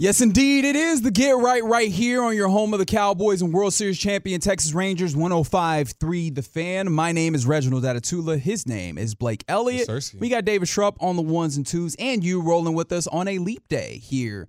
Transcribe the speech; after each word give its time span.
Yes, 0.00 0.20
indeed, 0.20 0.64
it 0.64 0.76
is 0.76 1.02
the 1.02 1.10
Get 1.10 1.36
Right 1.36 1.64
right 1.64 1.90
here 1.90 2.22
on 2.22 2.36
your 2.36 2.46
home 2.46 2.72
of 2.72 2.78
the 2.78 2.84
Cowboys 2.86 3.42
and 3.42 3.52
World 3.52 3.74
Series 3.74 3.98
champion 3.98 4.40
Texas 4.40 4.72
Rangers 4.72 5.16
105.3 5.16 6.32
The 6.36 6.42
Fan. 6.42 6.92
My 6.92 7.10
name 7.10 7.34
is 7.34 7.44
Reginald 7.46 7.82
Atatula. 7.82 8.38
His 8.38 8.64
name 8.64 8.96
is 8.96 9.16
Blake 9.16 9.42
Elliott. 9.48 9.88
Yes, 9.88 10.14
we 10.14 10.28
got 10.28 10.44
David 10.44 10.68
Schrupp 10.68 10.98
on 11.00 11.16
the 11.16 11.22
ones 11.22 11.56
and 11.56 11.66
twos, 11.66 11.96
and 11.98 12.22
you 12.22 12.40
rolling 12.40 12.74
with 12.74 12.92
us 12.92 13.08
on 13.08 13.26
a 13.26 13.38
leap 13.38 13.66
day 13.66 13.98
here 13.98 14.48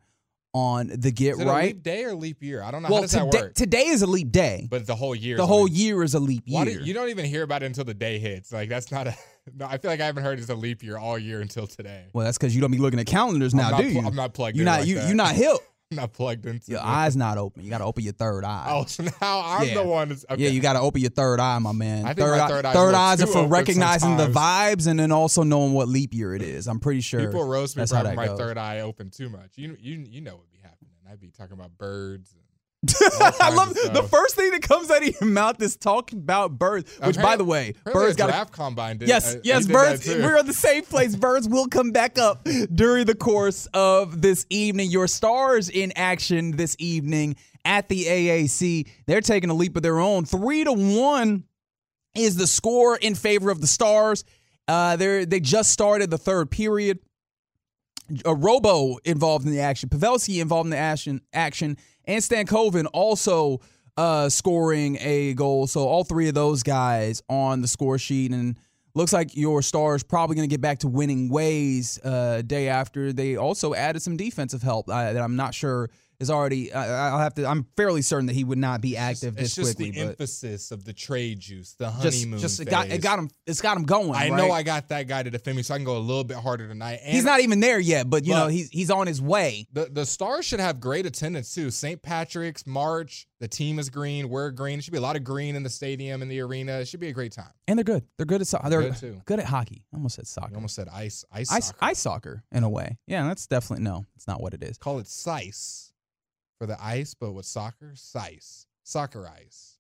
on 0.54 0.88
the 0.88 1.12
Get 1.12 1.34
Is 1.36 1.40
it 1.42 1.46
Right. 1.48 1.64
a 1.64 1.68
leap 1.68 1.84
day 1.84 2.04
or 2.06 2.14
leap 2.16 2.42
year? 2.44 2.64
I 2.64 2.72
don't 2.72 2.82
know. 2.82 2.90
well, 2.90 2.98
How 2.98 3.02
does 3.04 3.12
that 3.12 3.26
today, 3.32 3.42
work? 3.44 3.54
today 3.56 3.86
is 3.88 4.02
a 4.02 4.08
leap 4.08 4.32
day. 4.32 4.68
but 4.70 4.88
the 4.88 4.96
whole 4.96 5.14
year. 5.16 5.38
the 5.38 5.46
whole 5.46 5.64
leap- 5.66 5.74
year 5.78 6.04
is 6.04 6.14
a 6.16 6.20
leap 6.20 6.44
year. 6.46 6.66
do, 6.66 6.72
you 6.84 6.94
don't 6.94 7.10
even 7.10 7.26
hear 7.26 7.44
about 7.44 7.62
it 7.64 7.68
until 7.68 7.84
the 7.86 7.94
day 7.94 8.18
hits. 8.20 8.52
Like 8.52 8.70
that's 8.70 8.92
not 8.92 9.08
a. 9.08 9.16
No, 9.58 9.66
I 9.66 9.80
feel 9.80 9.90
like 9.90 10.00
I 10.00 10.06
haven't 10.06 10.22
heard 10.24 10.38
it's 10.38 10.50
a 10.50 10.54
leap 10.56 10.84
year 10.84 11.00
all 11.00 11.18
year 11.18 11.42
until 11.42 11.66
today. 11.66 12.06
well, 12.14 12.24
that's 12.24 12.38
because 12.38 12.54
you 12.54 12.62
don't 12.62 12.70
be 12.70 12.78
looking 12.78 13.00
at 13.00 13.08
calendars 13.08 13.56
now, 13.56 13.70
do 13.78 13.84
pl- 13.84 13.92
you? 13.94 14.08
I'm 14.08 14.14
not 14.16 14.32
plugged 14.36 14.56
You're 14.56 14.66
not 14.66 14.82
like 14.82 14.88
you. 14.88 14.96
that. 14.96 15.08
You're 15.08 15.16
not 15.16 15.34
hip. 15.34 15.58
Not 15.96 16.14
plugged 16.14 16.46
into. 16.46 16.70
Your 16.70 16.82
eyes 16.82 17.16
not 17.16 17.40
open. 17.40 17.64
You 17.64 17.72
got 17.72 17.80
to 17.80 17.84
open 17.86 18.04
your 18.04 18.14
third 18.14 18.44
eye. 18.44 18.68
Oh, 18.70 18.86
so 18.88 19.04
now 19.04 19.42
I'm 19.44 19.68
Yeah. 19.68 19.74
the 19.74 19.84
one. 19.84 20.10
That's, 20.10 20.24
okay. 20.30 20.44
Yeah, 20.44 20.50
you 20.50 20.62
got 20.62 20.74
to 20.74 20.82
open 20.82 21.02
your 21.02 21.10
third 21.10 21.40
eye, 21.40 21.58
my 21.58 21.72
man. 21.72 22.06
I 22.06 22.14
think 22.14 22.28
my 22.28 22.40
eye- 22.40 22.48
third 22.48 22.66
eye's 22.66 22.76
a 22.76 22.80
little 22.86 22.96
eyes 22.96 23.22
are 23.24 23.28
for 23.28 23.48
recognizing 23.48 24.16
the 24.18 24.28
vibes 24.28 24.86
and 24.86 25.00
then 25.00 25.12
also 25.12 25.42
knowing 25.42 25.74
what 25.74 25.88
leap 25.88 26.14
year 26.14 26.36
it 26.36 26.44
is. 26.44 26.68
I'm 26.68 26.80
pretty 26.80 27.02
sure. 27.02 27.22
People 27.26 27.44
roast 27.44 27.76
me 27.76 27.88
for 27.88 27.96
having 27.96 28.16
my 28.16 28.28
goes. 28.28 28.38
third 28.38 28.60
eye 28.60 28.82
open 28.82 29.10
too 29.10 29.30
much. 29.30 29.54
You 29.56 29.76
you 29.80 30.06
you 30.08 30.22
know 30.22 30.36
what'd 30.36 30.52
be 30.52 30.60
happening. 30.62 30.92
I'd 31.12 31.20
be 31.20 31.32
talking 31.32 31.54
about 31.54 31.76
birds. 31.76 32.34
And 32.34 32.44
I 33.42 33.54
love 33.54 33.74
the 33.74 34.08
first 34.10 34.36
thing 34.36 34.52
that 34.52 34.62
comes 34.62 34.90
out 34.90 35.04
of 35.06 35.22
your 35.22 35.30
mouth 35.30 35.62
is 35.62 35.76
talking 35.76 36.20
about 36.20 36.58
birds. 36.58 36.98
Which, 37.04 37.18
by 37.18 37.36
the 37.36 37.44
way, 37.44 37.74
birds 37.84 38.16
a 38.16 38.18
got 38.18 38.28
to 38.28 38.32
giraffe 38.32 38.52
combine. 38.54 38.98
Did, 38.98 39.10
Yes, 39.10 39.36
uh, 39.36 39.40
yes, 39.44 39.68
birds. 39.68 40.08
We're 40.08 40.40
on 40.40 40.48
the 40.48 40.54
same 40.54 40.86
place. 40.86 41.16
Birds 41.20 41.50
will 41.50 41.68
come 41.68 41.92
back 41.92 42.18
up 42.18 42.48
during 42.74 43.06
the 43.06 43.16
course 43.16 43.68
of 43.74 44.22
this 44.22 44.46
evening. 44.50 44.92
Your 44.92 45.08
stars 45.08 45.70
in 45.70 45.92
action 45.98 46.52
this 46.52 46.78
evening 46.80 47.36
at 47.66 47.90
the 47.90 48.06
AAC. 48.06 48.88
They're 49.08 49.22
taking 49.22 49.50
a 49.50 49.54
leap 49.54 49.76
of 49.76 49.84
their 49.84 50.00
own. 50.00 50.24
Three 50.24 50.64
to 50.64 50.72
one 50.72 51.44
is 52.16 52.38
the 52.38 52.48
score 52.48 52.96
in 52.96 53.14
favor 53.14 53.50
of 53.52 53.60
the 53.60 53.68
stars. 53.68 54.24
Uh, 54.70 54.96
they 54.96 55.26
they 55.26 55.42
just 55.42 55.72
started 55.72 56.12
the 56.12 56.18
third 56.18 56.50
period. 56.50 57.00
A 58.26 58.34
Robo 58.34 58.98
involved 59.04 59.46
in 59.46 59.52
the 59.52 59.60
action, 59.60 59.90
Pavelski 59.90 60.42
involved 60.42 60.66
in 60.68 60.72
the 60.72 60.78
action, 60.78 61.22
action, 61.32 61.78
and 62.10 62.24
Stankoven 62.24 62.88
also 62.92 63.62
uh, 63.96 64.30
scoring 64.30 64.98
a 65.00 65.36
goal. 65.36 65.68
So 65.68 65.82
all 65.82 66.04
three 66.04 66.28
of 66.28 66.34
those 66.34 66.64
guys 66.64 67.22
on 67.30 67.62
the 67.62 67.68
score 67.68 68.00
sheet, 68.00 68.32
and 68.32 68.58
looks 68.96 69.14
like 69.14 69.38
your 69.38 69.62
Stars 69.62 70.02
probably 70.02 70.36
going 70.36 70.50
to 70.50 70.52
get 70.52 70.60
back 70.60 70.80
to 70.80 70.88
winning 70.88 71.30
ways 71.30 72.00
uh, 72.04 72.42
day 72.42 72.68
after. 72.68 73.14
They 73.14 73.36
also 73.36 73.76
added 73.76 74.02
some 74.02 74.18
defensive 74.18 74.64
help 74.64 74.90
uh, 74.90 75.14
that 75.14 75.22
I'm 75.22 75.36
not 75.36 75.54
sure 75.54 75.92
is 76.20 76.30
already. 76.30 76.72
I 76.74 77.10
I'll 77.10 77.20
have 77.20 77.34
to. 77.36 77.46
I'm 77.46 77.66
fairly 77.78 78.02
certain 78.02 78.26
that 78.28 78.34
he 78.34 78.44
would 78.44 78.58
not 78.58 78.82
be 78.82 78.98
active 78.98 79.38
It's 79.38 79.56
this 79.56 79.56
just 79.56 79.78
quickly, 79.78 79.92
the 79.92 80.02
but 80.04 80.10
emphasis 80.12 80.72
of 80.72 80.84
the 80.84 80.94
trade 80.94 81.40
juice, 81.40 81.74
the 81.74 81.90
just 82.02 82.20
honeymoon. 82.20 82.40
just 82.40 82.60
it 82.60 82.66
got 82.70 82.90
it 82.90 83.02
got 83.02 83.20
him. 83.20 83.30
It's 83.48 83.62
got 83.62 83.78
him 83.78 83.84
going. 83.84 84.14
I 84.16 84.30
know? 84.30 84.52
I 84.52 84.64
got 84.64 84.90
that 84.90 85.08
guy 85.08 85.24
to 85.24 85.30
defend 85.30 85.58
me, 85.58 85.64
so 85.64 85.74
I 85.74 85.78
can 85.78 85.86
go 85.86 85.98
a 85.98 86.00
little 86.00 86.24
bit 86.24 86.38
harder 86.38 86.68
tonight. 86.68 87.00
And 87.04 87.14
He's 87.14 87.24
not 87.24 87.40
even 87.40 87.60
there 87.60 87.80
yet, 87.80 88.10
but 88.10 88.26
you 88.26 88.34
know 88.34 88.48
he's 88.48 88.70
he's 88.70 88.92
on 88.92 89.08
his 89.08 89.22
way. 89.22 89.68
The 89.72 89.86
the 89.86 90.06
stars 90.06 90.46
should 90.46 90.60
have 90.60 90.80
great 90.80 91.06
attendance 91.06 91.54
too. 91.54 91.72
St. 91.72 92.02
Patrick's, 92.02 92.68
March, 92.68 93.28
the 93.40 93.48
team 93.48 93.80
is 93.80 93.90
green. 93.90 94.30
We're 94.30 94.52
green. 94.52 94.80
It 94.80 94.84
should 94.84 94.92
be 94.92 94.98
a 94.98 95.02
lot 95.02 95.16
of 95.16 95.24
green 95.24 95.56
in 95.56 95.64
the 95.64 95.70
stadium 95.70 96.22
in 96.22 96.28
the 96.28 96.42
arena. 96.42 96.74
It 96.80 96.88
should 96.88 97.00
be 97.00 97.08
a 97.08 97.14
great 97.14 97.32
time. 97.32 97.52
And 97.68 97.78
they're 97.78 97.84
good. 97.84 98.04
They're 98.18 98.26
good 98.26 98.42
at 98.42 98.48
soccer. 98.48 98.70
they're 98.70 98.82
Good, 98.82 98.96
too. 98.98 99.22
good 99.26 99.40
at 99.40 99.46
hockey. 99.46 99.86
I 99.94 99.98
almost 99.98 100.16
said 100.16 100.28
soccer. 100.28 100.50
You 100.52 100.56
almost 100.58 100.76
said 100.76 100.88
ice 100.92 101.24
ice 101.32 101.52
ice 101.52 101.68
soccer. 101.68 101.78
ice 101.82 102.00
soccer 102.00 102.44
in 102.52 102.64
a 102.64 102.70
way. 102.70 102.98
Yeah, 103.08 103.26
that's 103.28 103.48
definitely 103.48 103.84
no. 103.86 104.06
It's 104.16 104.28
not 104.28 104.42
what 104.42 104.54
it 104.54 104.64
is. 104.64 104.78
Call 104.78 105.00
it 105.00 105.08
sice 105.08 105.89
for 106.60 106.68
the 106.68 106.78
ice, 106.84 107.16
but 107.16 107.32
with 107.32 107.46
soccer, 107.48 107.94
sice 107.96 108.68
soccer 108.84 109.28
ice. 109.28 109.78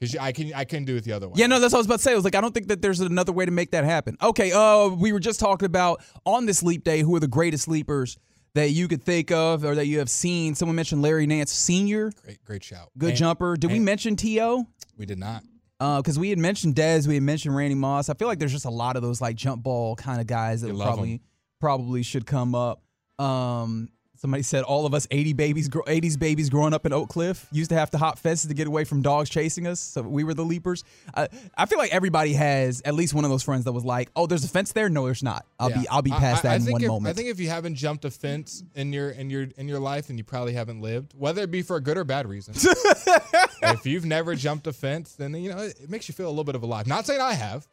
Because 0.00 0.16
I 0.16 0.32
can 0.32 0.52
I 0.54 0.64
couldn't 0.64 0.84
do 0.86 0.96
it 0.96 1.04
the 1.04 1.12
other 1.12 1.28
way. 1.28 1.34
Yeah, 1.36 1.46
no, 1.48 1.58
that's 1.60 1.72
what 1.72 1.78
I 1.78 1.80
was 1.80 1.86
about 1.86 1.96
to 1.98 2.02
say. 2.02 2.12
I 2.12 2.14
was 2.14 2.24
like, 2.24 2.34
I 2.36 2.40
don't 2.40 2.54
think 2.54 2.68
that 2.68 2.80
there's 2.82 3.00
another 3.00 3.32
way 3.32 3.44
to 3.44 3.50
make 3.50 3.72
that 3.72 3.84
happen. 3.84 4.16
Okay, 4.22 4.52
uh, 4.52 4.88
we 4.88 5.12
were 5.12 5.18
just 5.20 5.38
talking 5.40 5.66
about 5.66 6.02
on 6.24 6.46
this 6.46 6.62
leap 6.62 6.84
day 6.84 7.02
who 7.02 7.14
are 7.16 7.20
the 7.20 7.26
greatest 7.28 7.66
leapers 7.68 8.16
that 8.54 8.70
you 8.70 8.86
could 8.88 9.02
think 9.02 9.30
of 9.32 9.64
or 9.64 9.74
that 9.74 9.86
you 9.86 9.98
have 9.98 10.08
seen. 10.08 10.54
Someone 10.54 10.76
mentioned 10.76 11.02
Larry 11.02 11.26
Nance 11.26 11.52
Senior, 11.52 12.12
great 12.24 12.44
great 12.44 12.64
shout. 12.64 12.90
good 12.96 13.10
And 13.10 13.18
jumper. 13.18 13.56
Did 13.56 13.70
we 13.72 13.80
mention 13.80 14.14
T.O.? 14.16 14.66
We 14.96 15.04
did 15.06 15.18
not. 15.18 15.42
Uh, 15.80 15.98
because 16.00 16.18
we 16.18 16.30
had 16.30 16.38
mentioned 16.38 16.74
Dez, 16.74 17.06
we 17.06 17.14
had 17.14 17.22
mentioned 17.22 17.54
Randy 17.54 17.74
Moss. 17.76 18.08
I 18.08 18.14
feel 18.14 18.26
like 18.28 18.38
there's 18.40 18.52
just 18.52 18.64
a 18.64 18.70
lot 18.70 18.96
of 18.96 19.02
those 19.02 19.20
like 19.20 19.36
jump 19.36 19.62
ball 19.64 19.94
kind 19.96 20.20
of 20.20 20.26
guys 20.28 20.60
that 20.62 20.68
probably 20.68 20.76
would 20.76 20.78
love 20.78 20.94
probably 20.94 21.12
'em. 21.14 21.20
probably 21.60 22.02
should 22.04 22.26
come 22.26 22.54
up. 22.54 22.82
Um, 23.18 23.88
somebody 24.18 24.42
said 24.42 24.64
all 24.64 24.84
of 24.84 24.94
us 24.94 25.06
80 25.10 25.32
babies, 25.32 25.68
80s 25.68 26.18
babies 26.18 26.50
growing 26.50 26.74
up 26.74 26.84
in 26.84 26.92
Oak 26.92 27.08
Cliff 27.08 27.46
used 27.52 27.70
to 27.70 27.76
have 27.76 27.90
to 27.92 27.98
hop 27.98 28.18
fences 28.18 28.48
to 28.48 28.54
get 28.54 28.66
away 28.66 28.84
from 28.84 29.02
dogs 29.02 29.30
chasing 29.30 29.66
us. 29.66 29.80
So 29.80 30.02
we 30.02 30.24
were 30.24 30.34
the 30.34 30.44
leapers. 30.44 30.84
I, 31.14 31.28
I 31.56 31.66
feel 31.66 31.78
like 31.78 31.92
everybody 31.92 32.32
has 32.34 32.82
at 32.84 32.94
least 32.94 33.14
one 33.14 33.24
of 33.24 33.30
those 33.30 33.42
friends 33.42 33.64
that 33.64 33.72
was 33.72 33.84
like, 33.84 34.10
"Oh, 34.16 34.26
there's 34.26 34.44
a 34.44 34.48
fence 34.48 34.72
there." 34.72 34.88
No, 34.88 35.04
there's 35.06 35.22
not. 35.22 35.46
I'll 35.58 35.70
Yeah. 35.70 35.80
be 35.80 35.88
I'll 35.88 36.02
be 36.02 36.10
past 36.10 36.44
I, 36.44 36.48
that 36.48 36.52
I 36.52 36.66
in 36.66 36.72
one 36.72 36.82
if, 36.82 36.88
moment. 36.88 37.12
I 37.14 37.16
think 37.16 37.28
if 37.28 37.40
you 37.40 37.48
haven't 37.48 37.76
jumped 37.76 38.04
a 38.04 38.10
fence 38.10 38.62
in 38.74 38.92
your 38.92 39.10
in 39.10 39.30
your 39.30 39.46
in 39.56 39.68
your 39.68 39.80
life, 39.80 40.08
then 40.08 40.18
you 40.18 40.24
probably 40.24 40.52
haven't 40.52 40.80
lived, 40.80 41.14
whether 41.16 41.42
it 41.42 41.50
be 41.50 41.62
for 41.62 41.76
a 41.76 41.80
good 41.80 41.96
or 41.96 42.04
bad 42.04 42.26
reason. 42.28 42.54
if 43.62 43.86
you've 43.86 44.04
never 44.04 44.34
jumped 44.34 44.66
a 44.66 44.72
fence, 44.72 45.14
then 45.14 45.34
you 45.34 45.50
know 45.50 45.58
it, 45.58 45.78
it 45.80 45.90
makes 45.90 46.08
you 46.08 46.14
feel 46.14 46.26
a 46.26 46.30
little 46.30 46.44
bit 46.44 46.54
of 46.54 46.62
alive. 46.62 46.86
Not 46.86 47.06
saying 47.06 47.20
I 47.20 47.34
have. 47.34 47.66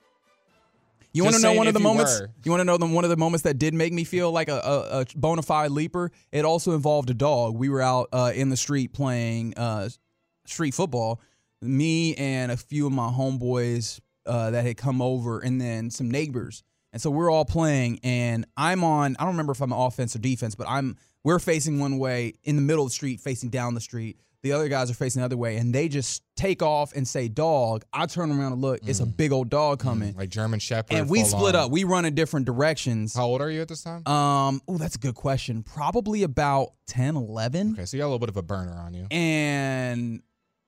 You 1.16 1.24
want 1.24 1.36
to 1.38 1.42
know 1.42 1.54
one 1.54 1.68
of 1.68 1.74
the 1.74 1.80
moments? 1.80 2.20
were. 2.20 2.30
You 2.44 2.52
want 2.52 2.60
to 2.60 2.66
know 2.66 2.78
the, 2.78 2.88
one 2.88 3.06
of 3.06 3.10
the 3.10 3.16
moments 3.16 3.44
that 3.44 3.58
did 3.58 3.74
make 3.74 3.94
me 3.94 4.04
feel 4.04 4.32
like 4.32 4.50
a, 4.50 4.58
a, 4.58 5.02
a 5.02 5.06
bona 5.16 5.42
fide 5.42 5.72
leaper? 5.72 6.12
It 6.32 6.44
also 6.44 6.74
involved 6.74 7.10
a 7.10 7.14
dog. 7.14 7.56
We 7.56 7.70
were 7.70 7.82
out 7.82 8.10
uh, 8.12 8.34
in 8.36 8.50
the 8.50 8.58
street 8.58 8.92
playing 8.92 9.54
uh, 9.56 9.90
street 10.46 10.74
football. 10.74 11.22
Me 11.62 12.16
and 12.16 12.52
a 12.52 12.58
few 12.58 12.86
of 12.86 12.92
my 12.92 13.08
homeboys 13.08 14.02
uh, 14.26 14.52
that 14.52 14.66
had 14.66 14.76
come 14.76 15.02
over, 15.02 15.40
and 15.40 15.60
then 15.62 15.90
some 15.90 16.12
neighbors. 16.12 16.64
And 16.92 17.02
so 17.02 17.10
we're 17.10 17.32
all 17.32 17.46
playing, 17.46 18.00
and 18.04 18.46
I'm 18.58 18.84
on. 18.84 19.16
I 19.18 19.24
don't 19.24 19.34
remember 19.34 19.54
if 19.54 19.62
I'm 19.62 19.72
offense 19.72 20.16
or 20.16 20.20
defense, 20.20 20.56
but 20.56 20.68
I'm. 20.68 20.98
We're 21.24 21.40
facing 21.40 21.80
one 21.80 21.98
way 21.98 22.34
in 22.44 22.56
the 22.56 22.62
middle 22.62 22.84
of 22.84 22.90
the 22.90 22.94
street, 22.94 23.20
facing 23.20 23.50
down 23.50 23.74
the 23.74 23.82
street. 23.82 24.20
The 24.46 24.52
other 24.52 24.68
guys 24.68 24.92
are 24.92 24.94
facing 24.94 25.22
the 25.22 25.26
other 25.26 25.38
way, 25.38 25.58
and 25.58 25.74
they 25.74 25.88
just 25.88 26.22
take 26.36 26.62
off 26.62 26.94
and 26.94 27.08
say 27.08 27.28
"dog." 27.28 27.84
I 27.92 28.06
turn 28.06 28.30
around 28.30 28.54
and 28.54 28.62
look. 28.62 28.80
It's 28.86 29.00
a 29.00 29.06
big 29.08 29.32
old 29.32 29.50
dog 29.50 29.80
coming 29.80 30.14
Like 30.16 30.30
German 30.30 30.60
Shepherd. 30.60 30.94
and 30.96 31.10
we 31.10 31.24
split 31.24 31.56
on. 31.56 31.64
up. 31.66 31.72
We 31.72 31.84
run 31.84 32.06
in 32.06 32.14
different 32.14 32.46
directions. 32.46 33.16
How 33.16 33.26
old 33.26 33.42
are 33.42 33.50
you 33.50 33.62
at 33.62 33.68
this 33.70 33.82
time? 33.82 34.08
Um, 34.08 34.62
oh, 34.68 34.78
that's 34.78 34.98
a 34.98 35.00
good 35.00 35.16
question. 35.16 35.64
Probably 35.64 36.22
about 36.22 36.74
10, 36.86 37.16
11. 37.16 37.72
okay, 37.74 37.86
so 37.86 37.98
you 37.98 38.02
got 38.02 38.06
a 38.06 38.10
little 38.10 38.20
bit 38.20 38.30
of 38.30 38.38
a 38.38 38.44
burner 38.44 38.74
on 38.78 38.94
you. 38.94 39.08
And 39.10 40.22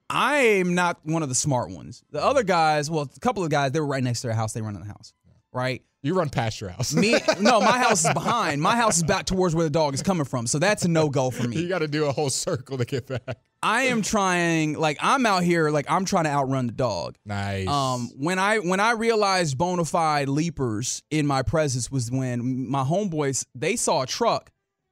I'm 0.09 0.73
not 0.73 0.97
one 1.03 1.21
of 1.21 1.29
the 1.29 1.35
smart 1.35 1.69
ones. 1.69 2.03
The 2.09 2.23
other 2.23 2.41
guys, 2.41 2.89
well, 2.89 3.07
a 3.15 3.19
couple 3.19 3.43
of 3.43 3.51
guys, 3.51 3.73
they 3.73 3.79
were 3.79 3.85
right 3.85 4.03
next 4.03 4.21
to 4.21 4.27
their 4.27 4.35
house. 4.35 4.53
They 4.53 4.61
run 4.63 4.73
in 4.73 4.81
the 4.81 4.87
house, 4.87 5.13
right? 5.53 5.83
You 6.07 6.13
run 6.13 6.29
past 6.29 6.61
your 6.61 6.69
house. 6.69 6.93
Me, 6.93 7.19
no, 7.41 7.59
my 7.59 7.77
house 7.77 8.05
is 8.05 8.13
behind. 8.13 8.61
My 8.61 8.77
house 8.77 8.95
is 8.95 9.03
back 9.03 9.25
towards 9.25 9.53
where 9.53 9.65
the 9.65 9.69
dog 9.69 9.93
is 9.93 10.01
coming 10.01 10.23
from. 10.23 10.47
So 10.47 10.57
that's 10.57 10.85
a 10.85 10.87
no 10.87 11.09
go 11.09 11.31
for 11.31 11.45
me. 11.45 11.57
you 11.61 11.67
got 11.67 11.79
to 11.79 11.87
do 11.89 12.05
a 12.05 12.13
whole 12.13 12.29
circle 12.29 12.77
to 12.77 12.85
get 12.85 13.07
back. 13.07 13.37
I 13.61 13.83
am 13.83 14.01
trying, 14.01 14.79
like, 14.79 14.97
I'm 15.01 15.25
out 15.25 15.43
here, 15.43 15.69
like, 15.69 15.85
I'm 15.91 16.05
trying 16.05 16.23
to 16.23 16.29
outrun 16.29 16.67
the 16.67 16.71
dog. 16.71 17.17
Nice. 17.25 17.67
Um, 17.67 18.09
when 18.15 18.39
I 18.39 18.59
when 18.59 18.79
I 18.79 18.91
realized 18.91 19.57
bona 19.57 19.83
fide 19.83 20.29
leapers 20.29 21.03
in 21.11 21.27
my 21.27 21.41
presence 21.41 21.91
was 21.91 22.09
when 22.09 22.69
my 22.69 22.85
homeboys 22.85 23.45
they 23.53 23.75
saw 23.75 24.03
a 24.03 24.07
truck, 24.07 24.49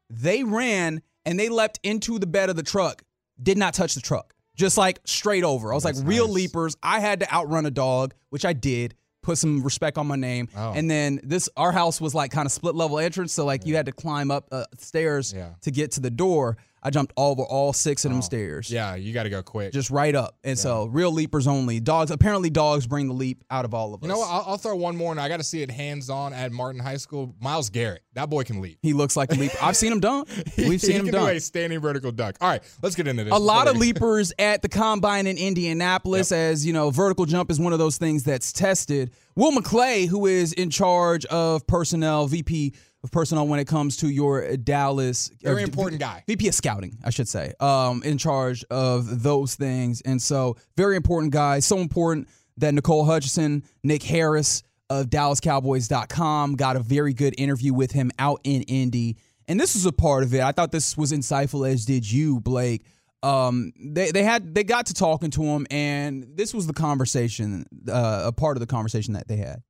they 0.09 0.43
ran 0.43 1.01
and 1.23 1.39
they 1.39 1.47
leapt 1.47 1.79
into 1.81 2.19
the 2.19 2.27
bed 2.27 2.49
of 2.49 2.57
the 2.57 2.63
truck, 2.63 3.03
did 3.41 3.57
not 3.57 3.73
touch 3.73 3.95
the 3.95 4.01
truck, 4.01 4.33
just 4.57 4.77
like 4.77 4.99
straight 5.05 5.45
over. 5.45 5.71
I 5.71 5.75
was 5.75 5.85
like, 5.85 5.95
real 5.99 6.27
nice. 6.27 6.35
leapers. 6.35 6.75
I 6.83 6.99
had 6.99 7.21
to 7.21 7.33
outrun 7.33 7.65
a 7.65 7.71
dog, 7.71 8.13
which 8.31 8.43
I 8.43 8.51
did. 8.51 8.95
Put 9.25 9.39
some 9.39 9.63
respect 9.63 9.97
on 9.97 10.05
my 10.05 10.15
name, 10.15 10.47
Oh. 10.55 10.73
and 10.75 10.89
then 10.89 11.19
this 11.23 11.49
our 11.57 11.71
house 11.71 11.99
was 11.99 12.13
like 12.13 12.29
kind 12.31 12.45
of 12.45 12.51
split 12.51 12.75
level 12.75 12.99
entrance, 12.99 13.33
so 13.33 13.43
like 13.43 13.65
you 13.65 13.75
had 13.75 13.87
to 13.87 13.91
climb 13.91 14.29
up 14.29 14.47
uh, 14.51 14.65
stairs 14.77 15.33
Yeah. 15.35 15.49
to 15.61 15.71
get 15.71 15.91
to 15.93 15.99
the 15.99 16.11
door. 16.11 16.57
I 16.85 16.91
jumped 16.91 17.13
over 17.17 17.41
all 17.41 17.73
six 17.73 18.05
of 18.05 18.11
them 18.11 18.19
oh, 18.19 18.21
stairs 18.21 18.69
Yeah, 18.69 18.93
you 18.93 19.11
got 19.11 19.23
to 19.23 19.31
go 19.31 19.41
quick. 19.41 19.73
just 19.73 19.89
right 19.89 20.13
up. 20.13 20.37
And 20.43 20.57
so 20.57 20.85
real 20.85 21.11
leapers 21.11 21.47
only. 21.47 21.79
Dogs 21.79 22.11
apparently 22.11 22.51
dogs 22.51 22.85
bring 22.85 23.07
the 23.07 23.13
leap 23.15 23.43
out 23.49 23.65
of 23.65 23.73
all 23.73 23.95
of 23.95 24.03
us. 24.03 24.07
you 24.07 24.13
know 24.13 24.19
what? 24.19 24.29
I'll, 24.29 24.43
I'll 24.49 24.57
throw 24.57 24.75
one 24.75 24.95
more, 24.95 25.11
and 25.11 25.19
I 25.19 25.27
got 25.27 25.37
to 25.37 25.43
see 25.43 25.63
it 25.63 25.71
hands 25.71 26.11
on 26.11 26.31
at 26.31 26.51
Martin 26.51 26.79
High 26.79 26.97
School. 26.97 27.33
Myles 27.41 27.71
Garrett, 27.71 28.03
that 28.13 28.29
boy 28.29 28.43
can 28.43 28.61
leap. 28.61 28.77
he 28.83 28.93
looks 28.93 29.17
like 29.17 29.31
a 29.31 29.35
leaper. 29.35 29.57
I've 29.63 29.75
seen 29.75 29.91
him 29.91 29.99
dunk. 29.99 30.29
We've 30.59 30.79
seen 30.79 30.91
he 30.91 30.97
him 30.99 31.07
dunk. 31.07 31.31
a 31.31 31.39
standing 31.39 31.79
vertical 31.79 32.11
dunk. 32.11 32.35
All 32.39 32.49
right, 32.49 32.61
let's 32.83 32.95
get 32.95 33.07
into 33.07 33.23
this. 33.23 33.33
A 33.33 33.37
lot 33.37 33.67
of 33.67 33.77
leapers 33.77 34.31
at 34.39 34.61
the 34.61 34.69
combine 34.69 35.25
in 35.25 35.39
Indianapolis, 35.39 36.31
as 36.31 36.67
you 36.67 36.73
know, 36.73 36.91
vertical 36.91 37.25
jump 37.25 37.49
is 37.49 37.59
one 37.59 37.73
of 37.73 37.79
those 37.79 37.97
things 37.97 38.23
that's 38.23 38.53
tested. 38.53 39.09
Will 39.35 39.51
McClay, 39.51 40.07
who 40.07 40.27
is 40.27 40.53
in 40.53 40.69
charge 40.69 41.25
of 41.25 41.65
personnel, 41.65 42.27
VP 42.27 42.75
of 43.05 43.11
personnel 43.11 43.47
when 43.47 43.59
it 43.59 43.67
comes 43.67 43.97
to 43.97 44.09
your 44.09 44.57
Dallas, 44.57 45.29
Very 45.41 45.61
or 45.61 45.63
important 45.63 46.01
guy. 46.01 46.23
VP 46.27 46.47
of 46.47 46.55
scouting, 46.55 46.97
I 47.03 47.11
should 47.11 47.27
say, 47.27 47.53
um, 47.59 48.01
in 48.03 48.17
charge 48.17 48.65
of 48.71 49.21
those 49.21 49.53
things, 49.55 50.01
and 50.01 50.21
so 50.21 50.57
very 50.75 50.95
important 50.95 51.31
guy. 51.31 51.59
So 51.59 51.77
important 51.77 52.27
that 52.57 52.73
Nicole 52.73 53.05
Hutchison, 53.05 53.63
Nick 53.83 54.01
Harris 54.01 54.63
of 54.89 55.07
DallasCowboys.com 55.07 56.55
got 56.55 56.75
a 56.75 56.79
very 56.79 57.13
good 57.13 57.35
interview 57.37 57.73
with 57.73 57.91
him 57.91 58.11
out 58.17 58.41
in 58.43 58.63
Indy, 58.63 59.17
and 59.47 59.59
this 59.59 59.75
was 59.75 59.85
a 59.85 59.91
part 59.93 60.23
of 60.23 60.33
it. 60.33 60.41
I 60.41 60.51
thought 60.51 60.71
this 60.71 60.97
was 60.97 61.11
insightful, 61.11 61.71
as 61.71 61.85
did 61.85 62.11
you, 62.11 62.39
Blake. 62.39 62.83
Um, 63.21 63.71
they 63.79 64.09
they 64.11 64.23
had 64.23 64.55
they 64.55 64.63
got 64.63 64.87
to 64.87 64.95
talking 64.95 65.29
to 65.31 65.43
him, 65.43 65.67
and 65.69 66.25
this 66.35 66.53
was 66.53 66.65
the 66.65 66.73
conversation, 66.73 67.65
uh, 67.87 68.23
a 68.25 68.31
part 68.31 68.57
of 68.57 68.61
the 68.61 68.67
conversation 68.67 69.13
that 69.13 69.27
they 69.27 69.37
had. 69.37 69.61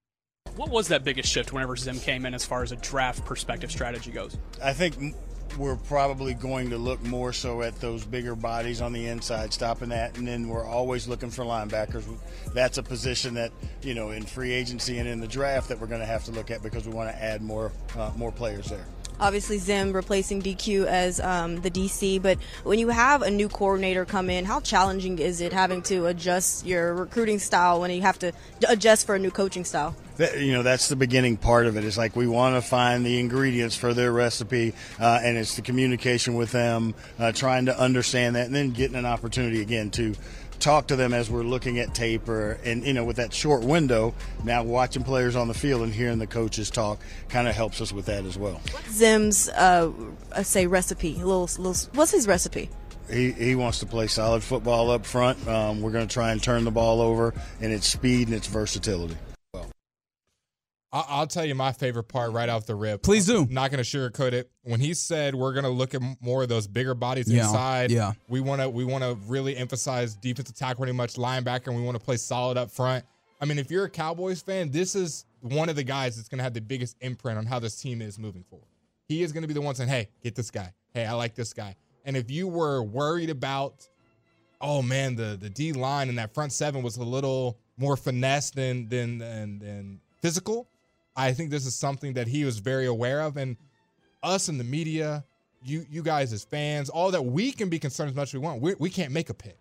What 0.55 0.69
was 0.69 0.87
that 0.87 1.03
biggest 1.03 1.29
shift 1.29 1.51
whenever 1.51 1.75
Zim 1.75 1.99
came 1.99 2.25
in 2.25 2.33
as 2.33 2.45
far 2.45 2.63
as 2.63 2.71
a 2.71 2.77
draft 2.77 3.25
perspective 3.25 3.71
strategy 3.71 4.11
goes? 4.11 4.37
I 4.63 4.71
think 4.71 5.15
we're 5.57 5.75
probably 5.75 6.33
going 6.33 6.69
to 6.69 6.77
look 6.77 7.03
more 7.03 7.33
so 7.33 7.61
at 7.61 7.79
those 7.81 8.05
bigger 8.05 8.35
bodies 8.35 8.81
on 8.81 8.93
the 8.93 9.05
inside, 9.07 9.53
stopping 9.53 9.89
that, 9.89 10.17
and 10.17 10.25
then 10.25 10.47
we're 10.47 10.65
always 10.65 11.07
looking 11.07 11.29
for 11.29 11.43
linebackers. 11.43 12.05
That's 12.53 12.77
a 12.77 12.83
position 12.83 13.33
that 13.33 13.51
you 13.81 13.93
know 13.93 14.11
in 14.11 14.23
free 14.23 14.53
agency 14.53 14.97
and 14.97 15.09
in 15.09 15.19
the 15.19 15.27
draft 15.27 15.69
that 15.69 15.79
we're 15.79 15.87
going 15.87 16.01
to 16.01 16.07
have 16.07 16.23
to 16.25 16.31
look 16.31 16.51
at 16.51 16.63
because 16.63 16.87
we 16.87 16.93
want 16.93 17.09
to 17.09 17.21
add 17.21 17.41
more 17.41 17.71
uh, 17.97 18.11
more 18.15 18.31
players 18.31 18.67
there. 18.67 18.85
Obviously 19.19 19.57
Zim 19.57 19.93
replacing 19.93 20.41
DQ 20.41 20.85
as 20.85 21.19
um, 21.19 21.61
the 21.61 21.71
DC. 21.71 22.21
But 22.21 22.37
when 22.63 22.79
you 22.79 22.89
have 22.89 23.21
a 23.21 23.31
new 23.31 23.49
coordinator 23.49 24.05
come 24.05 24.29
in, 24.29 24.45
how 24.45 24.59
challenging 24.59 25.19
is 25.19 25.41
it 25.41 25.53
having 25.53 25.81
to 25.83 26.07
adjust 26.07 26.65
your 26.65 26.93
recruiting 26.93 27.39
style 27.39 27.81
when 27.81 27.91
you 27.91 28.01
have 28.01 28.19
to 28.19 28.31
adjust 28.67 29.05
for 29.05 29.15
a 29.15 29.19
new 29.19 29.31
coaching 29.31 29.65
style? 29.65 29.95
That, 30.17 30.39
you 30.39 30.53
know 30.53 30.63
that's 30.63 30.87
the 30.87 30.95
beginning 30.95 31.35
part 31.35 31.67
of 31.67 31.75
it. 31.75 31.83
It's 31.83 31.97
like 31.97 32.15
we 32.15 32.25
want 32.25 32.55
to 32.55 32.61
find 32.61 33.05
the 33.05 33.19
ingredients 33.19 33.75
for 33.75 33.93
their 33.93 34.13
recipe, 34.13 34.73
uh, 34.97 35.19
and 35.21 35.37
it's 35.37 35.57
the 35.57 35.61
communication 35.61 36.35
with 36.35 36.53
them, 36.53 36.95
uh, 37.19 37.33
trying 37.33 37.65
to 37.65 37.77
understand 37.77 38.37
that, 38.37 38.45
and 38.45 38.55
then 38.55 38.71
getting 38.71 38.95
an 38.95 39.05
opportunity 39.05 39.61
again 39.61 39.91
to 39.91 40.15
talk 40.59 40.87
to 40.87 40.95
them 40.95 41.13
as 41.13 41.29
we're 41.29 41.43
looking 41.43 41.79
at 41.79 41.93
tape, 41.93 42.27
or 42.27 42.59
and 42.63 42.85
you 42.85 42.93
know 42.93 43.05
with 43.05 43.17
that 43.17 43.33
short 43.33 43.63
window. 43.63 44.13
Now 44.43 44.63
watching 44.63 45.03
players 45.03 45.35
on 45.35 45.47
the 45.47 45.53
field 45.53 45.81
and 45.83 45.93
hearing 45.93 46.19
the 46.19 46.27
coaches 46.27 46.69
talk 46.69 46.99
kind 47.29 47.47
of 47.47 47.55
helps 47.55 47.81
us 47.81 47.91
with 47.91 48.05
that 48.07 48.25
as 48.25 48.37
well. 48.37 48.61
What's 48.71 48.91
Zim's, 48.91 49.49
uh, 49.49 49.91
uh, 50.31 50.43
say, 50.43 50.67
recipe. 50.67 51.13
Little, 51.15 51.49
little, 51.57 51.75
what's 51.93 52.11
his 52.11 52.27
recipe? 52.27 52.69
He, 53.09 53.31
he 53.31 53.55
wants 53.55 53.79
to 53.79 53.85
play 53.85 54.07
solid 54.07 54.43
football 54.43 54.89
up 54.89 55.05
front. 55.05 55.47
Um, 55.47 55.81
we're 55.81 55.91
going 55.91 56.07
to 56.07 56.13
try 56.13 56.31
and 56.31 56.41
turn 56.41 56.63
the 56.63 56.71
ball 56.71 57.01
over, 57.01 57.33
and 57.61 57.71
its 57.71 57.87
speed 57.87 58.27
and 58.27 58.35
its 58.35 58.47
versatility. 58.47 59.15
I- 60.95 61.05
I'll 61.09 61.27
tell 61.27 61.43
you 61.45 61.55
my 61.55 61.71
favorite 61.73 62.05
part 62.05 62.31
right 62.31 62.47
off 62.47 62.65
the 62.65 62.75
rip. 62.75 63.03
Please 63.03 63.25
do. 63.25 63.41
I'm 63.43 63.53
not 63.53 63.69
going 63.69 63.83
to 63.83 63.89
sugarcoat 63.97 64.31
it. 64.31 64.49
When 64.63 64.79
he 64.79 64.93
said 64.93 65.35
we're 65.35 65.51
going 65.53 65.65
to 65.65 65.69
look 65.69 65.93
at 65.93 66.01
more 66.21 66.43
of 66.43 66.49
those 66.49 66.67
bigger 66.67 66.93
bodies 66.95 67.29
Yeah, 67.29 67.45
inside, 67.45 67.91
yeah. 67.91 68.13
we 68.29 68.39
want 68.39 68.61
to 68.61 68.69
we 68.69 68.85
want 68.85 69.03
to 69.03 69.15
really 69.27 69.57
emphasize 69.57 70.15
defensive 70.15 70.55
tackle 70.55 70.77
pretty 70.77 70.93
much 70.93 71.15
linebacker, 71.15 71.67
and 71.67 71.75
we 71.75 71.81
want 71.83 71.97
to 71.99 72.03
play 72.03 72.17
solid 72.17 72.57
up 72.57 72.71
front. 72.71 73.03
I 73.41 73.45
mean, 73.45 73.59
if 73.59 73.69
you're 73.69 73.85
a 73.85 73.89
Cowboys 73.89 74.41
fan, 74.41 74.71
this 74.71 74.95
is 74.95 75.25
one 75.41 75.67
of 75.67 75.75
the 75.75 75.83
guys 75.83 76.15
that's 76.15 76.29
going 76.29 76.37
to 76.39 76.43
have 76.43 76.53
the 76.53 76.61
biggest 76.61 76.95
imprint 77.01 77.37
on 77.37 77.45
how 77.45 77.59
this 77.59 77.75
team 77.79 78.01
is 78.01 78.17
moving 78.17 78.43
forward. 78.49 78.67
He 79.07 79.21
is 79.21 79.31
going 79.33 79.43
to 79.43 79.47
be 79.47 79.53
the 79.53 79.61
one 79.61 79.75
saying, 79.75 79.89
"Hey, 79.89 80.07
get 80.23 80.33
this 80.35 80.49
guy. 80.49 80.73
Hey, 80.93 81.05
I 81.05 81.11
like 81.13 81.35
this 81.35 81.53
guy." 81.53 81.75
And 82.05 82.15
if 82.15 82.31
you 82.31 82.47
were 82.47 82.81
worried 82.81 83.29
about 83.29 83.87
oh 84.61 84.81
man, 84.81 85.15
the 85.15 85.37
the 85.39 85.49
D 85.49 85.73
line 85.73 86.09
and 86.09 86.17
that 86.17 86.33
front 86.33 86.53
seven 86.53 86.81
was 86.81 86.95
a 86.97 87.03
little 87.03 87.57
more 87.77 87.97
finesse 87.97 88.51
than 88.51 88.87
than 88.87 89.17
than, 89.17 89.59
than 89.59 89.99
physical. 90.21 90.67
I 91.15 91.33
think 91.33 91.49
this 91.49 91.65
is 91.65 91.75
something 91.75 92.13
that 92.13 92.27
he 92.27 92.43
was 92.45 92.59
very 92.59 92.85
aware 92.85 93.21
of, 93.21 93.37
and 93.37 93.57
us 94.23 94.49
in 94.49 94.57
the 94.57 94.63
media, 94.63 95.23
you 95.63 95.85
you 95.89 96.03
guys 96.03 96.33
as 96.33 96.43
fans, 96.43 96.89
all 96.89 97.11
that 97.11 97.23
we 97.23 97.51
can 97.51 97.69
be 97.69 97.79
concerned 97.79 98.09
as 98.09 98.15
much 98.15 98.29
as 98.29 98.33
we 98.33 98.39
want. 98.39 98.61
We 98.61 98.75
we 98.75 98.89
can't 98.89 99.11
make 99.11 99.29
a 99.29 99.33
pick. 99.33 99.57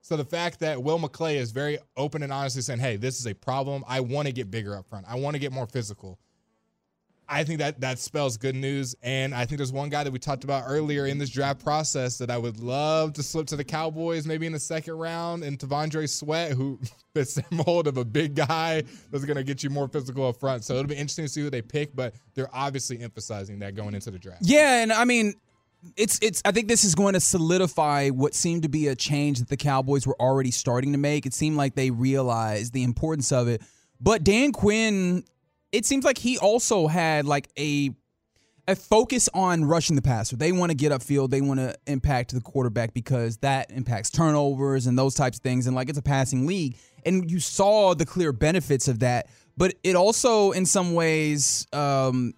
So 0.00 0.16
the 0.16 0.24
fact 0.24 0.60
that 0.60 0.82
Will 0.82 0.98
McClay 0.98 1.36
is 1.36 1.50
very 1.50 1.78
open 1.96 2.22
and 2.22 2.32
honestly 2.32 2.62
saying, 2.62 2.80
"Hey, 2.80 2.96
this 2.96 3.18
is 3.18 3.26
a 3.26 3.34
problem. 3.34 3.84
I 3.86 4.00
want 4.00 4.26
to 4.26 4.32
get 4.32 4.50
bigger 4.50 4.76
up 4.76 4.86
front. 4.86 5.06
I 5.08 5.16
want 5.16 5.34
to 5.34 5.40
get 5.40 5.52
more 5.52 5.66
physical." 5.66 6.18
I 7.28 7.42
think 7.44 7.58
that 7.58 7.80
that 7.80 7.98
spells 7.98 8.36
good 8.36 8.54
news. 8.54 8.94
And 9.02 9.34
I 9.34 9.44
think 9.46 9.58
there's 9.58 9.72
one 9.72 9.88
guy 9.88 10.04
that 10.04 10.12
we 10.12 10.18
talked 10.18 10.44
about 10.44 10.64
earlier 10.66 11.06
in 11.06 11.18
this 11.18 11.30
draft 11.30 11.62
process 11.62 12.18
that 12.18 12.30
I 12.30 12.38
would 12.38 12.60
love 12.60 13.14
to 13.14 13.22
slip 13.22 13.46
to 13.48 13.56
the 13.56 13.64
Cowboys 13.64 14.26
maybe 14.26 14.46
in 14.46 14.52
the 14.52 14.60
second 14.60 14.94
round, 14.94 15.42
and 15.42 15.58
T'Vondre 15.58 16.08
Sweat, 16.08 16.52
who 16.52 16.78
fits 17.14 17.34
the 17.34 17.44
mold 17.66 17.88
of 17.88 17.96
a 17.96 18.04
big 18.04 18.34
guy 18.34 18.82
that's 19.10 19.24
going 19.24 19.36
to 19.36 19.44
get 19.44 19.62
you 19.62 19.70
more 19.70 19.88
physical 19.88 20.28
up 20.28 20.36
front. 20.36 20.64
So 20.64 20.74
it'll 20.74 20.88
be 20.88 20.94
interesting 20.94 21.24
to 21.24 21.28
see 21.28 21.40
who 21.42 21.50
they 21.50 21.62
pick, 21.62 21.94
but 21.96 22.14
they're 22.34 22.54
obviously 22.54 23.00
emphasizing 23.00 23.58
that 23.60 23.74
going 23.74 23.94
into 23.94 24.10
the 24.10 24.18
draft. 24.18 24.42
Yeah, 24.42 24.82
and 24.82 24.92
I 24.92 25.04
mean, 25.04 25.34
it's 25.96 26.18
it's. 26.22 26.42
I 26.44 26.52
think 26.52 26.68
this 26.68 26.84
is 26.84 26.94
going 26.94 27.14
to 27.14 27.20
solidify 27.20 28.10
what 28.10 28.34
seemed 28.34 28.62
to 28.62 28.68
be 28.68 28.88
a 28.88 28.94
change 28.94 29.38
that 29.38 29.48
the 29.48 29.56
Cowboys 29.56 30.06
were 30.06 30.16
already 30.20 30.50
starting 30.50 30.92
to 30.92 30.98
make. 30.98 31.26
It 31.26 31.34
seemed 31.34 31.56
like 31.56 31.74
they 31.74 31.90
realized 31.90 32.72
the 32.72 32.84
importance 32.84 33.32
of 33.32 33.48
it. 33.48 33.62
But 34.00 34.24
Dan 34.24 34.52
Quinn, 34.52 35.24
it 35.72 35.84
seems 35.84 36.04
like 36.04 36.18
he 36.18 36.38
also 36.38 36.86
had 36.86 37.26
like 37.26 37.48
a 37.58 37.90
a 38.68 38.74
focus 38.74 39.28
on 39.32 39.64
rushing 39.64 39.94
the 39.94 40.02
passer. 40.02 40.36
They 40.36 40.50
want 40.50 40.70
to 40.70 40.76
get 40.76 40.90
upfield. 40.90 41.30
They 41.30 41.40
want 41.40 41.60
to 41.60 41.76
impact 41.86 42.34
the 42.34 42.40
quarterback 42.40 42.94
because 42.94 43.36
that 43.38 43.70
impacts 43.70 44.10
turnovers 44.10 44.86
and 44.86 44.98
those 44.98 45.14
types 45.14 45.38
of 45.38 45.42
things. 45.42 45.66
And 45.66 45.76
like 45.76 45.88
it's 45.88 45.98
a 45.98 46.02
passing 46.02 46.46
league, 46.46 46.76
and 47.04 47.30
you 47.30 47.38
saw 47.38 47.94
the 47.94 48.06
clear 48.06 48.32
benefits 48.32 48.88
of 48.88 49.00
that. 49.00 49.28
But 49.56 49.74
it 49.82 49.96
also, 49.96 50.50
in 50.50 50.66
some 50.66 50.94
ways, 50.94 51.66
um, 51.72 52.34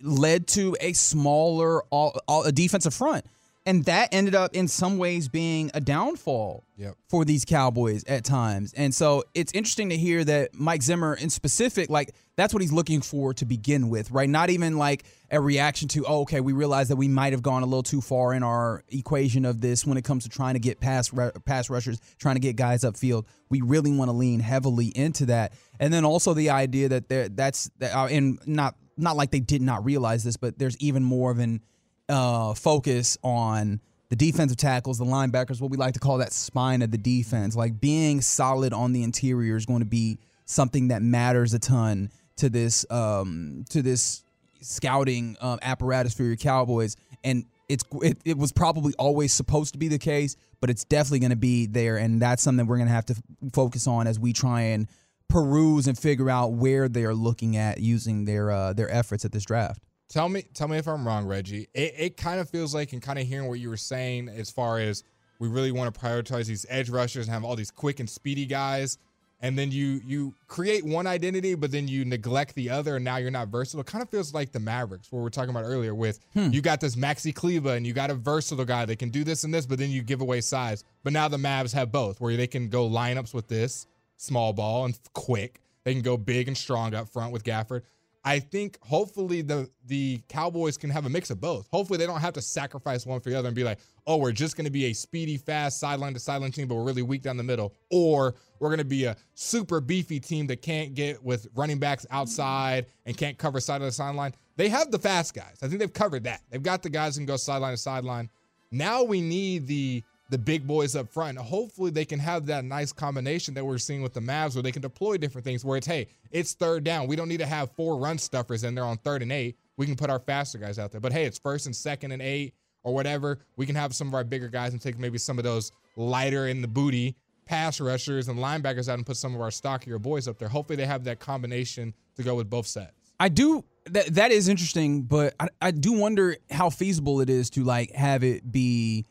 led 0.00 0.46
to 0.48 0.76
a 0.80 0.92
smaller 0.92 1.82
all, 1.90 2.18
all, 2.26 2.44
a 2.44 2.52
defensive 2.52 2.94
front. 2.94 3.24
And 3.64 3.84
that 3.84 4.08
ended 4.12 4.34
up 4.34 4.54
in 4.54 4.66
some 4.66 4.98
ways 4.98 5.28
being 5.28 5.70
a 5.72 5.80
downfall 5.80 6.64
Yep. 6.76 6.96
for 7.08 7.24
these 7.24 7.44
Cowboys 7.44 8.02
at 8.08 8.24
times. 8.24 8.72
And 8.72 8.92
so 8.92 9.22
it's 9.34 9.52
interesting 9.52 9.90
to 9.90 9.96
hear 9.96 10.24
that 10.24 10.52
Mike 10.52 10.82
Zimmer 10.82 11.14
in 11.14 11.30
specific, 11.30 11.88
like 11.88 12.12
that's 12.36 12.52
what 12.52 12.60
he's 12.60 12.72
looking 12.72 13.00
for 13.02 13.32
to 13.34 13.44
begin 13.44 13.88
with, 13.88 14.10
right? 14.10 14.28
Not 14.28 14.50
even 14.50 14.78
like 14.78 15.04
a 15.30 15.40
reaction 15.40 15.86
to, 15.88 16.04
oh, 16.06 16.22
okay, 16.22 16.40
we 16.40 16.52
realize 16.52 16.88
that 16.88 16.96
we 16.96 17.06
might 17.06 17.32
have 17.32 17.42
gone 17.42 17.62
a 17.62 17.66
little 17.66 17.84
too 17.84 18.00
far 18.00 18.34
in 18.34 18.42
our 18.42 18.82
equation 18.88 19.44
of 19.44 19.60
this 19.60 19.86
when 19.86 19.96
it 19.96 20.02
comes 20.02 20.24
to 20.24 20.28
trying 20.28 20.54
to 20.54 20.60
get 20.60 20.80
pass 20.80 21.12
pass 21.44 21.70
rushers, 21.70 22.00
trying 22.18 22.34
to 22.34 22.40
get 22.40 22.56
guys 22.56 22.82
upfield. 22.82 23.26
We 23.48 23.60
really 23.60 23.92
want 23.92 24.08
to 24.08 24.12
lean 24.16 24.40
heavily 24.40 24.86
into 24.86 25.26
that. 25.26 25.52
And 25.78 25.92
then 25.94 26.04
also 26.04 26.34
the 26.34 26.50
idea 26.50 26.88
that 26.88 27.08
there 27.08 27.28
that's 27.28 27.70
that, 27.78 27.94
uh, 27.94 28.06
and 28.06 28.40
not 28.44 28.74
not 28.96 29.16
like 29.16 29.30
they 29.30 29.40
did 29.40 29.62
not 29.62 29.84
realize 29.84 30.24
this, 30.24 30.36
but 30.36 30.58
there's 30.58 30.76
even 30.78 31.04
more 31.04 31.30
of 31.30 31.38
an 31.38 31.60
uh, 32.08 32.54
focus 32.54 33.16
on 33.22 33.80
the 34.08 34.16
defensive 34.16 34.58
tackles, 34.58 34.98
the 34.98 35.04
linebackers, 35.04 35.60
what 35.60 35.70
we 35.70 35.76
like 35.76 35.94
to 35.94 36.00
call 36.00 36.18
that 36.18 36.32
spine 36.32 36.82
of 36.82 36.90
the 36.90 36.98
defense. 36.98 37.56
Like 37.56 37.80
being 37.80 38.20
solid 38.20 38.72
on 38.72 38.92
the 38.92 39.02
interior 39.02 39.56
is 39.56 39.64
going 39.64 39.80
to 39.80 39.86
be 39.86 40.18
something 40.44 40.88
that 40.88 41.00
matters 41.02 41.54
a 41.54 41.58
ton 41.58 42.10
to 42.36 42.50
this 42.50 42.84
um, 42.90 43.64
to 43.70 43.82
this 43.82 44.22
scouting 44.60 45.36
um, 45.40 45.58
apparatus 45.62 46.14
for 46.14 46.24
your 46.24 46.36
Cowboys. 46.36 46.96
And 47.24 47.46
it's 47.68 47.84
it, 48.02 48.18
it 48.24 48.36
was 48.36 48.52
probably 48.52 48.92
always 48.98 49.32
supposed 49.32 49.72
to 49.72 49.78
be 49.78 49.88
the 49.88 49.98
case, 49.98 50.36
but 50.60 50.68
it's 50.68 50.84
definitely 50.84 51.20
going 51.20 51.30
to 51.30 51.36
be 51.36 51.66
there, 51.66 51.96
and 51.96 52.20
that's 52.20 52.42
something 52.42 52.66
we're 52.66 52.76
going 52.76 52.88
to 52.88 52.94
have 52.94 53.06
to 53.06 53.14
f- 53.14 53.52
focus 53.52 53.86
on 53.86 54.06
as 54.06 54.18
we 54.18 54.32
try 54.32 54.60
and 54.60 54.88
peruse 55.28 55.86
and 55.86 55.98
figure 55.98 56.28
out 56.28 56.52
where 56.52 56.88
they 56.88 57.04
are 57.04 57.14
looking 57.14 57.56
at 57.56 57.80
using 57.80 58.26
their 58.26 58.50
uh, 58.50 58.72
their 58.74 58.92
efforts 58.92 59.24
at 59.24 59.32
this 59.32 59.44
draft. 59.44 59.82
Tell 60.12 60.28
me, 60.28 60.44
tell 60.52 60.68
me 60.68 60.76
if 60.76 60.86
I'm 60.86 61.06
wrong, 61.06 61.24
Reggie. 61.26 61.68
It, 61.72 61.94
it 61.96 62.16
kind 62.18 62.38
of 62.38 62.50
feels 62.50 62.74
like, 62.74 62.92
and 62.92 63.00
kind 63.00 63.18
of 63.18 63.26
hearing 63.26 63.48
what 63.48 63.60
you 63.60 63.70
were 63.70 63.78
saying, 63.78 64.28
as 64.28 64.50
far 64.50 64.78
as 64.78 65.04
we 65.38 65.48
really 65.48 65.72
want 65.72 65.92
to 65.92 65.98
prioritize 65.98 66.46
these 66.46 66.66
edge 66.68 66.90
rushers 66.90 67.26
and 67.26 67.32
have 67.32 67.44
all 67.44 67.56
these 67.56 67.70
quick 67.70 67.98
and 67.98 68.10
speedy 68.10 68.44
guys, 68.44 68.98
and 69.40 69.58
then 69.58 69.72
you 69.72 70.02
you 70.04 70.34
create 70.48 70.84
one 70.84 71.06
identity, 71.06 71.54
but 71.54 71.72
then 71.72 71.88
you 71.88 72.04
neglect 72.04 72.54
the 72.54 72.68
other, 72.68 72.96
and 72.96 73.04
now 73.04 73.16
you're 73.16 73.30
not 73.30 73.48
versatile. 73.48 73.80
It 73.80 73.86
kind 73.86 74.02
of 74.02 74.10
feels 74.10 74.34
like 74.34 74.52
the 74.52 74.60
Mavericks, 74.60 75.10
where 75.10 75.22
we 75.22 75.26
are 75.26 75.30
talking 75.30 75.48
about 75.50 75.64
earlier, 75.64 75.94
with 75.94 76.20
Hmm. 76.34 76.50
you 76.52 76.60
got 76.60 76.80
this 76.80 76.94
Maxi 76.94 77.34
Kleber 77.34 77.74
and 77.74 77.86
you 77.86 77.94
got 77.94 78.10
a 78.10 78.14
versatile 78.14 78.66
guy 78.66 78.84
that 78.84 78.98
can 78.98 79.08
do 79.08 79.24
this 79.24 79.44
and 79.44 79.52
this, 79.54 79.64
but 79.64 79.78
then 79.78 79.90
you 79.90 80.02
give 80.02 80.20
away 80.20 80.42
size. 80.42 80.84
But 81.02 81.14
now 81.14 81.26
the 81.28 81.38
Mavs 81.38 81.72
have 81.72 81.90
both, 81.90 82.20
where 82.20 82.36
they 82.36 82.46
can 82.46 82.68
go 82.68 82.86
lineups 82.86 83.32
with 83.32 83.48
this 83.48 83.86
small 84.18 84.52
ball 84.52 84.84
and 84.84 84.96
quick. 85.14 85.60
They 85.84 85.94
can 85.94 86.02
go 86.02 86.16
big 86.16 86.46
and 86.46 86.56
strong 86.56 86.94
up 86.94 87.08
front 87.08 87.32
with 87.32 87.42
Gafford. 87.42 87.82
I 88.24 88.38
think 88.38 88.78
hopefully 88.82 89.42
the 89.42 89.68
the 89.86 90.20
Cowboys 90.28 90.76
can 90.76 90.90
have 90.90 91.06
a 91.06 91.08
mix 91.08 91.30
of 91.30 91.40
both. 91.40 91.66
Hopefully 91.72 91.98
they 91.98 92.06
don't 92.06 92.20
have 92.20 92.34
to 92.34 92.42
sacrifice 92.42 93.04
one 93.04 93.20
for 93.20 93.30
the 93.30 93.38
other 93.38 93.48
and 93.48 93.56
be 93.56 93.64
like, 93.64 93.78
oh, 94.06 94.16
we're 94.16 94.32
just 94.32 94.56
going 94.56 94.64
to 94.64 94.70
be 94.70 94.86
a 94.86 94.92
speedy, 94.92 95.36
fast 95.36 95.80
sideline 95.80 96.14
to 96.14 96.20
sideline 96.20 96.52
team, 96.52 96.68
but 96.68 96.76
we're 96.76 96.84
really 96.84 97.02
weak 97.02 97.22
down 97.22 97.36
the 97.36 97.42
middle, 97.42 97.74
or 97.90 98.34
we're 98.60 98.68
going 98.68 98.78
to 98.78 98.84
be 98.84 99.04
a 99.06 99.16
super 99.34 99.80
beefy 99.80 100.20
team 100.20 100.46
that 100.46 100.62
can't 100.62 100.94
get 100.94 101.22
with 101.22 101.48
running 101.54 101.78
backs 101.78 102.06
outside 102.10 102.86
and 103.06 103.16
can't 103.16 103.38
cover 103.38 103.58
side 103.58 103.80
of 103.80 103.86
the 103.86 103.92
sideline. 103.92 104.32
They 104.56 104.68
have 104.68 104.92
the 104.92 104.98
fast 104.98 105.34
guys. 105.34 105.58
I 105.62 105.66
think 105.66 105.80
they've 105.80 105.92
covered 105.92 106.24
that. 106.24 106.42
They've 106.50 106.62
got 106.62 106.82
the 106.82 106.90
guys 106.90 107.16
who 107.16 107.20
can 107.20 107.26
go 107.26 107.36
sideline 107.36 107.72
to 107.72 107.76
sideline. 107.76 108.30
Now 108.70 109.02
we 109.02 109.20
need 109.20 109.66
the 109.66 110.04
the 110.32 110.38
big 110.38 110.66
boys 110.66 110.96
up 110.96 111.12
front. 111.12 111.36
Hopefully 111.36 111.90
they 111.90 112.06
can 112.06 112.18
have 112.18 112.46
that 112.46 112.64
nice 112.64 112.90
combination 112.90 113.52
that 113.52 113.64
we're 113.64 113.76
seeing 113.76 114.00
with 114.00 114.14
the 114.14 114.20
Mavs 114.20 114.54
where 114.54 114.62
they 114.62 114.72
can 114.72 114.80
deploy 114.80 115.18
different 115.18 115.44
things 115.44 115.62
where 115.62 115.76
it's, 115.76 115.86
hey, 115.86 116.08
it's 116.30 116.54
third 116.54 116.84
down. 116.84 117.06
We 117.06 117.16
don't 117.16 117.28
need 117.28 117.40
to 117.40 117.46
have 117.46 117.70
four 117.72 117.98
run 117.98 118.16
stuffers 118.16 118.64
in 118.64 118.74
there 118.74 118.84
on 118.84 118.96
third 118.96 119.20
and 119.20 119.30
eight. 119.30 119.58
We 119.76 119.84
can 119.84 119.94
put 119.94 120.08
our 120.08 120.18
faster 120.18 120.56
guys 120.56 120.78
out 120.78 120.90
there. 120.90 121.02
But 121.02 121.12
hey, 121.12 121.26
it's 121.26 121.38
first 121.38 121.66
and 121.66 121.76
second 121.76 122.12
and 122.12 122.22
eight 122.22 122.54
or 122.82 122.94
whatever. 122.94 123.40
We 123.56 123.66
can 123.66 123.74
have 123.74 123.94
some 123.94 124.08
of 124.08 124.14
our 124.14 124.24
bigger 124.24 124.48
guys 124.48 124.72
and 124.72 124.80
take 124.80 124.98
maybe 124.98 125.18
some 125.18 125.36
of 125.36 125.44
those 125.44 125.70
lighter 125.96 126.48
in 126.48 126.62
the 126.62 126.68
booty 126.68 127.14
pass 127.44 127.78
rushers 127.78 128.28
and 128.28 128.38
linebackers 128.38 128.88
out 128.88 128.96
and 128.96 129.04
put 129.04 129.18
some 129.18 129.34
of 129.34 129.40
our 129.42 129.50
stockier 129.50 129.98
boys 129.98 130.28
up 130.28 130.38
there. 130.38 130.48
Hopefully 130.48 130.76
they 130.76 130.86
have 130.86 131.04
that 131.04 131.20
combination 131.20 131.92
to 132.16 132.22
go 132.22 132.34
with 132.34 132.48
both 132.48 132.66
sets. 132.66 133.12
I 133.20 133.28
do 133.28 133.64
that 133.86 134.14
that 134.14 134.32
is 134.32 134.48
interesting, 134.48 135.02
but 135.02 135.34
I, 135.38 135.48
I 135.60 135.70
do 135.72 135.92
wonder 135.92 136.36
how 136.50 136.70
feasible 136.70 137.20
it 137.20 137.28
is 137.28 137.50
to 137.50 137.64
like 137.64 137.92
have 137.92 138.24
it 138.24 138.50
be 138.50 139.04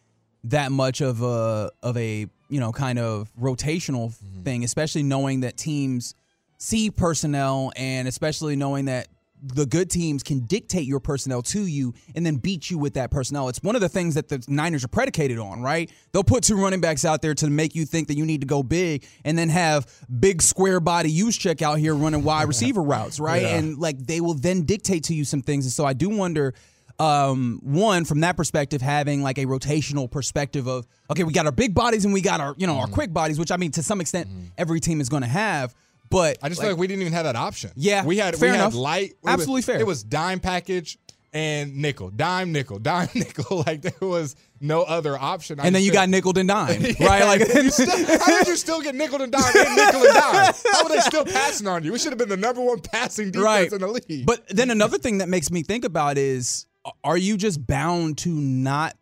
that 0.45 0.71
much 0.71 1.01
of 1.01 1.21
a 1.21 1.71
of 1.83 1.97
a 1.97 2.27
you 2.49 2.59
know 2.59 2.71
kind 2.71 2.99
of 2.99 3.31
rotational 3.39 4.09
mm-hmm. 4.09 4.43
thing, 4.43 4.63
especially 4.63 5.03
knowing 5.03 5.41
that 5.41 5.57
teams 5.57 6.15
see 6.57 6.91
personnel 6.91 7.71
and 7.75 8.07
especially 8.07 8.55
knowing 8.55 8.85
that 8.85 9.07
the 9.43 9.65
good 9.65 9.89
teams 9.89 10.21
can 10.21 10.41
dictate 10.41 10.85
your 10.85 10.99
personnel 10.99 11.41
to 11.41 11.65
you 11.65 11.93
and 12.15 12.25
then 12.25 12.35
beat 12.35 12.69
you 12.69 12.77
with 12.77 12.93
that 12.93 13.09
personnel. 13.09 13.49
It's 13.49 13.61
one 13.63 13.75
of 13.75 13.81
the 13.81 13.89
things 13.89 14.13
that 14.15 14.29
the 14.29 14.43
Niners 14.47 14.83
are 14.83 14.87
predicated 14.87 15.39
on, 15.39 15.61
right? 15.61 15.91
They'll 16.11 16.23
put 16.23 16.43
two 16.43 16.55
running 16.55 16.79
backs 16.79 17.05
out 17.05 17.21
there 17.21 17.33
to 17.35 17.49
make 17.49 17.73
you 17.73 17.85
think 17.85 18.07
that 18.09 18.17
you 18.17 18.25
need 18.25 18.41
to 18.41 18.47
go 18.47 18.61
big 18.61 19.05
and 19.25 19.37
then 19.37 19.49
have 19.49 19.87
big 20.19 20.41
square 20.41 20.79
body 20.79 21.09
use 21.09 21.35
check 21.35 21.61
out 21.61 21.79
here 21.79 21.95
running 21.95 22.23
wide 22.23 22.43
receiver 22.47 22.83
routes, 22.83 23.19
right? 23.19 23.41
Yeah. 23.41 23.57
And 23.57 23.79
like 23.79 23.97
they 23.97 24.21
will 24.21 24.35
then 24.35 24.63
dictate 24.63 25.05
to 25.05 25.15
you 25.15 25.25
some 25.25 25.41
things. 25.41 25.65
And 25.65 25.71
so 25.71 25.85
I 25.85 25.93
do 25.93 26.09
wonder 26.09 26.53
um, 27.01 27.59
one 27.63 28.05
from 28.05 28.19
that 28.21 28.37
perspective, 28.37 28.81
having 28.81 29.23
like 29.23 29.37
a 29.37 29.45
rotational 29.45 30.09
perspective 30.09 30.67
of 30.67 30.85
okay, 31.09 31.23
we 31.23 31.33
got 31.33 31.45
our 31.45 31.51
big 31.51 31.73
bodies 31.73 32.05
and 32.05 32.13
we 32.13 32.21
got 32.21 32.39
our 32.39 32.53
you 32.57 32.67
know 32.67 32.75
our 32.77 32.85
Mm-hmm. 32.85 32.93
quick 32.93 33.13
bodies, 33.13 33.39
which 33.39 33.51
I 33.51 33.57
mean 33.57 33.71
to 33.71 33.83
some 33.83 34.01
extent 34.01 34.27
every 34.57 34.79
team 34.79 35.01
is 35.01 35.09
going 35.09 35.23
to 35.23 35.29
have. 35.29 35.73
But 36.09 36.37
I 36.43 36.49
just 36.49 36.59
feel 36.61 36.69
like 36.71 36.79
we 36.79 36.87
didn't 36.87 37.01
even 37.01 37.13
have 37.13 37.23
that 37.25 37.37
option. 37.37 37.71
Yeah, 37.75 38.05
we 38.05 38.17
had 38.17 38.35
fair 38.35 38.49
we 38.49 38.55
enough. 38.55 38.73
had 38.73 38.79
light. 38.79 39.09
it 39.11 39.17
was- 39.23 39.33
Absolutely 39.33 39.61
fair. 39.63 39.79
It 39.79 39.87
was 39.87 40.03
dime 40.03 40.39
package 40.41 40.97
and 41.33 41.77
nickel, 41.77 42.09
dime 42.09 42.51
nickel, 42.51 42.79
dime 42.91 43.07
nickel. 43.15 43.63
Like 43.65 43.81
there 43.81 44.07
was 44.09 44.35
no 44.59 44.81
other 44.81 45.17
option. 45.17 45.59
I 45.61 45.65
and 45.67 45.73
then 45.73 45.81
you 45.83 45.93
got 45.93 46.09
nickel 46.09 46.37
and 46.37 46.49
dime, 46.49 46.81
Yeah, 46.99 47.05
right? 47.07 47.23
Like 47.23 47.41
still, 47.71 48.19
how 48.19 48.37
did 48.39 48.47
you 48.47 48.57
still 48.57 48.81
get 48.81 48.93
nickel 48.93 49.21
and 49.21 49.31
dime 49.31 49.43
and 49.55 49.75
nickel 49.75 50.01
and 50.03 50.13
dime? 50.13 50.53
How 50.73 50.83
were 50.83 50.89
they 50.89 50.99
still 50.99 51.23
passing 51.25 51.67
on 51.67 51.83
you? 51.85 51.93
We 51.93 51.99
should 51.99 52.11
have 52.11 52.19
been 52.19 52.29
the 52.29 52.35
number 52.37 52.61
one 52.61 52.79
passing 52.81 53.27
defense 53.31 53.45
right. 53.45 53.71
in 53.71 53.79
the 53.79 53.87
league. 53.87 54.25
But 54.25 54.45
then 54.49 54.69
another 54.69 54.97
thing 54.97 55.19
that 55.19 55.29
makes 55.29 55.49
me 55.49 55.63
think 55.63 55.85
about 55.85 56.17
is 56.17 56.65
are 57.03 57.17
you 57.17 57.37
just 57.37 57.65
bound 57.65 58.17
to 58.19 58.29
not 58.29 58.95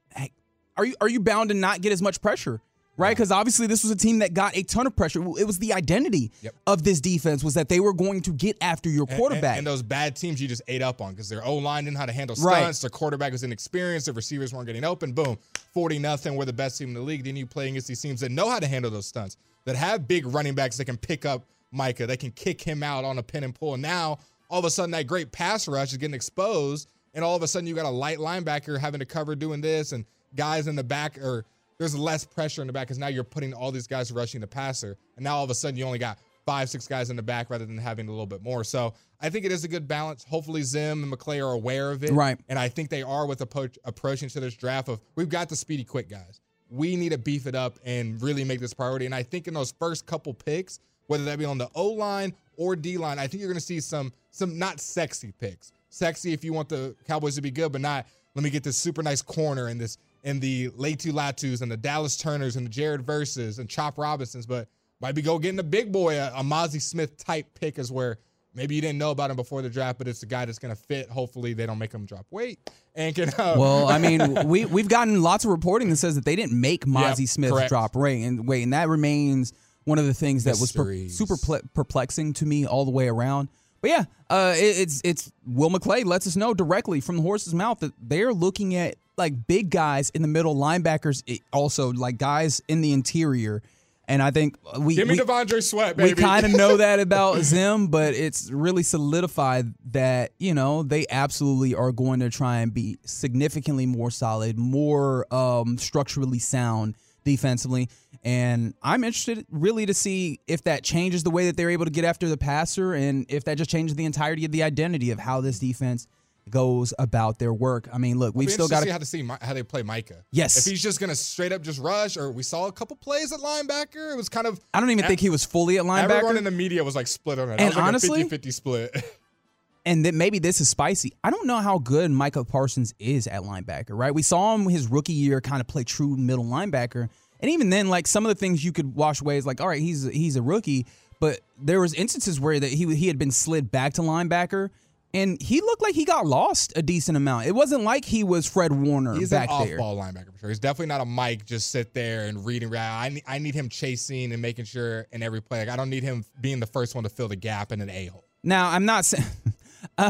are 0.77 0.85
you 0.85 0.95
are 1.01 1.09
you 1.09 1.19
bound 1.19 1.49
to 1.49 1.55
not 1.55 1.81
get 1.81 1.91
as 1.91 2.01
much 2.01 2.21
pressure? 2.21 2.61
Right? 2.97 3.15
Because 3.15 3.31
obviously 3.31 3.65
this 3.67 3.81
was 3.81 3.91
a 3.93 3.95
team 3.95 4.19
that 4.19 4.33
got 4.33 4.57
a 4.57 4.63
ton 4.63 4.85
of 4.85 4.93
pressure. 4.93 5.21
It 5.39 5.47
was 5.47 5.57
the 5.57 5.71
identity 5.71 6.31
Yep. 6.41 6.53
of 6.67 6.83
this 6.83 6.99
defense 6.99 7.45
was 7.45 7.53
that 7.53 7.69
they 7.69 7.79
were 7.79 7.93
going 7.93 8.19
to 8.23 8.31
get 8.33 8.57
after 8.59 8.89
your 8.89 9.05
quarterback. 9.05 9.51
And, 9.57 9.59
and 9.59 9.67
those 9.67 9.81
bad 9.81 10.17
teams 10.17 10.41
you 10.41 10.49
just 10.49 10.61
ate 10.67 10.81
up 10.81 10.99
on 10.99 11.11
because 11.11 11.29
their 11.29 11.41
O 11.45 11.55
line 11.55 11.85
didn't 11.85 11.93
know 11.93 12.01
how 12.01 12.05
to 12.07 12.11
handle 12.11 12.35
Right. 12.41 12.59
stunts. 12.59 12.81
Their 12.81 12.89
quarterback 12.89 13.31
was 13.31 13.43
inexperienced. 13.43 14.07
Their 14.07 14.13
receivers 14.13 14.53
weren't 14.53 14.67
getting 14.67 14.83
open. 14.83 15.13
Boom, 15.13 15.37
forty 15.73 15.97
nothing. 15.97 16.35
We're 16.35 16.43
the 16.43 16.51
best 16.51 16.77
team 16.77 16.89
in 16.89 16.93
the 16.93 16.99
league. 17.01 17.23
Then 17.23 17.37
you 17.37 17.45
play 17.45 17.69
against 17.69 17.87
these 17.87 18.01
teams 18.01 18.19
that 18.19 18.31
know 18.31 18.49
how 18.49 18.59
to 18.59 18.67
handle 18.67 18.91
those 18.91 19.05
stunts, 19.05 19.37
that 19.63 19.77
have 19.77 20.05
big 20.05 20.25
running 20.25 20.53
backs 20.53 20.75
that 20.75 20.85
can 20.85 20.97
pick 20.97 21.25
up 21.25 21.45
Micah, 21.71 22.05
that 22.07 22.19
can 22.19 22.31
kick 22.31 22.61
him 22.61 22.83
out 22.83 23.05
on 23.05 23.17
a 23.17 23.23
pin 23.23 23.45
and 23.45 23.55
pull. 23.55 23.75
And 23.75 23.81
now 23.81 24.19
all 24.49 24.59
of 24.59 24.65
a 24.65 24.69
sudden 24.69 24.91
that 24.91 25.07
great 25.07 25.31
pass 25.31 25.69
rush 25.69 25.91
is 25.93 25.97
getting 25.97 26.15
exposed, 26.15 26.89
and 27.19 27.25
all 27.25 27.35
of 27.35 27.43
a 27.43 27.47
sudden 27.49 27.67
you 27.67 27.75
got 27.75 27.85
a 27.85 27.89
light 27.89 28.17
linebacker 28.17 28.79
having 28.79 29.01
to 29.01 29.05
cover 29.05 29.35
doing 29.35 29.59
this, 29.59 29.91
and 29.91 30.05
guys 30.37 30.67
in 30.67 30.75
the 30.77 30.83
back 30.85 31.17
or 31.17 31.43
there's 31.77 31.93
less 31.93 32.23
pressure 32.23 32.61
in 32.61 32.67
the 32.67 32.71
back 32.71 32.87
because 32.87 32.97
now 32.97 33.07
you're 33.07 33.25
putting 33.25 33.53
all 33.53 33.73
these 33.73 33.87
guys 33.87 34.09
rushing 34.13 34.39
the 34.39 34.47
passer, 34.47 34.95
and 35.17 35.23
now 35.25 35.35
all 35.35 35.43
of 35.43 35.49
a 35.49 35.53
sudden 35.53 35.77
you 35.77 35.83
only 35.83 35.99
got 35.99 36.17
five, 36.45 36.69
six 36.69 36.87
guys 36.87 37.09
in 37.09 37.17
the 37.17 37.21
back 37.21 37.49
rather 37.49 37.65
than 37.65 37.77
having 37.77 38.07
a 38.07 38.09
little 38.09 38.25
bit 38.25 38.41
more. 38.41 38.63
So 38.63 38.93
I 39.19 39.29
think 39.29 39.43
it 39.43 39.51
is 39.51 39.65
a 39.65 39.67
good 39.67 39.85
balance. 39.85 40.23
Hopefully 40.23 40.61
Zim 40.61 41.03
and 41.03 41.11
McClay 41.11 41.45
are 41.45 41.51
aware 41.51 41.91
of 41.91 42.05
it, 42.05 42.13
Right. 42.13 42.39
And 42.47 42.57
I 42.57 42.69
think 42.69 42.89
they 42.89 43.03
are 43.03 43.25
with 43.25 43.41
approach, 43.41 43.77
approaching 43.83 44.29
to 44.29 44.39
this 44.39 44.55
draft 44.55 44.87
of 44.87 45.01
we've 45.15 45.27
got 45.27 45.49
the 45.49 45.57
speedy 45.57 45.83
quick 45.83 46.09
guys. 46.09 46.39
We 46.69 46.95
need 46.95 47.11
to 47.11 47.17
beef 47.17 47.47
it 47.47 47.55
up 47.55 47.79
and 47.83 48.21
really 48.21 48.45
make 48.45 48.61
this 48.61 48.73
priority. 48.73 49.05
And 49.07 49.13
I 49.13 49.23
think 49.23 49.49
in 49.49 49.53
those 49.53 49.73
first 49.77 50.05
couple 50.05 50.33
picks, 50.33 50.79
whether 51.07 51.25
that 51.25 51.37
be 51.37 51.43
on 51.43 51.57
the 51.57 51.69
O 51.75 51.87
line 51.87 52.33
or 52.55 52.77
D 52.77 52.97
line, 52.97 53.19
I 53.19 53.27
think 53.27 53.41
you're 53.41 53.49
going 53.49 53.59
to 53.59 53.65
see 53.65 53.81
some 53.81 54.13
some 54.31 54.57
not 54.57 54.79
sexy 54.79 55.33
picks. 55.37 55.73
Sexy 55.89 56.33
if 56.33 56.43
you 56.43 56.53
want 56.53 56.69
the 56.69 56.95
Cowboys 57.07 57.35
to 57.35 57.41
be 57.41 57.51
good, 57.51 57.71
but 57.71 57.81
not 57.81 58.05
let 58.35 58.43
me 58.43 58.49
get 58.49 58.63
this 58.63 58.77
super 58.77 59.01
nice 59.03 59.21
corner 59.21 59.67
and 59.67 59.79
this 59.79 59.97
and 60.23 60.41
the 60.41 60.69
Latu 60.71 61.11
Latus 61.11 61.61
and 61.61 61.71
the 61.71 61.77
Dallas 61.77 62.17
Turners 62.17 62.55
and 62.55 62.65
the 62.65 62.69
Jared 62.69 63.01
Verses 63.05 63.59
and 63.59 63.69
Chop 63.69 63.97
Robinsons, 63.97 64.45
but 64.45 64.67
might 65.01 65.15
be 65.15 65.21
go 65.21 65.39
getting 65.39 65.59
a 65.59 65.63
big 65.63 65.91
boy, 65.91 66.17
a, 66.19 66.27
a 66.35 66.43
Mazi 66.43 66.81
Smith 66.81 67.17
type 67.17 67.47
pick 67.59 67.79
is 67.79 67.91
where 67.91 68.17
maybe 68.53 68.75
you 68.75 68.81
didn't 68.81 68.97
know 68.97 69.11
about 69.11 69.29
him 69.29 69.35
before 69.37 69.61
the 69.61 69.69
draft, 69.69 69.97
but 69.97 70.07
it's 70.07 70.23
a 70.23 70.25
guy 70.25 70.45
that's 70.45 70.59
going 70.59 70.75
to 70.75 70.81
fit. 70.81 71.09
Hopefully 71.09 71.53
they 71.53 71.65
don't 71.65 71.77
make 71.77 71.93
him 71.93 72.05
drop 72.05 72.25
weight 72.31 72.59
and 72.95 73.15
can. 73.15 73.29
Uh, 73.29 73.55
Well, 73.57 73.87
I 73.87 73.97
mean, 73.97 74.35
we 74.47 74.65
we've 74.65 74.89
gotten 74.89 75.21
lots 75.21 75.45
of 75.45 75.51
reporting 75.51 75.89
that 75.89 75.95
says 75.95 76.15
that 76.15 76.25
they 76.25 76.35
didn't 76.35 76.59
make 76.59 76.85
Mazi 76.85 77.21
Yep, 77.21 77.29
Smith 77.29 77.51
correct. 77.51 77.69
drop 77.69 77.95
weight 77.95 78.23
and 78.23 78.47
weight, 78.47 78.63
and 78.63 78.73
that 78.73 78.89
remains 78.89 79.53
one 79.85 79.97
of 79.97 80.05
the 80.05 80.13
things 80.13 80.43
that 80.43 80.57
was 80.59 80.71
per- 80.71 81.07
super 81.07 81.37
ple- 81.37 81.61
perplexing 81.73 82.33
to 82.33 82.45
me 82.45 82.65
all 82.65 82.85
the 82.85 82.91
way 82.91 83.07
around. 83.07 83.49
But 83.81 83.89
yeah, 83.89 84.05
uh, 84.29 84.53
it, 84.57 84.79
it's 84.79 85.01
it's 85.03 85.31
Will 85.45 85.69
McClay 85.69 86.05
lets 86.05 86.27
us 86.27 86.35
know 86.35 86.53
directly 86.53 87.01
from 87.01 87.17
the 87.17 87.21
horse's 87.21 87.53
mouth 87.53 87.79
that 87.79 87.93
they're 88.01 88.33
looking 88.33 88.75
at 88.75 88.95
like 89.17 89.47
big 89.47 89.69
guys 89.69 90.09
in 90.11 90.21
the 90.21 90.27
middle, 90.27 90.55
linebackers, 90.55 91.41
also 91.53 91.91
like 91.91 92.17
guys 92.17 92.61
in 92.67 92.81
the 92.81 92.93
interior. 92.93 93.61
And 94.07 94.23
I 94.23 94.31
think 94.31 94.57
we 94.79 94.95
give 94.95 95.07
me 95.07 95.13
we, 95.13 95.19
Devondre 95.19 95.61
Sweat, 95.61 95.95
we 95.95 96.15
kind 96.15 96.43
of 96.43 96.51
know 96.51 96.77
that 96.77 96.99
about 96.99 97.37
Zim, 97.43 97.87
but 97.87 98.15
it's 98.15 98.49
really 98.49 98.81
solidified 98.81 99.71
that 99.91 100.31
you 100.39 100.55
know 100.55 100.81
they 100.81 101.05
absolutely 101.11 101.75
are 101.75 101.91
going 101.91 102.21
to 102.21 102.31
try 102.31 102.61
and 102.61 102.73
be 102.73 102.97
significantly 103.05 103.85
more 103.85 104.09
solid, 104.09 104.57
more 104.57 105.31
um, 105.31 105.77
structurally 105.77 106.39
sound 106.39 106.95
defensively. 107.23 107.87
And 108.23 108.73
I'm 108.83 109.03
interested 109.03 109.45
really 109.49 109.85
to 109.85 109.93
see 109.93 110.39
if 110.47 110.63
that 110.63 110.83
changes 110.83 111.23
the 111.23 111.29
way 111.29 111.45
that 111.45 111.55
they're 111.55 111.69
able 111.69 111.85
to 111.85 111.91
get 111.91 112.03
after 112.03 112.27
the 112.27 112.37
passer, 112.37 112.93
and 112.93 113.25
if 113.29 113.45
that 113.45 113.57
just 113.57 113.69
changes 113.69 113.95
the 113.95 114.05
entirety 114.05 114.45
of 114.45 114.51
the 114.51 114.63
identity 114.63 115.11
of 115.11 115.19
how 115.19 115.39
this 115.41 115.59
defense 115.59 116.07
goes 116.49 116.93
about 116.99 117.39
their 117.39 117.53
work. 117.53 117.87
I 117.93 117.97
mean, 117.97 118.17
look, 118.17 118.35
we've 118.35 118.51
still 118.51 118.67
got 118.67 118.79
to 118.79 118.81
see 118.81 118.87
to. 118.87 118.91
how 118.91 118.97
to 118.97 119.05
see 119.05 119.21
Mi- 119.21 119.37
how 119.41 119.53
they 119.53 119.63
play 119.63 119.83
Micah. 119.83 120.23
Yes. 120.31 120.57
if 120.57 120.69
he's 120.69 120.81
just 120.81 120.99
gonna 120.99 121.15
straight 121.15 121.51
up 121.51 121.61
just 121.61 121.79
rush, 121.79 122.17
or 122.17 122.31
we 122.31 122.43
saw 122.43 122.67
a 122.67 122.71
couple 122.71 122.95
plays 122.95 123.31
at 123.31 123.39
linebacker. 123.39 124.11
It 124.11 124.17
was 124.17 124.29
kind 124.29 124.47
of. 124.47 124.59
I 124.73 124.79
don't 124.79 124.89
even 124.89 125.05
think 125.05 125.19
he 125.19 125.29
was 125.29 125.45
fully 125.45 125.77
at 125.77 125.85
linebacker. 125.85 126.09
Everyone 126.09 126.37
in 126.37 126.43
the 126.43 126.51
media 126.51 126.83
was 126.83 126.95
like 126.95 127.07
split 127.07 127.39
on 127.39 127.49
it. 127.49 127.61
And 127.61 127.75
like 127.75 127.83
honestly- 127.83 128.21
a 128.21 128.25
50-50 128.25 128.53
split. 128.53 129.03
and 129.85 130.03
then 130.03 130.17
maybe 130.17 130.39
this 130.39 130.59
is 130.61 130.69
spicy. 130.69 131.13
I 131.23 131.29
don't 131.29 131.47
know 131.47 131.57
how 131.57 131.79
good 131.79 132.11
Micah 132.11 132.43
Parsons 132.43 132.93
is 132.99 133.27
at 133.27 133.41
linebacker, 133.41 133.91
right? 133.91 134.13
We 134.13 134.23
saw 134.23 134.55
him 134.55 134.67
his 134.67 134.87
rookie 134.87 135.13
year 135.13 135.41
kind 135.41 135.61
of 135.61 135.67
play 135.67 135.83
true 135.83 136.17
middle 136.17 136.45
linebacker. 136.45 137.09
And 137.39 137.49
even 137.51 137.69
then, 137.69 137.89
like 137.89 138.07
some 138.07 138.25
of 138.25 138.29
the 138.29 138.35
things 138.35 138.63
you 138.63 138.71
could 138.71 138.95
wash 138.95 139.21
away 139.21 139.37
is 139.37 139.45
like, 139.45 139.61
all 139.61 139.67
right, 139.67 139.81
he's 139.81 140.03
he's 140.03 140.35
a 140.35 140.41
rookie, 140.41 140.85
but 141.19 141.39
there 141.57 141.79
was 141.79 141.93
instances 141.93 142.39
where 142.39 142.59
that 142.59 142.69
he 142.71 142.93
he 142.95 143.07
had 143.07 143.17
been 143.17 143.31
slid 143.31 143.71
back 143.71 143.93
to 143.93 144.01
linebacker, 144.01 144.69
and 145.13 145.41
he 145.41 145.61
looked 145.61 145.81
like 145.81 145.95
he 145.95 146.05
got 146.05 146.25
lost 146.25 146.73
a 146.75 146.81
decent 146.81 147.15
amount. 147.15 147.47
It 147.47 147.53
wasn't 147.53 147.83
like 147.83 148.05
he 148.05 148.23
was 148.23 148.45
Fred 148.45 148.73
Warner 148.73 149.15
He's 149.15 149.29
back 149.29 149.49
an 149.49 149.65
there. 149.65 149.75
off-ball 149.79 149.97
linebacker 149.97 150.33
for 150.33 150.39
sure. 150.39 150.49
He's 150.49 150.59
definitely 150.59 150.87
not 150.87 151.01
a 151.01 151.05
Mike. 151.05 151.45
Just 151.45 151.71
sit 151.71 151.93
there 151.93 152.25
and 152.25 152.45
reading. 152.45 152.75
I 152.75 153.09
need, 153.09 153.23
I 153.25 153.39
need 153.39 153.55
him 153.55 153.69
chasing 153.69 154.31
and 154.33 154.41
making 154.41 154.65
sure 154.65 155.07
in 155.11 155.23
every 155.23 155.41
play. 155.41 155.59
Like 155.59 155.69
I 155.69 155.75
don't 155.75 155.89
need 155.89 156.03
him 156.03 156.25
being 156.41 156.59
the 156.59 156.67
first 156.67 156.93
one 156.93 157.03
to 157.05 157.09
fill 157.09 157.27
the 157.29 157.35
gap 157.35 157.71
in 157.71 157.79
an 157.81 157.89
a 157.89 158.07
hole. 158.07 158.25
Now, 158.43 158.69
I'm 158.69 158.85
not 158.85 159.05
saying. 159.05 159.25
I 159.97 160.09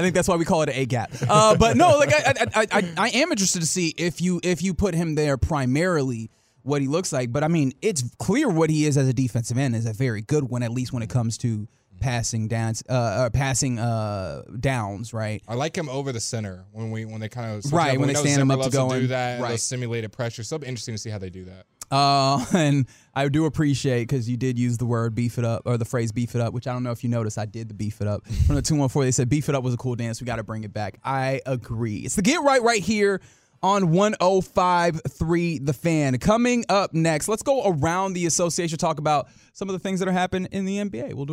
think 0.00 0.14
that's 0.14 0.28
why 0.28 0.36
we 0.36 0.44
call 0.44 0.62
it 0.62 0.68
an 0.68 0.74
A 0.76 0.86
gap. 0.86 1.10
Uh, 1.28 1.56
but 1.56 1.76
no, 1.76 1.98
like 1.98 2.12
I, 2.12 2.18
I, 2.26 2.46
I, 2.54 2.66
I, 2.70 2.92
I 2.98 3.08
am 3.10 3.30
interested 3.30 3.60
to 3.60 3.66
see 3.66 3.88
if 3.96 4.20
you 4.20 4.40
if 4.42 4.62
you 4.62 4.74
put 4.74 4.94
him 4.94 5.14
there 5.14 5.36
primarily 5.36 6.30
what 6.62 6.82
he 6.82 6.88
looks 6.88 7.12
like. 7.12 7.32
But 7.32 7.44
I 7.44 7.48
mean, 7.48 7.72
it's 7.80 8.02
clear 8.18 8.48
what 8.48 8.70
he 8.70 8.86
is 8.86 8.96
as 8.96 9.08
a 9.08 9.12
defensive 9.12 9.56
end 9.56 9.76
is 9.76 9.86
a 9.86 9.92
very 9.92 10.22
good 10.22 10.44
one, 10.44 10.62
at 10.62 10.70
least 10.72 10.92
when 10.92 11.02
it 11.02 11.10
comes 11.10 11.38
to 11.38 11.68
passing 12.00 12.46
downs, 12.48 12.82
uh, 12.90 12.92
uh 12.92 13.30
passing 13.30 13.78
uh 13.78 14.42
downs, 14.60 15.14
right? 15.14 15.42
I 15.48 15.54
like 15.54 15.76
him 15.76 15.88
over 15.88 16.12
the 16.12 16.20
center 16.20 16.64
when 16.72 16.90
we 16.90 17.04
when 17.04 17.20
they 17.20 17.28
kind 17.28 17.56
of 17.56 17.72
Right, 17.72 17.98
when 17.98 18.08
they 18.08 18.14
stand 18.14 18.42
him 18.42 18.50
up 18.50 18.60
to 18.62 18.70
go 18.70 18.90
do 18.90 19.06
that, 19.08 19.40
Right. 19.40 19.58
simulated 19.58 20.12
pressure. 20.12 20.42
So 20.42 20.56
it'll 20.56 20.64
be 20.64 20.68
interesting 20.68 20.94
to 20.94 20.98
see 20.98 21.10
how 21.10 21.18
they 21.18 21.30
do 21.30 21.44
that. 21.46 21.66
Uh, 21.90 22.44
and 22.54 22.86
I 23.14 23.28
do 23.28 23.46
appreciate 23.46 24.02
because 24.02 24.28
you 24.28 24.36
did 24.36 24.58
use 24.58 24.78
the 24.78 24.86
word 24.86 25.14
beef 25.14 25.38
it 25.38 25.44
up 25.44 25.62
or 25.64 25.76
the 25.78 25.84
phrase 25.84 26.12
beef 26.12 26.34
it 26.34 26.40
up, 26.40 26.52
which 26.52 26.66
I 26.66 26.72
don't 26.72 26.82
know 26.82 26.92
if 26.92 27.02
you 27.02 27.10
noticed. 27.10 27.38
I 27.38 27.46
did 27.46 27.68
the 27.68 27.74
beef 27.74 28.00
it 28.00 28.06
up 28.06 28.26
from 28.46 28.56
the 28.56 28.62
two 28.62 28.76
one 28.76 28.88
four. 28.88 29.04
They 29.04 29.12
said 29.12 29.28
beef 29.28 29.48
it 29.48 29.54
up 29.54 29.62
was 29.64 29.74
a 29.74 29.78
cool 29.78 29.96
dance. 29.96 30.20
We 30.20 30.26
got 30.26 30.36
to 30.36 30.44
bring 30.44 30.64
it 30.64 30.72
back. 30.72 30.98
I 31.04 31.40
agree. 31.46 31.98
It's 31.98 32.16
the 32.16 32.22
get 32.22 32.42
right 32.42 32.62
right 32.62 32.82
here 32.82 33.20
on 33.62 33.84
105.3 33.84 35.66
The 35.66 35.72
Fan. 35.72 36.18
Coming 36.18 36.64
up 36.68 36.92
next, 36.94 37.28
let's 37.28 37.42
go 37.42 37.64
around 37.66 38.12
the 38.12 38.26
association 38.26 38.78
talk 38.78 38.98
about 38.98 39.28
some 39.52 39.68
of 39.68 39.72
the 39.72 39.78
things 39.78 40.00
that 40.00 40.08
are 40.08 40.12
happening 40.12 40.48
in 40.52 40.64
the 40.64 40.78
NBA. 40.78 41.14
We'll 41.14 41.26
do. 41.26 41.32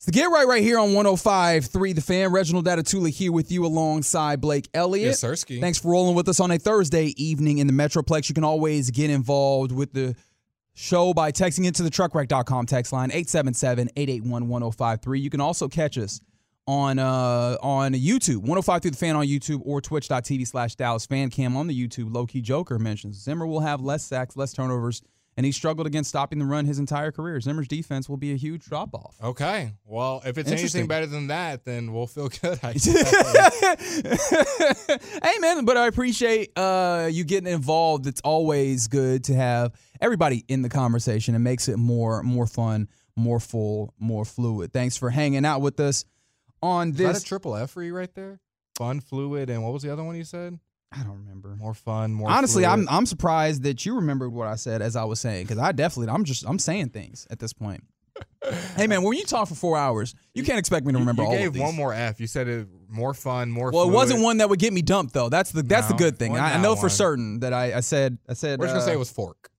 It's 0.00 0.06
the 0.06 0.12
get 0.12 0.30
right 0.30 0.46
right 0.46 0.62
here 0.62 0.78
on 0.78 0.92
105.3 0.92 1.94
The 1.94 2.00
Fan. 2.00 2.32
Reginald 2.32 2.64
Datatula 2.64 3.10
here 3.10 3.30
with 3.30 3.52
you 3.52 3.66
alongside 3.66 4.40
Blake 4.40 4.66
Elliott. 4.72 5.08
Yes, 5.08 5.22
Sirski. 5.22 5.60
Thanks 5.60 5.78
for 5.78 5.90
rolling 5.90 6.14
with 6.14 6.26
us 6.26 6.40
on 6.40 6.50
a 6.50 6.58
Thursday 6.58 7.08
evening 7.22 7.58
in 7.58 7.66
the 7.66 7.74
Metroplex. 7.74 8.30
You 8.30 8.34
can 8.34 8.42
always 8.42 8.90
get 8.90 9.10
involved 9.10 9.72
with 9.72 9.92
the 9.92 10.16
show 10.72 11.12
by 11.12 11.32
texting 11.32 11.66
into 11.66 11.82
the 11.82 11.90
truckwreck.com 11.90 12.64
text 12.64 12.94
line 12.94 13.10
877-881-1053. 13.10 15.20
You 15.20 15.28
can 15.28 15.42
also 15.42 15.68
catch 15.68 15.98
us 15.98 16.18
on 16.66 16.98
uh 16.98 17.58
on 17.62 17.92
YouTube, 17.92 18.38
105 18.38 18.80
through 18.80 18.92
the 18.92 18.96
fan 18.96 19.16
on 19.16 19.26
YouTube 19.26 19.60
or 19.66 19.82
twitch.tv 19.82 20.46
slash 20.46 20.76
Dallas 20.76 21.04
fan 21.04 21.28
cam 21.28 21.58
on 21.58 21.66
the 21.66 21.78
YouTube. 21.78 22.14
Low 22.14 22.24
key 22.24 22.40
Joker 22.40 22.78
mentions 22.78 23.22
Zimmer 23.22 23.46
will 23.46 23.60
have 23.60 23.82
less 23.82 24.02
sacks, 24.02 24.34
less 24.34 24.54
turnovers, 24.54 25.02
and 25.36 25.46
he 25.46 25.52
struggled 25.52 25.86
against 25.86 26.10
stopping 26.10 26.38
the 26.38 26.44
run 26.44 26.66
his 26.66 26.78
entire 26.78 27.12
career. 27.12 27.40
Zimmer's 27.40 27.68
defense 27.68 28.08
will 28.08 28.16
be 28.16 28.32
a 28.32 28.36
huge 28.36 28.64
drop 28.64 28.94
off. 28.94 29.16
Okay. 29.22 29.72
Well, 29.84 30.22
if 30.24 30.38
it's 30.38 30.50
anything 30.50 30.86
better 30.86 31.06
than 31.06 31.28
that, 31.28 31.64
then 31.64 31.92
we'll 31.92 32.06
feel 32.06 32.28
good. 32.42 32.58
I 32.62 32.72
hey 35.22 35.38
man, 35.40 35.64
but 35.64 35.76
I 35.76 35.86
appreciate 35.86 36.52
uh, 36.56 37.08
you 37.10 37.24
getting 37.24 37.52
involved. 37.52 38.06
It's 38.06 38.20
always 38.22 38.88
good 38.88 39.24
to 39.24 39.34
have 39.34 39.72
everybody 40.00 40.44
in 40.48 40.62
the 40.62 40.68
conversation. 40.68 41.34
It 41.34 41.40
makes 41.40 41.68
it 41.68 41.76
more 41.76 42.22
more 42.22 42.46
fun, 42.46 42.88
more 43.16 43.40
full, 43.40 43.94
more 43.98 44.24
fluid. 44.24 44.72
Thanks 44.72 44.96
for 44.96 45.10
hanging 45.10 45.44
out 45.44 45.60
with 45.60 45.78
us 45.80 46.04
on 46.62 46.90
Is 46.90 46.96
that 46.96 47.14
this. 47.14 47.22
a 47.22 47.26
triple 47.26 47.56
F 47.56 47.70
for 47.70 47.82
you 47.82 47.96
right 47.96 48.12
there? 48.14 48.40
Fun, 48.76 49.00
fluid, 49.00 49.50
and 49.50 49.62
what 49.62 49.72
was 49.72 49.82
the 49.82 49.92
other 49.92 50.04
one 50.04 50.16
you 50.16 50.24
said? 50.24 50.58
I 50.92 51.02
don't 51.02 51.18
remember. 51.18 51.54
More 51.56 51.74
fun, 51.74 52.12
more. 52.12 52.28
Honestly, 52.28 52.64
fluid. 52.64 52.80
I'm 52.80 52.88
I'm 52.88 53.06
surprised 53.06 53.62
that 53.62 53.86
you 53.86 53.94
remembered 53.96 54.32
what 54.32 54.48
I 54.48 54.56
said 54.56 54.82
as 54.82 54.96
I 54.96 55.04
was 55.04 55.20
saying 55.20 55.44
because 55.44 55.58
I 55.58 55.72
definitely 55.72 56.12
I'm 56.12 56.24
just 56.24 56.44
I'm 56.46 56.58
saying 56.58 56.90
things 56.90 57.26
at 57.30 57.38
this 57.38 57.52
point. 57.52 57.84
hey 58.76 58.86
man, 58.86 59.02
when 59.02 59.16
you 59.16 59.24
talk 59.24 59.48
for 59.48 59.54
four 59.54 59.76
hours, 59.76 60.14
you 60.34 60.42
can't 60.42 60.58
expect 60.58 60.84
me 60.84 60.92
to 60.92 60.98
remember 60.98 61.22
you 61.22 61.28
all 61.28 61.36
gave 61.36 61.56
one 61.56 61.76
more 61.76 61.92
F. 61.94 62.20
You 62.20 62.26
said 62.26 62.48
it 62.48 62.68
more 62.88 63.14
fun, 63.14 63.50
more. 63.50 63.70
Fun. 63.70 63.78
Well, 63.78 63.88
it 63.88 63.92
wasn't 63.92 64.22
one 64.22 64.38
that 64.38 64.50
would 64.50 64.58
get 64.58 64.72
me 64.72 64.82
dumped 64.82 65.14
though. 65.14 65.28
That's 65.28 65.52
the 65.52 65.62
that's 65.62 65.86
the 65.86 65.94
good 65.94 66.18
thing. 66.18 66.36
I, 66.36 66.54
I 66.54 66.62
know 66.62 66.74
for 66.74 66.82
one. 66.82 66.90
certain 66.90 67.40
that 67.40 67.52
I, 67.52 67.74
I 67.74 67.80
said 67.80 68.18
I 68.28 68.34
said 68.34 68.58
We're 68.58 68.66
just 68.66 68.74
gonna 68.74 68.82
uh, 68.82 68.86
say 68.86 68.92
it 68.94 68.98
was 68.98 69.10
fork. 69.10 69.50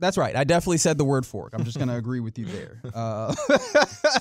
That's 0.00 0.16
right. 0.16 0.34
I 0.34 0.44
definitely 0.44 0.78
said 0.78 0.96
the 0.98 1.04
word 1.04 1.26
fork. 1.26 1.52
I'm 1.54 1.64
just 1.64 1.76
going 1.76 1.88
to 1.90 1.94
agree 1.94 2.20
with 2.20 2.38
you 2.38 2.46
there. 2.46 2.80
Uh, 2.94 3.34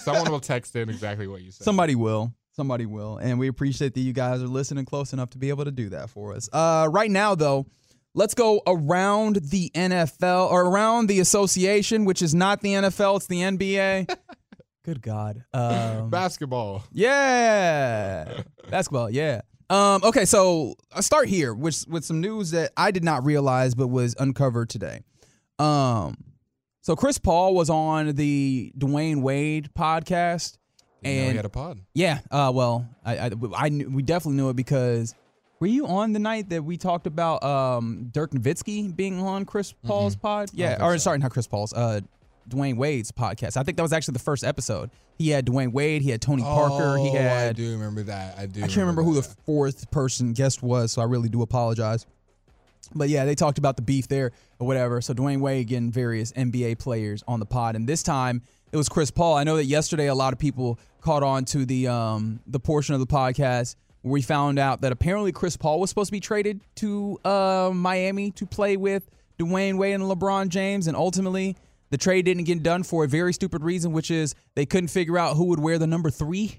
Someone 0.01 0.29
will 0.29 0.41
text 0.41 0.75
in 0.75 0.89
exactly 0.89 1.25
what 1.25 1.41
you 1.41 1.51
said. 1.51 1.63
somebody 1.63 1.95
will. 1.95 2.33
Somebody 2.51 2.85
will. 2.85 3.17
And 3.17 3.39
we 3.39 3.47
appreciate 3.47 3.93
that 3.93 4.01
you 4.01 4.13
guys 4.13 4.41
are 4.41 4.47
listening 4.47 4.85
close 4.85 5.13
enough 5.13 5.29
to 5.31 5.37
be 5.37 5.49
able 5.49 5.65
to 5.65 5.71
do 5.71 5.89
that 5.89 6.09
for 6.09 6.33
us. 6.33 6.49
Uh, 6.51 6.87
right 6.91 7.09
now, 7.09 7.35
though, 7.35 7.67
let's 8.13 8.33
go 8.33 8.61
around 8.67 9.37
the 9.37 9.71
NFL 9.73 10.51
or 10.51 10.65
around 10.65 11.07
the 11.07 11.19
association, 11.19 12.05
which 12.05 12.21
is 12.21 12.33
not 12.35 12.61
the 12.61 12.73
NFL, 12.73 13.17
it's 13.17 13.27
the 13.27 13.41
NBA. 13.41 14.13
Good 14.83 15.01
God. 15.01 15.43
Um, 15.53 16.09
basketball. 16.09 16.83
Yeah. 16.91 18.41
Basketball, 18.69 19.09
yeah. 19.09 19.41
Um, 19.69 20.01
okay, 20.03 20.25
so 20.25 20.73
I'll 20.91 21.03
start 21.03 21.27
here 21.27 21.53
with 21.53 21.87
with 21.87 22.03
some 22.03 22.21
news 22.21 22.51
that 22.51 22.71
I 22.75 22.89
did 22.89 23.03
not 23.03 23.23
realize 23.23 23.75
but 23.75 23.87
was 23.87 24.15
uncovered 24.17 24.69
today. 24.69 25.01
Um 25.59 26.17
so 26.81 26.95
Chris 26.95 27.19
Paul 27.19 27.53
was 27.53 27.69
on 27.69 28.15
the 28.15 28.73
Dwyane 28.75 29.21
Wade 29.21 29.69
podcast 29.77 30.57
Didn't 31.03 31.15
know 31.17 31.21
he 31.23 31.27
and 31.29 31.35
had 31.37 31.45
a 31.45 31.49
pod. 31.49 31.79
yeah, 31.93 32.19
uh 32.31 32.51
well, 32.53 32.87
I 33.05 33.17
I, 33.17 33.31
I 33.55 33.69
knew, 33.69 33.89
we 33.89 34.03
definitely 34.03 34.37
knew 34.37 34.49
it 34.49 34.55
because 34.55 35.15
were 35.59 35.67
you 35.67 35.87
on 35.87 36.13
the 36.13 36.19
night 36.19 36.49
that 36.49 36.63
we 36.63 36.77
talked 36.77 37.07
about 37.07 37.43
um 37.43 38.09
Dirk 38.11 38.31
Nowitzki 38.31 38.95
being 38.95 39.19
on 39.21 39.45
Chris 39.45 39.73
Paul's 39.85 40.15
pod? 40.15 40.49
Yeah, 40.53 40.83
or 40.85 40.93
so. 40.93 41.03
sorry, 41.03 41.19
not 41.19 41.31
Chris 41.31 41.47
Paul's, 41.47 41.73
uh 41.73 42.01
Dwyane 42.49 42.77
Wade's 42.77 43.11
podcast. 43.11 43.57
I 43.57 43.63
think 43.63 43.77
that 43.77 43.83
was 43.83 43.93
actually 43.93 44.13
the 44.13 44.19
first 44.19 44.43
episode. 44.43 44.89
He 45.19 45.29
had 45.29 45.45
Dwyane 45.45 45.71
Wade, 45.71 46.01
he 46.01 46.09
had 46.09 46.21
Tony 46.21 46.41
Parker, 46.41 46.97
he 46.97 47.09
Oh, 47.09 47.13
had 47.13 47.49
I 47.49 47.53
do 47.53 47.71
remember 47.73 48.01
that. 48.03 48.39
I 48.39 48.45
do. 48.47 48.59
I 48.61 48.67
can't 48.67 48.77
remember 48.77 49.03
who 49.03 49.13
the 49.13 49.21
fourth 49.21 49.91
person 49.91 50.33
guest 50.33 50.63
was, 50.63 50.91
so 50.93 51.01
I 51.01 51.05
really 51.05 51.29
do 51.29 51.41
apologize. 51.43 52.07
But 52.95 53.09
yeah, 53.09 53.25
they 53.25 53.35
talked 53.35 53.59
about 53.59 53.75
the 53.75 53.83
beef 53.83 54.07
there 54.07 54.31
or 54.57 54.65
whatever. 54.65 54.99
So 55.01 55.13
Dwyane 55.13 55.41
Wade 55.41 55.67
getting 55.67 55.91
various 55.91 56.31
NBA 56.31 56.79
players 56.79 57.23
on 57.27 57.39
the 57.39 57.45
pod, 57.45 57.75
and 57.75 57.87
this 57.87 58.01
time 58.01 58.41
it 58.71 58.77
was 58.77 58.89
Chris 58.89 59.11
Paul. 59.11 59.35
I 59.35 59.43
know 59.43 59.57
that 59.57 59.65
yesterday 59.65 60.07
a 60.07 60.15
lot 60.15 60.33
of 60.33 60.39
people 60.39 60.79
caught 61.01 61.23
on 61.23 61.45
to 61.45 61.65
the 61.65 61.87
um 61.87 62.39
the 62.47 62.59
portion 62.59 62.93
of 62.93 62.99
the 62.99 63.07
podcast 63.07 63.75
where 64.01 64.13
we 64.13 64.21
found 64.21 64.59
out 64.59 64.81
that 64.81 64.91
apparently 64.91 65.31
Chris 65.31 65.57
Paul 65.57 65.79
was 65.79 65.89
supposed 65.89 66.07
to 66.07 66.11
be 66.13 66.19
traded 66.21 66.61
to 66.75 67.19
uh, 67.25 67.71
Miami 67.73 68.31
to 68.31 68.45
play 68.45 68.77
with 68.77 69.09
Dwyane 69.37 69.77
Wade 69.77 69.95
and 69.95 70.03
LeBron 70.03 70.47
James, 70.49 70.87
and 70.87 70.95
ultimately 70.95 71.57
the 71.89 71.97
trade 71.97 72.23
didn't 72.25 72.43
get 72.45 72.63
done 72.63 72.83
for 72.83 73.03
a 73.03 73.07
very 73.07 73.33
stupid 73.33 73.63
reason, 73.63 73.91
which 73.91 74.09
is 74.11 74.35
they 74.55 74.65
couldn't 74.65 74.87
figure 74.89 75.17
out 75.17 75.35
who 75.35 75.45
would 75.45 75.59
wear 75.59 75.77
the 75.77 75.87
number 75.87 76.09
three. 76.09 76.57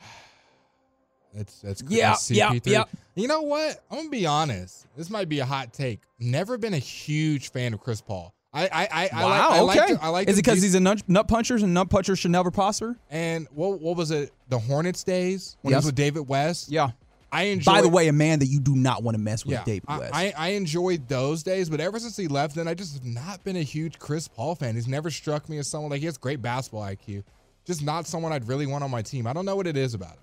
That's 1.34 1.60
that's 1.60 1.82
Yeah, 1.88 2.14
yeah, 2.28 2.50
CP3. 2.50 2.66
yeah. 2.66 2.84
You 3.14 3.26
know 3.28 3.42
what? 3.42 3.82
I'm 3.90 3.96
gonna 3.98 4.10
be 4.10 4.26
honest. 4.26 4.86
This 4.96 5.08
might 5.08 5.28
be 5.30 5.40
a 5.40 5.46
hot 5.46 5.72
take. 5.72 6.00
Never 6.18 6.58
been 6.58 6.74
a 6.74 6.78
huge 6.78 7.50
fan 7.50 7.72
of 7.72 7.80
Chris 7.80 8.00
Paul. 8.02 8.34
I 8.54 8.64
I 8.66 8.68
I, 8.90 9.10
I 9.12 9.24
Wow. 9.24 9.30
like, 9.30 9.50
I 9.50 9.60
like 9.60 9.78
okay. 9.80 9.94
to- 9.94 10.02
I 10.04 10.08
like 10.08 10.28
Is 10.28 10.38
it 10.38 10.44
because 10.44 10.62
he's 10.62 10.74
a 10.74 10.80
nut, 10.80 11.02
nut 11.08 11.26
punchers 11.28 11.62
and 11.62 11.72
nut 11.72 11.88
punchers 11.90 12.18
should 12.18 12.30
never 12.32 12.50
prosper? 12.50 12.96
and 13.10 13.46
what 13.54 13.80
what 13.80 13.96
was 13.96 14.10
it? 14.10 14.30
The 14.48 14.58
Hornets 14.58 15.04
days 15.04 15.56
when 15.62 15.72
he 15.72 15.76
was 15.76 15.86
with 15.86 15.94
David 15.94 16.28
West. 16.28 16.70
Yeah. 16.70 16.90
I 17.34 17.44
enjoy. 17.44 17.72
By 17.72 17.80
the 17.80 17.88
way, 17.88 18.08
a 18.08 18.12
man 18.12 18.40
that 18.40 18.46
you 18.48 18.60
do 18.60 18.76
not 18.76 19.02
want 19.02 19.16
to 19.16 19.18
mess 19.18 19.46
with, 19.46 19.54
yeah, 19.54 19.64
David 19.64 19.88
West. 19.88 20.14
I, 20.14 20.34
I 20.36 20.48
enjoyed 20.50 21.08
those 21.08 21.42
days, 21.42 21.70
but 21.70 21.80
ever 21.80 21.98
since 21.98 22.14
he 22.14 22.28
left, 22.28 22.54
then 22.54 22.68
I 22.68 22.74
just 22.74 22.92
have 22.92 23.06
not 23.06 23.42
been 23.42 23.56
a 23.56 23.62
huge 23.62 23.98
Chris 23.98 24.28
Paul 24.28 24.54
fan. 24.54 24.74
He's 24.74 24.86
never 24.86 25.10
struck 25.10 25.48
me 25.48 25.56
as 25.56 25.66
someone 25.66 25.90
like 25.90 26.00
he 26.00 26.04
has 26.06 26.18
great 26.18 26.42
basketball 26.42 26.82
IQ, 26.82 27.22
just 27.64 27.82
not 27.82 28.06
someone 28.06 28.32
I'd 28.32 28.46
really 28.48 28.66
want 28.66 28.84
on 28.84 28.90
my 28.90 29.00
team. 29.00 29.26
I 29.26 29.32
don't 29.32 29.46
know 29.46 29.56
what 29.56 29.66
it 29.66 29.78
is 29.78 29.94
about 29.94 30.10
him. 30.10 30.18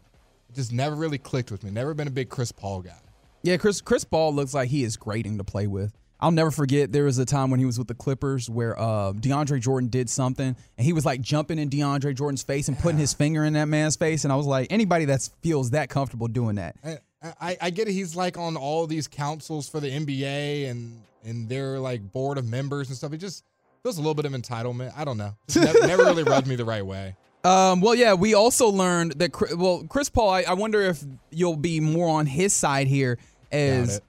It 0.51 0.55
just 0.55 0.71
never 0.71 0.95
really 0.95 1.17
clicked 1.17 1.49
with 1.49 1.63
me. 1.63 1.71
Never 1.71 1.95
been 1.95 2.07
a 2.07 2.11
big 2.11 2.29
Chris 2.29 2.51
Paul 2.51 2.81
guy. 2.81 2.99
Yeah, 3.41 3.57
Chris 3.57 3.81
Chris 3.81 4.03
Paul 4.03 4.35
looks 4.35 4.53
like 4.53 4.69
he 4.69 4.83
is 4.83 4.95
grating 4.95 5.39
to 5.39 5.43
play 5.43 5.65
with. 5.65 5.91
I'll 6.21 6.31
never 6.31 6.51
forget 6.51 6.91
there 6.91 7.05
was 7.05 7.17
a 7.17 7.25
time 7.25 7.49
when 7.49 7.59
he 7.59 7.65
was 7.65 7.77
with 7.77 7.87
the 7.87 7.95
Clippers 7.95 8.49
where 8.49 8.77
uh, 8.77 9.13
DeAndre 9.13 9.61
Jordan 9.61 9.89
did 9.89 10.09
something 10.09 10.55
and 10.77 10.85
he 10.85 10.91
was 10.91 11.05
like 11.05 11.21
jumping 11.21 11.59
in 11.59 11.69
DeAndre 11.69 12.13
Jordan's 12.13 12.43
face 12.43 12.67
and 12.67 12.77
putting 12.77 12.99
his 12.99 13.13
finger 13.13 13.45
in 13.45 13.53
that 13.53 13.65
man's 13.65 13.95
face, 13.95 14.23
and 14.25 14.33
I 14.33 14.35
was 14.35 14.45
like, 14.45 14.67
anybody 14.69 15.05
that 15.05 15.27
feels 15.41 15.71
that 15.71 15.89
comfortable 15.89 16.27
doing 16.27 16.55
that, 16.55 16.75
I, 16.83 16.97
I, 17.39 17.57
I 17.61 17.69
get 17.69 17.87
it. 17.87 17.93
He's 17.93 18.15
like 18.15 18.37
on 18.37 18.57
all 18.57 18.85
these 18.87 19.07
councils 19.07 19.69
for 19.69 19.79
the 19.79 19.89
NBA 19.89 20.69
and 20.69 21.01
and 21.23 21.49
they're 21.49 21.79
like 21.79 22.11
board 22.11 22.37
of 22.37 22.45
members 22.45 22.87
and 22.89 22.97
stuff. 22.97 23.13
It 23.13 23.17
just 23.17 23.43
feels 23.83 23.97
a 23.97 24.01
little 24.01 24.15
bit 24.15 24.25
of 24.25 24.31
entitlement. 24.31 24.93
I 24.97 25.05
don't 25.05 25.17
know. 25.17 25.35
Never, 25.55 25.79
never 25.87 26.03
really 26.03 26.23
rubbed 26.23 26.47
me 26.47 26.55
the 26.55 26.65
right 26.65 26.85
way. 26.85 27.15
Um, 27.43 27.79
well, 27.81 27.95
yeah, 27.95 28.13
we 28.13 28.33
also 28.33 28.67
learned 28.69 29.13
that. 29.13 29.31
Well, 29.57 29.85
Chris 29.89 30.09
Paul, 30.09 30.29
I, 30.29 30.41
I 30.43 30.53
wonder 30.53 30.81
if 30.81 31.03
you'll 31.29 31.55
be 31.55 31.79
more 31.79 32.19
on 32.19 32.25
his 32.25 32.53
side 32.53 32.87
here. 32.87 33.17
As 33.51 34.01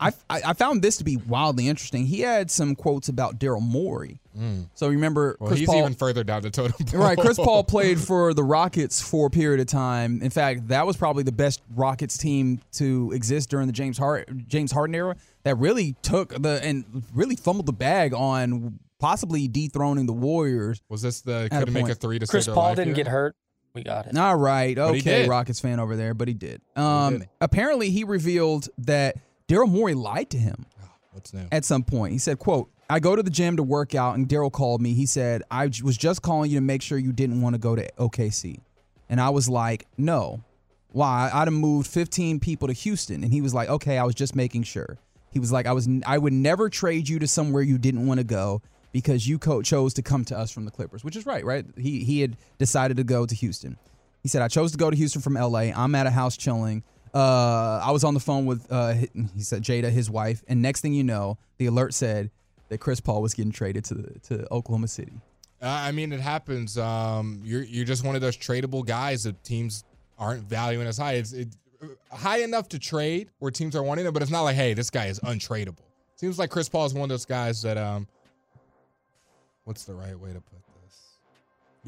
I, 0.00 0.12
I, 0.28 0.40
I 0.48 0.52
found 0.54 0.82
this 0.82 0.98
to 0.98 1.04
be 1.04 1.16
wildly 1.16 1.68
interesting. 1.68 2.06
He 2.06 2.20
had 2.20 2.50
some 2.50 2.74
quotes 2.74 3.08
about 3.08 3.38
Daryl 3.38 3.62
Morey. 3.62 4.20
So 4.74 4.88
remember, 4.88 5.36
Well, 5.38 5.48
Chris 5.48 5.60
he's 5.60 5.68
Paul, 5.68 5.78
even 5.80 5.94
further 5.94 6.24
down 6.24 6.42
the 6.42 6.50
totem 6.50 6.86
pole. 6.86 7.00
right? 7.00 7.18
Chris 7.18 7.36
Paul 7.36 7.64
played 7.64 7.98
for 8.06 8.32
the 8.32 8.42
Rockets 8.44 9.00
for 9.00 9.26
a 9.26 9.30
period 9.30 9.60
of 9.60 9.66
time. 9.66 10.22
In 10.22 10.30
fact, 10.30 10.68
that 10.68 10.86
was 10.86 10.96
probably 10.96 11.22
the 11.24 11.32
best 11.32 11.60
Rockets 11.74 12.16
team 12.16 12.60
to 12.72 13.12
exist 13.14 13.50
during 13.50 13.66
the 13.66 13.72
James 13.72 13.98
Hard 13.98 14.44
James 14.48 14.72
Harden 14.72 14.94
era. 14.94 15.16
That 15.42 15.56
really 15.56 15.94
took 16.02 16.30
the 16.30 16.60
and 16.62 17.02
really 17.14 17.36
fumbled 17.36 17.66
the 17.66 17.72
bag 17.72 18.14
on 18.14 18.78
possibly 18.98 19.48
dethroning 19.48 20.06
the 20.06 20.12
Warriors. 20.12 20.80
Was 20.88 21.02
this 21.02 21.20
the 21.22 21.48
At 21.50 21.62
a 21.62 21.66
couldn't 21.66 21.74
make 21.74 21.88
a 21.88 21.94
three 21.94 22.18
to 22.18 22.26
Chris 22.26 22.46
Paul 22.46 22.56
life 22.56 22.76
didn't 22.76 22.94
here? 22.94 23.04
get 23.04 23.08
hurt. 23.08 23.36
We 23.74 23.82
got 23.82 24.06
it. 24.06 24.16
All 24.16 24.36
right. 24.36 24.74
But 24.76 24.96
Okay. 24.96 25.28
Rockets 25.28 25.60
fan 25.60 25.78
over 25.80 25.96
there, 25.96 26.12
but 26.14 26.28
he 26.28 26.34
did. 26.34 26.60
Um, 26.76 27.20
did. 27.20 27.28
apparently 27.40 27.90
he 27.90 28.04
revealed 28.04 28.68
that 28.78 29.16
Daryl 29.50 29.68
Morey 29.68 29.94
lied 29.94 30.30
to 30.30 30.38
him 30.38 30.64
ah, 30.80 30.88
What's 31.12 31.34
new? 31.34 31.46
at 31.50 31.64
some 31.64 31.82
point. 31.82 32.12
He 32.12 32.18
said, 32.18 32.38
quote, 32.38 32.70
I 32.88 33.00
go 33.00 33.16
to 33.16 33.22
the 33.22 33.30
gym 33.30 33.56
to 33.56 33.62
work 33.64 33.96
out 33.96 34.16
and 34.16 34.28
Daryl 34.28 34.52
called 34.52 34.80
me. 34.80 34.94
He 34.94 35.06
said, 35.06 35.42
I 35.50 35.66
was 35.82 35.96
just 35.96 36.22
calling 36.22 36.50
you 36.50 36.58
to 36.58 36.64
make 36.64 36.82
sure 36.82 36.98
you 36.98 37.12
didn't 37.12 37.40
want 37.40 37.54
to 37.54 37.58
go 37.58 37.74
to 37.74 37.90
OKC. 37.98 38.60
And 39.08 39.20
I 39.20 39.30
was 39.30 39.48
like, 39.48 39.88
no. 39.98 40.44
Why? 40.92 41.30
I'd 41.32 41.48
have 41.48 41.52
moved 41.52 41.88
15 41.88 42.38
people 42.38 42.68
to 42.68 42.74
Houston. 42.74 43.24
And 43.24 43.32
he 43.32 43.40
was 43.40 43.52
like, 43.52 43.68
okay, 43.68 43.98
I 43.98 44.04
was 44.04 44.14
just 44.14 44.36
making 44.36 44.64
sure. 44.64 44.98
He 45.32 45.40
was 45.40 45.50
like, 45.52 45.66
I 45.66 45.72
was 45.72 45.88
I 46.06 46.18
would 46.18 46.32
never 46.32 46.68
trade 46.68 47.08
you 47.08 47.18
to 47.20 47.28
somewhere 47.28 47.62
you 47.62 47.78
didn't 47.78 48.06
want 48.06 48.18
to 48.18 48.24
go 48.24 48.62
because 48.92 49.26
you 49.26 49.38
co- 49.38 49.62
chose 49.62 49.94
to 49.94 50.02
come 50.02 50.24
to 50.26 50.36
us 50.36 50.50
from 50.50 50.64
the 50.64 50.72
Clippers, 50.72 51.04
which 51.04 51.14
is 51.14 51.26
right, 51.26 51.44
right? 51.44 51.64
He 51.76 52.02
he 52.02 52.20
had 52.20 52.36
decided 52.58 52.96
to 52.96 53.04
go 53.04 53.26
to 53.26 53.34
Houston. 53.36 53.78
He 54.22 54.28
said, 54.28 54.42
I 54.42 54.48
chose 54.48 54.72
to 54.72 54.78
go 54.78 54.90
to 54.90 54.96
Houston 54.96 55.22
from 55.22 55.34
LA. 55.34 55.70
I'm 55.74 55.94
at 55.94 56.06
a 56.08 56.10
house 56.10 56.36
chilling. 56.36 56.82
Uh, 57.14 57.80
I 57.82 57.90
was 57.90 58.04
on 58.04 58.14
the 58.14 58.20
phone 58.20 58.46
with, 58.46 58.66
uh, 58.70 58.94
he 58.94 59.42
said, 59.42 59.62
Jada, 59.62 59.90
his 59.90 60.08
wife. 60.10 60.42
And 60.46 60.62
next 60.62 60.80
thing 60.80 60.92
you 60.94 61.04
know, 61.04 61.38
the 61.58 61.66
alert 61.66 61.94
said 61.94 62.30
that 62.68 62.78
Chris 62.78 63.00
Paul 63.00 63.20
was 63.22 63.34
getting 63.34 63.52
traded 63.52 63.84
to, 63.86 63.94
the, 63.94 64.18
to 64.20 64.52
Oklahoma 64.52 64.88
City. 64.88 65.12
Uh, 65.62 65.66
I 65.68 65.92
mean, 65.92 66.12
it 66.12 66.20
happens. 66.20 66.78
Um, 66.78 67.40
you're 67.44 67.62
you're 67.62 67.84
just 67.84 68.02
one 68.02 68.14
of 68.14 68.22
those 68.22 68.36
tradable 68.36 68.86
guys 68.86 69.24
that 69.24 69.42
teams 69.44 69.84
aren't 70.18 70.44
valuing 70.44 70.86
as 70.86 70.96
high. 70.96 71.14
It's 71.14 71.32
it, 71.32 71.48
high 72.10 72.38
enough 72.38 72.68
to 72.70 72.78
trade 72.78 73.28
where 73.40 73.50
teams 73.50 73.76
are 73.76 73.82
wanting 73.82 74.06
it, 74.06 74.12
but 74.12 74.22
it's 74.22 74.30
not 74.30 74.42
like, 74.42 74.56
hey, 74.56 74.72
this 74.72 74.88
guy 74.88 75.06
is 75.06 75.20
untradeable. 75.20 75.84
Seems 76.16 76.38
like 76.38 76.50
Chris 76.50 76.68
Paul 76.68 76.86
is 76.86 76.94
one 76.94 77.04
of 77.04 77.08
those 77.10 77.26
guys 77.26 77.60
that 77.62 77.76
um, 77.76 78.06
what's 79.64 79.84
the 79.84 79.94
right 79.94 80.18
way 80.18 80.32
to 80.32 80.40
put? 80.40 80.60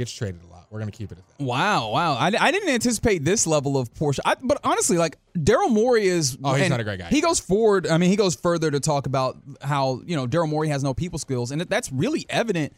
Gets 0.02 0.14
traded 0.14 0.42
a 0.42 0.46
lot. 0.48 0.66
We're 0.68 0.80
gonna 0.80 0.90
keep 0.90 1.12
it 1.12 1.18
at 1.18 1.38
that. 1.38 1.44
Wow, 1.44 1.90
wow. 1.90 2.14
I, 2.14 2.32
I 2.40 2.50
didn't 2.50 2.70
anticipate 2.70 3.24
this 3.24 3.46
level 3.46 3.78
of 3.78 3.94
portion. 3.94 4.22
I, 4.26 4.34
but 4.42 4.58
honestly, 4.64 4.98
like 4.98 5.16
Daryl 5.36 5.70
Morey 5.70 6.06
is. 6.08 6.36
Oh, 6.42 6.54
he's 6.54 6.68
not 6.68 6.80
a 6.80 6.84
great 6.84 6.98
guy. 6.98 7.08
He 7.08 7.20
goes 7.20 7.38
forward. 7.38 7.86
I 7.86 7.98
mean, 7.98 8.10
he 8.10 8.16
goes 8.16 8.34
further 8.34 8.68
to 8.68 8.80
talk 8.80 9.06
about 9.06 9.36
how 9.60 10.02
you 10.04 10.16
know 10.16 10.26
Daryl 10.26 10.48
Morey 10.48 10.68
has 10.70 10.82
no 10.82 10.92
people 10.92 11.20
skills, 11.20 11.52
and 11.52 11.60
that's 11.60 11.92
really 11.92 12.26
evident. 12.28 12.72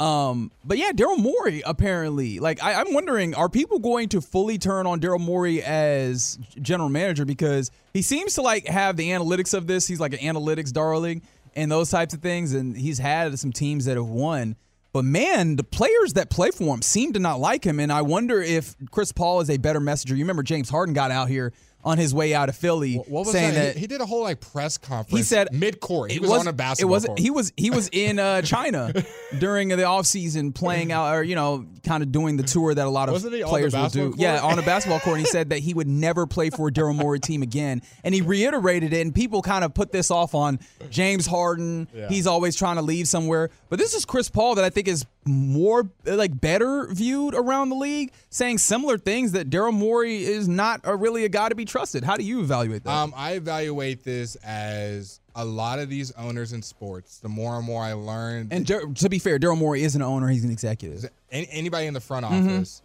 Um, 0.00 0.50
but 0.64 0.78
yeah, 0.78 0.90
Daryl 0.90 1.16
Morey 1.16 1.62
apparently. 1.64 2.40
Like, 2.40 2.60
I, 2.60 2.74
I'm 2.74 2.92
wondering, 2.92 3.36
are 3.36 3.48
people 3.48 3.78
going 3.78 4.08
to 4.08 4.20
fully 4.20 4.58
turn 4.58 4.88
on 4.88 5.00
Daryl 5.00 5.20
Morey 5.20 5.62
as 5.62 6.36
general 6.60 6.88
manager 6.88 7.24
because 7.24 7.70
he 7.92 8.02
seems 8.02 8.34
to 8.34 8.42
like 8.42 8.66
have 8.66 8.96
the 8.96 9.10
analytics 9.10 9.54
of 9.54 9.68
this. 9.68 9.86
He's 9.86 10.00
like 10.00 10.12
an 10.12 10.18
analytics 10.18 10.72
darling 10.72 11.22
and 11.54 11.70
those 11.70 11.90
types 11.90 12.14
of 12.14 12.20
things, 12.20 12.52
and 12.54 12.76
he's 12.76 12.98
had 12.98 13.38
some 13.38 13.52
teams 13.52 13.84
that 13.84 13.96
have 13.96 14.08
won. 14.08 14.56
But 14.94 15.04
man, 15.04 15.56
the 15.56 15.64
players 15.64 16.12
that 16.12 16.30
play 16.30 16.52
for 16.52 16.72
him 16.72 16.80
seem 16.80 17.14
to 17.14 17.18
not 17.18 17.40
like 17.40 17.64
him, 17.64 17.80
and 17.80 17.92
I 17.92 18.02
wonder 18.02 18.40
if 18.40 18.76
Chris 18.92 19.10
Paul 19.10 19.40
is 19.40 19.50
a 19.50 19.56
better 19.56 19.80
messenger. 19.80 20.14
You 20.14 20.22
remember 20.22 20.44
James 20.44 20.70
Harden 20.70 20.94
got 20.94 21.10
out 21.10 21.28
here 21.28 21.52
on 21.84 21.98
his 21.98 22.14
way 22.14 22.34
out 22.34 22.48
of 22.48 22.56
Philly 22.56 22.96
What 22.96 23.08
was 23.26 23.32
saying 23.32 23.54
that? 23.54 23.60
that, 23.60 23.74
He, 23.74 23.80
he 23.82 23.86
did 23.86 24.00
a 24.00 24.06
whole 24.06 24.22
like 24.22 24.40
press 24.40 24.78
conference. 24.78 25.16
he 25.18 25.22
said 25.22 25.52
mid 25.52 25.80
court. 25.80 26.10
He 26.10 26.16
it 26.16 26.22
was, 26.22 26.30
on 26.32 26.48
a 26.48 26.52
basketball. 26.52 26.90
It 26.90 26.94
was 26.94 27.04
court. 27.06 27.18
he 27.18 27.30
was 27.30 27.52
he 27.56 27.70
was 27.70 27.88
in 27.92 28.18
uh, 28.18 28.42
China 28.54 28.92
during 29.38 29.68
the 29.68 29.76
offseason 29.76 30.54
playing 30.54 30.92
out 30.92 31.14
or 31.14 31.22
you 31.22 31.34
know 31.34 31.66
kind 31.84 32.02
of 32.02 32.10
doing 32.12 32.36
the 32.36 32.42
tour 32.42 32.74
that 32.74 32.86
a 32.86 32.90
lot 32.90 33.08
of 33.08 33.12
Wasn't 33.12 33.34
he 33.34 33.42
on 33.42 33.48
the 33.48 33.50
players 33.50 33.74
will 33.74 33.88
do. 33.88 34.14
Yeah, 34.16 34.40
on 34.42 34.58
a 34.58 34.62
basketball 34.62 35.00
court. 35.00 35.18
And 35.18 35.26
he 35.26 35.30
said 35.30 35.50
that 35.50 35.58
he 35.58 35.74
would 35.74 35.86
never 35.88 36.26
play 36.26 36.50
for 36.50 36.68
a 36.68 36.72
Daryl 36.72 36.94
Morey 36.94 37.20
team 37.20 37.42
again, 37.42 37.82
and 38.02 38.14
he 38.14 38.22
reiterated 38.22 38.92
it. 38.92 39.02
And 39.02 39.14
people 39.14 39.42
kind 39.42 39.64
of 39.64 39.74
put 39.74 39.92
this 39.92 40.10
off 40.10 40.34
on 40.34 40.60
James 40.90 41.26
Harden. 41.26 41.88
Yeah. 41.94 42.08
He's 42.08 42.26
always 42.26 42.56
trying 42.56 42.76
to 42.76 42.82
leave 42.82 43.06
somewhere, 43.08 43.50
but 43.68 43.78
this 43.78 43.94
is 43.94 44.04
Chris 44.04 44.30
Paul 44.30 44.54
that 44.56 44.64
I 44.64 44.70
think 44.70 44.88
is 44.88 45.04
more 45.26 45.88
like 46.04 46.40
better 46.40 46.86
viewed 46.90 47.34
around 47.34 47.68
the 47.70 47.74
league, 47.76 48.12
saying 48.30 48.58
similar 48.58 48.98
things 48.98 49.32
that 49.32 49.50
Daryl 49.50 49.72
Morey 49.72 50.24
is 50.24 50.48
not 50.48 50.80
a, 50.84 50.94
really 50.96 51.24
a 51.24 51.28
guy 51.28 51.48
to 51.48 51.54
be 51.54 51.64
trusted. 51.64 52.04
How 52.04 52.16
do 52.16 52.24
you 52.24 52.40
evaluate 52.40 52.84
that? 52.84 52.90
Um, 52.90 53.12
I 53.16 53.32
evaluate 53.32 54.04
this 54.04 54.36
as 54.36 55.20
a 55.34 55.44
lot 55.44 55.78
of 55.78 55.88
these 55.88 56.12
owners 56.12 56.52
in 56.52 56.62
sports. 56.62 57.18
The 57.18 57.28
more 57.28 57.56
and 57.56 57.64
more 57.66 57.82
I 57.82 57.92
learn, 57.94 58.48
and 58.50 58.66
to 58.66 59.08
be 59.08 59.18
fair, 59.18 59.38
Daryl 59.38 59.58
Morey 59.58 59.82
is 59.82 59.94
an 59.96 60.02
owner; 60.02 60.28
he's 60.28 60.44
an 60.44 60.50
executive. 60.50 61.08
any, 61.30 61.48
anybody 61.50 61.86
in 61.86 61.94
the 61.94 62.00
front 62.00 62.24
Mhm. 62.26 62.46
office, 62.58 62.82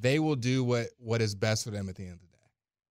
they 0.00 0.18
will 0.18 0.36
do 0.36 0.64
what 0.64 0.88
what 0.98 1.20
is 1.20 1.34
best 1.34 1.64
for 1.64 1.70
them 1.70 1.88
at 1.88 1.96
the 1.96 2.04
end 2.04 2.12
of 2.14 2.20
the 2.20 2.26
day. 2.26 2.32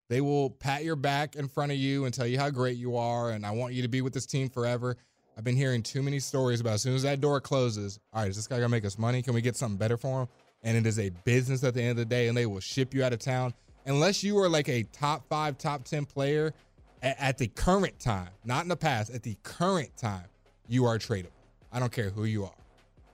They 0.10 0.22
will 0.22 0.50
pat 0.50 0.84
your 0.84 0.96
back 0.96 1.36
in 1.36 1.48
front 1.48 1.72
of 1.72 1.78
you 1.78 2.06
and 2.06 2.14
tell 2.14 2.28
you 2.28 2.38
how 2.40 2.50
great 2.50 2.78
you 2.78 2.98
are, 2.98 3.32
and 3.32 3.46
I 3.46 3.52
want 3.52 3.74
you 3.74 3.82
to 3.84 3.88
be 3.88 4.02
with 4.02 4.14
this 4.14 4.26
team 4.26 4.50
forever. 4.50 4.98
I've 5.40 5.46
been 5.46 5.56
hearing 5.56 5.82
too 5.84 6.02
many 6.04 6.20
stories 6.20 6.60
about 6.60 6.74
as 6.74 6.82
soon 6.82 6.96
as 6.96 7.04
that 7.04 7.22
door 7.22 7.40
closes, 7.40 7.98
all 8.12 8.22
right, 8.24 8.30
is 8.30 8.36
this 8.36 8.46
guy 8.46 8.58
gonna 8.58 8.68
make 8.68 8.84
us 8.84 8.98
money? 9.00 9.22
Can 9.22 9.34
we 9.34 9.40
get 9.40 9.56
something 9.56 9.78
better 9.78 9.96
for 9.96 10.24
him? 10.24 10.28
And 10.64 10.76
it 10.76 10.86
is 10.86 11.00
a 11.00 11.12
business 11.24 11.64
at 11.64 11.74
the 11.74 11.82
end 11.82 11.92
of 11.92 11.96
the 11.96 12.04
day, 12.06 12.28
and 12.28 12.36
they 12.38 12.46
will 12.46 12.60
ship 12.60 12.94
you 12.94 13.06
out 13.06 13.14
of 13.14 13.20
town 13.20 13.54
unless 13.86 14.22
you 14.22 14.38
are 14.40 14.50
like 14.50 14.68
a 14.68 14.84
top 14.92 15.26
five, 15.30 15.58
top 15.58 15.86
ten 15.86 16.04
player 16.04 16.54
at, 17.02 17.16
at 17.22 17.38
the 17.38 17.48
current 17.48 17.98
time, 18.02 18.28
not 18.44 18.64
in 18.64 18.68
the 18.68 18.76
past. 18.76 19.12
At 19.12 19.24
the 19.24 19.38
current 19.44 19.96
time, 19.96 20.26
you 20.68 20.84
are 20.84 20.98
tradable. 21.00 21.28
I 21.72 21.80
don't 21.80 21.94
care 21.94 22.10
who 22.10 22.26
you 22.26 22.44
are. 22.44 22.52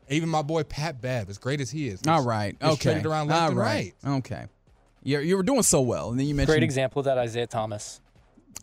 Even 0.10 0.28
my 0.28 0.42
boy 0.42 0.64
Pat 0.64 1.00
Bev, 1.00 1.30
as 1.30 1.38
great 1.38 1.62
as 1.62 1.70
he 1.70 1.90
is, 1.90 2.02
All 2.08 2.16
gets- 2.18 2.26
right. 2.26 2.60
gets 2.60 2.74
Okay. 2.74 2.82
traded 2.94 3.06
around 3.06 3.28
left 3.28 3.40
All 3.40 3.50
and 3.50 3.58
right. 3.60 3.94
Okay. 4.04 4.48
You 5.04 5.20
you 5.20 5.38
were 5.38 5.44
doing 5.44 5.62
so 5.62 5.80
well, 5.82 6.10
and 6.10 6.20
then 6.20 6.26
you 6.26 6.34
mentioned 6.34 6.56
Great 6.56 6.64
example 6.64 7.02
of 7.02 7.06
that 7.06 7.20
Isaiah 7.20 7.46
Thomas. 7.46 8.02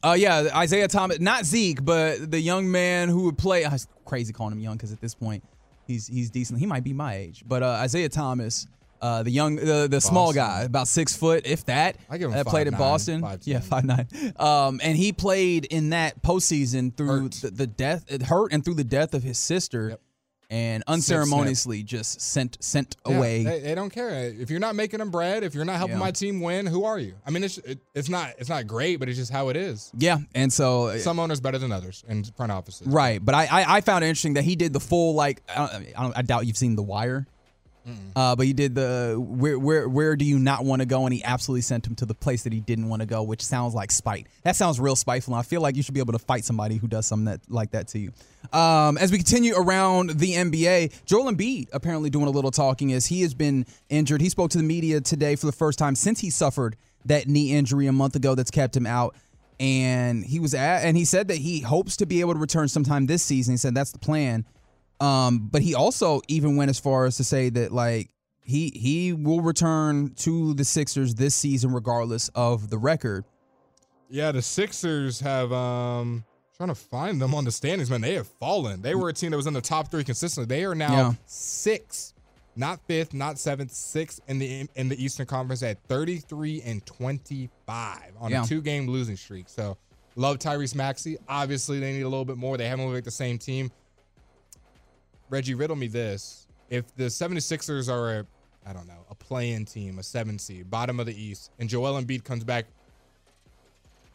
Uh, 0.04 0.16
yeah, 0.18 0.48
Isaiah 0.54 0.88
Thomas, 0.88 1.20
not 1.20 1.44
Zeke, 1.44 1.84
but 1.84 2.30
the 2.30 2.40
young 2.40 2.70
man 2.70 3.08
who 3.08 3.24
would 3.24 3.38
play. 3.38 3.64
I 3.64 3.72
was 3.72 3.86
crazy 4.04 4.32
calling 4.32 4.52
him 4.52 4.60
young 4.60 4.76
because 4.76 4.92
at 4.92 5.00
this 5.00 5.14
point 5.14 5.44
he's 5.86 6.06
he's 6.06 6.30
decent. 6.30 6.58
He 6.58 6.66
might 6.66 6.84
be 6.84 6.92
my 6.92 7.14
age, 7.16 7.44
but 7.46 7.62
uh, 7.62 7.68
Isaiah 7.68 8.08
Thomas, 8.08 8.66
uh, 9.00 9.22
the 9.22 9.30
young, 9.30 9.56
the, 9.56 9.86
the 9.88 10.00
small 10.00 10.32
guy, 10.32 10.62
about 10.62 10.88
six 10.88 11.16
foot, 11.16 11.46
if 11.46 11.64
that. 11.66 11.96
I 12.10 12.18
give 12.18 12.30
him 12.30 12.36
that 12.36 12.46
played 12.46 12.66
at 12.66 12.74
5'9", 12.74 12.78
Boston. 12.78 13.22
5'10". 13.22 13.40
yeah, 13.44 13.60
five 13.60 13.84
nine. 13.84 14.08
Um, 14.36 14.80
and 14.82 14.96
he 14.96 15.12
played 15.12 15.66
in 15.66 15.90
that 15.90 16.22
postseason 16.22 16.96
through 16.96 17.28
the, 17.28 17.50
the 17.50 17.66
death, 17.66 18.04
it 18.08 18.22
hurt, 18.22 18.52
and 18.52 18.64
through 18.64 18.74
the 18.74 18.84
death 18.84 19.14
of 19.14 19.22
his 19.22 19.38
sister, 19.38 19.90
Yep. 19.90 20.00
And 20.52 20.82
snip. 20.86 20.94
unceremoniously 20.94 21.82
just 21.82 22.20
sent 22.20 22.62
sent 22.62 22.96
Yeah, 23.06 23.16
away. 23.16 23.42
They, 23.42 23.60
they 23.60 23.74
don't 23.74 23.90
care 23.90 24.28
if 24.28 24.50
you're 24.50 24.60
not 24.60 24.74
making 24.74 24.98
them 24.98 25.10
bread. 25.10 25.42
If 25.42 25.54
you're 25.54 25.64
not 25.64 25.76
helping 25.78 25.96
Yeah. 25.96 26.00
my 26.00 26.10
team 26.10 26.40
win, 26.40 26.66
who 26.66 26.84
are 26.84 26.98
you? 26.98 27.14
I 27.26 27.30
mean, 27.30 27.42
it's 27.42 27.58
it, 27.58 27.78
it's 27.94 28.08
not 28.10 28.34
it's 28.38 28.50
not 28.50 28.66
great, 28.66 28.96
but 29.00 29.08
it's 29.08 29.18
just 29.18 29.32
how 29.32 29.48
it 29.48 29.56
is. 29.56 29.90
yeah, 29.96 30.18
and 30.34 30.52
so 30.52 30.88
uh, 30.88 30.98
Some 30.98 31.18
owners 31.18 31.40
better 31.40 31.58
than 31.58 31.72
others 31.72 32.04
in 32.08 32.22
front 32.24 32.52
offices. 32.52 32.86
Right, 32.86 33.24
but 33.24 33.34
I, 33.34 33.46
I 33.46 33.76
I 33.76 33.80
found 33.80 34.04
it 34.04 34.08
interesting 34.08 34.34
that 34.34 34.44
he 34.44 34.54
did 34.56 34.72
the 34.72 34.80
full 34.80 35.14
like 35.14 35.42
I, 35.48 35.64
I, 35.96 36.02
don't, 36.02 36.18
I 36.18 36.22
doubt 36.22 36.46
you've 36.46 36.58
seen 36.58 36.76
The 36.76 36.82
Wire, 36.82 37.26
uh, 38.14 38.36
but 38.36 38.46
he 38.46 38.52
did 38.52 38.74
the 38.74 39.16
where 39.18 39.58
where 39.58 39.88
where 39.88 40.16
do 40.16 40.24
you 40.24 40.38
not 40.38 40.64
want 40.64 40.80
to 40.80 40.86
go, 40.86 41.04
and 41.04 41.12
he 41.12 41.22
absolutely 41.24 41.62
sent 41.62 41.86
him 41.86 41.94
to 41.96 42.06
the 42.06 42.14
place 42.14 42.44
that 42.44 42.52
he 42.52 42.60
didn't 42.60 42.88
want 42.88 43.00
to 43.00 43.06
go, 43.06 43.22
which 43.22 43.42
sounds 43.42 43.74
like 43.74 43.90
spite. 43.90 44.26
That 44.44 44.56
sounds 44.56 44.78
real 44.78 44.96
spiteful. 44.96 45.34
And 45.34 45.40
I 45.40 45.42
feel 45.42 45.60
like 45.60 45.76
you 45.76 45.82
should 45.82 45.94
be 45.94 46.00
able 46.00 46.12
to 46.12 46.18
fight 46.18 46.44
somebody 46.44 46.76
who 46.76 46.88
does 46.88 47.06
something 47.06 47.26
that 47.26 47.40
like 47.48 47.72
that 47.72 47.88
to 47.88 47.98
you. 47.98 48.12
Um, 48.52 48.98
as 48.98 49.10
we 49.10 49.18
continue 49.18 49.54
around 49.56 50.10
the 50.10 50.34
NBA, 50.34 51.04
Joel 51.06 51.32
Embiid 51.32 51.68
apparently 51.72 52.10
doing 52.10 52.26
a 52.26 52.30
little 52.30 52.50
talking 52.50 52.92
as 52.92 53.06
he 53.06 53.22
has 53.22 53.34
been 53.34 53.66
injured. 53.88 54.20
He 54.20 54.28
spoke 54.28 54.50
to 54.50 54.58
the 54.58 54.64
media 54.64 55.00
today 55.00 55.36
for 55.36 55.46
the 55.46 55.52
first 55.52 55.78
time 55.78 55.94
since 55.94 56.20
he 56.20 56.30
suffered 56.30 56.76
that 57.06 57.26
knee 57.28 57.52
injury 57.52 57.86
a 57.86 57.92
month 57.92 58.14
ago 58.16 58.34
that's 58.34 58.50
kept 58.50 58.76
him 58.76 58.86
out. 58.86 59.16
And 59.60 60.24
he 60.24 60.40
was 60.40 60.54
at, 60.54 60.84
and 60.84 60.96
he 60.96 61.04
said 61.04 61.28
that 61.28 61.36
he 61.36 61.60
hopes 61.60 61.96
to 61.98 62.06
be 62.06 62.20
able 62.20 62.34
to 62.34 62.40
return 62.40 62.68
sometime 62.68 63.06
this 63.06 63.22
season. 63.22 63.52
He 63.52 63.58
said 63.58 63.74
that's 63.74 63.92
the 63.92 63.98
plan. 63.98 64.44
Um, 65.02 65.48
but 65.50 65.62
he 65.62 65.74
also 65.74 66.20
even 66.28 66.56
went 66.56 66.70
as 66.70 66.78
far 66.78 67.06
as 67.06 67.16
to 67.16 67.24
say 67.24 67.48
that 67.50 67.72
like 67.72 68.10
he 68.44 68.70
he 68.74 69.12
will 69.12 69.40
return 69.40 70.14
to 70.16 70.54
the 70.54 70.64
Sixers 70.64 71.14
this 71.16 71.34
season 71.34 71.72
regardless 71.72 72.28
of 72.34 72.70
the 72.70 72.78
record. 72.78 73.24
Yeah, 74.08 74.30
the 74.32 74.42
Sixers 74.42 75.20
have 75.20 75.52
um 75.52 76.24
trying 76.56 76.68
to 76.68 76.74
find 76.74 77.20
them 77.20 77.34
on 77.34 77.44
the 77.44 77.50
standings, 77.50 77.90
man. 77.90 78.00
They 78.02 78.14
have 78.14 78.28
fallen. 78.28 78.82
They 78.82 78.94
were 78.94 79.08
a 79.08 79.12
team 79.12 79.30
that 79.32 79.36
was 79.36 79.46
in 79.46 79.54
the 79.54 79.60
top 79.60 79.90
three 79.90 80.04
consistently. 80.04 80.54
They 80.54 80.64
are 80.64 80.74
now 80.74 80.92
Yeah. 80.92 81.12
six, 81.26 82.14
not 82.54 82.78
fifth, 82.86 83.12
not 83.14 83.38
seventh, 83.38 83.72
sixth 83.72 84.20
in 84.28 84.38
the 84.38 84.68
in 84.76 84.88
the 84.88 85.02
Eastern 85.02 85.26
Conference 85.26 85.62
at 85.64 85.82
33 85.88 86.62
and 86.62 86.84
25 86.86 87.98
on 88.20 88.30
Yeah. 88.30 88.44
a 88.44 88.46
two 88.46 88.60
game 88.60 88.86
losing 88.88 89.16
streak. 89.16 89.48
So 89.48 89.76
love 90.14 90.38
Tyrese 90.38 90.74
Maxey. 90.74 91.16
Obviously, 91.28 91.80
they 91.80 91.92
need 91.92 92.02
a 92.02 92.08
little 92.08 92.24
bit 92.24 92.36
more. 92.36 92.56
They 92.56 92.68
haven't 92.68 92.84
looked 92.84 92.94
like 92.96 93.04
the 93.04 93.10
same 93.10 93.38
team. 93.38 93.70
Reggie, 95.32 95.54
riddle 95.54 95.76
me 95.76 95.88
this. 95.88 96.46
If 96.68 96.94
the 96.94 97.04
76ers 97.04 97.90
are 97.90 98.18
a, 98.18 98.26
I 98.66 98.74
don't 98.74 98.86
know, 98.86 99.06
a 99.10 99.14
play-in 99.14 99.64
team, 99.64 99.98
a 99.98 100.02
seven 100.02 100.38
seed, 100.38 100.70
bottom 100.70 101.00
of 101.00 101.06
the 101.06 101.20
East, 101.20 101.50
and 101.58 101.70
Joel 101.70 102.00
Embiid 102.00 102.22
comes 102.22 102.44
back, 102.44 102.66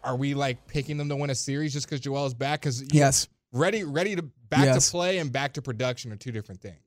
are 0.03 0.15
we 0.15 0.36
like 0.36 0.65
picking 0.67 0.95
them 0.97 1.10
to 1.10 1.15
win 1.15 1.32
a 1.32 1.36
series 1.36 1.73
just 1.73 1.88
because 1.88 1.99
Joel 1.99 2.27
is 2.27 2.36
back? 2.36 2.62
Because 2.62 2.84
Yes. 2.93 3.27
ready, 3.51 3.84
ready 3.84 4.15
to 4.15 4.21
back 4.21 4.65
Yes. 4.65 4.86
to 4.86 4.91
play 4.91 5.17
and 5.17 5.32
back 5.32 5.53
to 5.53 5.62
production 5.62 6.12
are 6.12 6.15
two 6.17 6.32
different 6.32 6.62
things. 6.62 6.77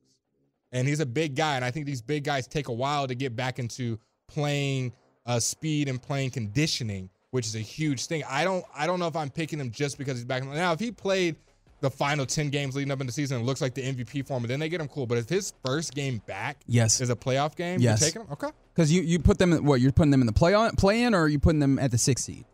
And 0.71 0.87
he's 0.87 1.01
a 1.01 1.07
big 1.07 1.35
guy, 1.35 1.57
and 1.57 1.65
I 1.65 1.73
think 1.73 1.87
these 1.87 2.01
big 2.01 2.23
guys 2.23 2.47
take 2.47 2.69
a 2.69 2.73
while 2.73 3.09
to 3.09 3.17
get 3.17 3.35
back 3.35 3.59
into 3.59 3.99
playing 4.29 4.93
uh, 5.27 5.41
speed 5.41 5.89
and 5.89 6.01
playing 6.01 6.31
conditioning, 6.31 7.11
which 7.33 7.47
is 7.47 7.57
a 7.57 7.61
huge 7.61 8.07
thing. 8.07 8.23
I 8.29 8.45
don't, 8.45 8.65
I 8.75 8.87
don't 8.87 9.01
know 9.01 9.09
if 9.09 9.17
I'm 9.17 9.29
picking 9.31 9.59
him 9.59 9.73
just 9.73 9.99
because 9.99 10.17
he's 10.17 10.25
back. 10.25 10.45
Now, 10.45 10.73
if 10.73 10.79
he 10.79 10.93
played 10.93 11.35
the 11.81 11.91
final 11.91 12.27
ten 12.27 12.51
games 12.51 12.75
leading 12.77 12.91
up 12.91 13.01
in 13.01 13.07
the 13.07 13.13
season 13.13 13.39
and 13.39 13.47
looks 13.47 13.61
like 13.61 13.75
the 13.75 13.83
MVP 13.83 14.27
form, 14.27 14.45
him, 14.45 14.49
then 14.49 14.61
they 14.61 14.69
get 14.69 14.81
him 14.81 14.89
cool. 14.89 15.07
But 15.07 15.19
if 15.19 15.29
his 15.29 15.53
first 15.65 15.95
game 15.95 16.21
back, 16.27 16.59
Yes. 16.67 17.01
is 17.01 17.11
a 17.11 17.17
playoff 17.17 17.57
game, 17.57 17.81
Yes. 17.81 18.01
you're 18.01 18.09
taking 18.09 18.23
him. 18.23 18.29
Okay. 18.33 18.49
Because 18.75 18.93
you, 18.93 19.03
you 19.03 19.19
put 19.19 19.39
them 19.39 19.53
in 19.53 19.65
what 19.65 19.81
you're 19.81 19.93
putting 19.93 20.11
them 20.11 20.21
in 20.21 20.27
the 20.27 20.33
play 20.33 20.55
on 20.55 20.73
play 20.77 21.03
in 21.03 21.15
or 21.15 21.23
are 21.23 21.29
you 21.29 21.39
putting 21.39 21.59
them 21.61 21.79
at 21.79 21.91
the 21.91 21.99
sixth 21.99 22.25
seed? 22.25 22.45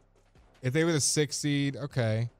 If 0.62 0.72
they 0.72 0.84
were 0.84 0.92
the 0.92 1.00
sixth 1.00 1.40
seed, 1.40 1.76
okay. 1.76 2.30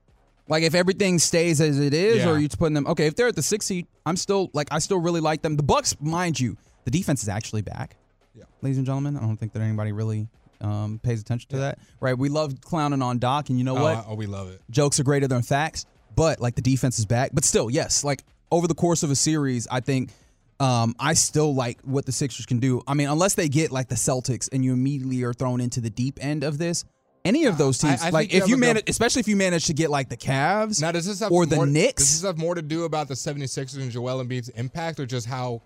Like 0.48 0.62
if 0.62 0.74
everything 0.74 1.18
stays 1.18 1.60
as 1.60 1.78
it 1.80 1.92
is, 1.92 2.18
Yeah. 2.18 2.28
or 2.28 2.34
are 2.34 2.38
you 2.38 2.48
putting 2.48 2.74
them? 2.74 2.86
Okay, 2.86 3.06
if 3.06 3.16
they're 3.16 3.28
at 3.28 3.36
the 3.36 3.42
sixth 3.42 3.66
seed, 3.68 3.86
I'm 4.04 4.16
still 4.16 4.50
like 4.52 4.68
I 4.70 4.78
still 4.78 4.98
really 4.98 5.20
like 5.20 5.42
them. 5.42 5.56
The 5.56 5.62
Bucks, 5.64 5.96
mind 6.00 6.38
you, 6.38 6.56
the 6.84 6.90
defense 6.92 7.22
is 7.22 7.28
actually 7.28 7.62
back. 7.62 7.96
Yeah. 8.34 8.44
ladies 8.62 8.76
and 8.76 8.86
gentlemen, 8.86 9.16
I 9.16 9.20
don't 9.20 9.36
think 9.38 9.52
that 9.54 9.62
anybody 9.62 9.92
really 9.92 10.28
um, 10.60 10.98
pays 11.02 11.20
attention 11.20 11.50
to 11.50 11.58
that. 11.58 11.78
Right? 12.00 12.16
We 12.16 12.28
love 12.28 12.60
clowning 12.60 13.02
on 13.02 13.18
Doc, 13.18 13.48
and 13.50 13.58
you 13.58 13.64
know 13.64 13.76
Oh, 13.76 13.82
what? 13.82 14.04
oh, 14.08 14.14
we 14.14 14.26
love 14.26 14.48
it. 14.50 14.60
Jokes 14.70 14.98
are 15.00 15.04
greater 15.04 15.26
than 15.28 15.42
facts, 15.42 15.84
but 16.16 16.40
like 16.40 16.56
the 16.56 16.62
defense 16.62 16.98
is 16.98 17.04
back. 17.06 17.30
But 17.32 17.44
still, 17.44 17.70
yes, 17.70 18.02
like 18.02 18.24
over 18.50 18.66
the 18.66 18.74
course 18.74 19.02
of 19.02 19.10
a 19.10 19.16
series, 19.16 19.68
I 19.70 19.80
think 19.80 20.10
um, 20.58 20.94
I 20.98 21.14
still 21.14 21.54
like 21.54 21.78
what 21.82 22.06
the 22.06 22.12
Sixers 22.12 22.46
can 22.46 22.58
do. 22.58 22.82
I 22.86 22.94
mean, 22.94 23.08
unless 23.08 23.34
they 23.34 23.48
get 23.48 23.70
like 23.70 23.88
the 23.88 23.94
Celtics 23.94 24.48
and 24.52 24.64
you 24.64 24.72
immediately 24.72 25.22
are 25.22 25.32
thrown 25.34 25.60
into 25.60 25.80
the 25.80 25.90
deep 25.90 26.18
end 26.20 26.42
of 26.42 26.58
this. 26.58 26.84
Any 27.24 27.46
of 27.46 27.58
those 27.58 27.82
I- 27.82 27.88
teams, 27.88 28.02
I 28.02 28.10
like 28.10 28.30
think 28.30 28.34
you 28.34 28.44
if 28.44 28.48
you 28.48 28.56
manage, 28.56 28.88
especially 28.88 29.20
if 29.20 29.26
you 29.28 29.34
manage 29.36 29.66
to 29.66 29.74
get 29.74 29.90
like 29.90 30.08
the 30.08 30.16
Cavs 30.16 30.80
Now, 30.80 30.92
does 30.92 31.06
this 31.06 31.18
have 31.20 31.32
or 31.32 31.44
the 31.44 31.56
more, 31.56 31.66
Knicks, 31.66 32.04
Does 32.04 32.22
this 32.22 32.26
have 32.28 32.38
more 32.38 32.54
to 32.54 32.62
do 32.62 32.84
about 32.84 33.08
the 33.08 33.14
76ers 33.14 33.76
and 33.78 33.90
Joel 33.90 34.24
Embiid's 34.24 34.48
impact, 34.50 35.00
or 35.00 35.06
just 35.06 35.26
how, 35.26 35.60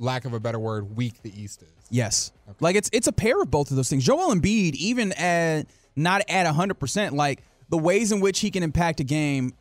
lack 0.00 0.24
of 0.24 0.32
a 0.32 0.40
better 0.40 0.58
word, 0.58 0.96
weak 0.96 1.22
the 1.22 1.32
East 1.40 1.62
is? 1.62 1.68
Yes. 1.88 2.32
Like 2.58 2.74
it's 2.74 2.90
it's 2.92 3.06
a 3.06 3.12
pair 3.12 3.40
of 3.40 3.50
both 3.50 3.70
of 3.70 3.76
those 3.76 3.88
things. 3.88 4.04
Joel 4.04 4.34
Embiid, 4.34 4.74
even 4.74 5.12
at 5.12 5.66
not 5.94 6.22
at 6.28 6.46
hundred 6.46 6.80
percent, 6.80 7.14
like 7.14 7.42
the 7.68 7.78
ways 7.78 8.10
in 8.10 8.20
which 8.20 8.40
he 8.40 8.50
can 8.50 8.62
impact 8.64 8.98
a 8.98 9.04
game 9.04 9.52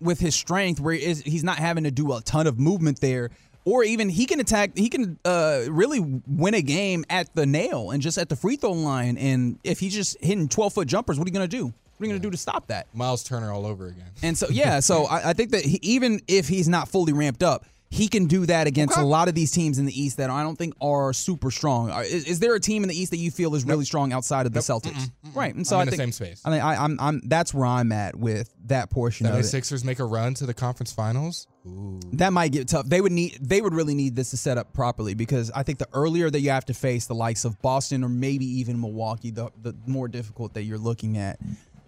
with 0.00 0.20
his 0.20 0.34
strength, 0.34 0.80
where 0.80 0.94
he 0.94 1.04
is, 1.04 1.22
he's 1.22 1.44
not 1.44 1.58
having 1.58 1.84
to 1.84 1.90
do 1.90 2.12
a 2.12 2.20
ton 2.20 2.46
of 2.46 2.58
movement 2.58 3.00
there, 3.00 3.30
or 3.64 3.84
even 3.84 4.08
he 4.08 4.24
can 4.26 4.40
attack, 4.40 4.76
he 4.76 4.88
can 4.88 5.18
uh, 5.24 5.62
really 5.68 6.00
win 6.26 6.54
a 6.54 6.62
game 6.62 7.04
at 7.10 7.34
the 7.34 7.46
nail 7.46 7.90
and 7.90 8.02
just 8.02 8.16
at 8.18 8.28
the 8.28 8.36
free 8.36 8.56
throw 8.56 8.72
line. 8.72 9.18
And 9.18 9.58
if 9.64 9.78
he's 9.80 9.94
just 9.94 10.16
hitting 10.22 10.48
twelve 10.48 10.72
foot 10.72 10.88
jumpers, 10.88 11.18
what 11.18 11.26
are 11.26 11.30
you 11.30 11.34
gonna 11.34 11.48
do? 11.48 11.66
What 11.66 11.74
are 12.04 12.06
you 12.06 12.12
gonna 12.12 12.22
do 12.22 12.30
to 12.30 12.36
stop 12.36 12.68
that? 12.68 12.86
Myles 12.94 13.24
Turner 13.24 13.52
all 13.52 13.66
over 13.66 13.88
again. 13.88 14.06
And 14.22 14.38
so, 14.38 14.46
yeah, 14.50 14.80
so 14.80 15.06
I, 15.10 15.30
I 15.30 15.32
think 15.32 15.50
that 15.50 15.64
he, 15.64 15.78
even 15.82 16.20
if 16.28 16.48
he's 16.48 16.68
not 16.68 16.88
fully 16.88 17.12
ramped 17.12 17.42
up, 17.42 17.66
he 17.90 18.08
can 18.08 18.26
do 18.26 18.44
that 18.46 18.66
against 18.66 18.96
a 18.96 19.02
lot 19.02 19.28
of 19.28 19.34
these 19.34 19.50
teams 19.50 19.78
in 19.78 19.86
the 19.86 20.00
East 20.00 20.18
that 20.18 20.28
I 20.28 20.42
don't 20.42 20.56
think 20.56 20.74
are 20.80 21.12
super 21.12 21.50
strong. 21.50 21.90
Uh, 21.90 22.00
is, 22.00 22.24
is 22.24 22.40
there 22.40 22.54
a 22.54 22.60
team 22.60 22.82
in 22.82 22.88
the 22.88 22.94
East 22.94 23.12
that 23.12 23.16
you 23.16 23.30
feel 23.30 23.54
is 23.54 23.64
really 23.64 23.84
strong 23.84 24.12
outside 24.12 24.46
of 24.46 24.52
the 24.52 24.60
Celtics? 24.60 25.10
Right, 25.34 25.54
and 25.54 25.66
so 25.66 25.76
I'm 25.76 25.80
I 25.80 25.82
in 25.82 25.86
the 25.86 25.90
think 25.92 26.14
same 26.14 26.26
space. 26.26 26.42
I 26.44 26.50
mean, 26.50 26.60
I, 26.60 26.84
I'm, 26.84 26.98
I'm 27.00 27.20
that's 27.24 27.54
where 27.54 27.66
I'm 27.66 27.90
at 27.92 28.14
with 28.14 28.52
that 28.66 28.90
portion 28.90 29.26
of 29.26 29.34
it. 29.34 29.38
76ers 29.38 29.84
make 29.84 30.00
a 30.00 30.04
run 30.04 30.34
to 30.34 30.46
the 30.46 30.54
conference 30.54 30.92
finals? 30.92 31.46
Ooh. 31.66 32.00
That 32.12 32.32
might 32.32 32.52
get 32.52 32.68
tough. 32.68 32.86
They 32.86 33.00
would 33.00 33.12
need, 33.12 33.38
they 33.40 33.60
would 33.60 33.74
really 33.74 33.94
need 33.94 34.16
this 34.16 34.30
to 34.30 34.36
set 34.36 34.58
up 34.58 34.72
properly 34.72 35.14
because 35.14 35.50
I 35.50 35.62
think 35.62 35.78
the 35.78 35.88
earlier 35.92 36.30
that 36.30 36.40
you 36.40 36.50
have 36.50 36.66
to 36.66 36.74
face 36.74 37.06
the 37.06 37.14
likes 37.14 37.44
of 37.44 37.60
Boston 37.62 38.04
or 38.04 38.08
maybe 38.08 38.44
even 38.44 38.80
Milwaukee, 38.80 39.30
the 39.30 39.50
the 39.62 39.74
more 39.86 40.08
difficult 40.08 40.54
that 40.54 40.62
you're 40.62 40.78
looking 40.78 41.16
at 41.16 41.38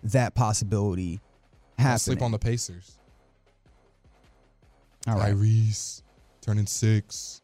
that 0.03 0.35
possibility 0.35 1.21
I'll 1.79 1.99
sleep 1.99 2.23
on 2.23 2.33
the 2.33 2.39
Pacers. 2.39 2.99
All 5.07 5.15
right. 5.17 5.35
Tyrese 5.35 6.03
turning 6.41 6.67
six. 6.67 7.43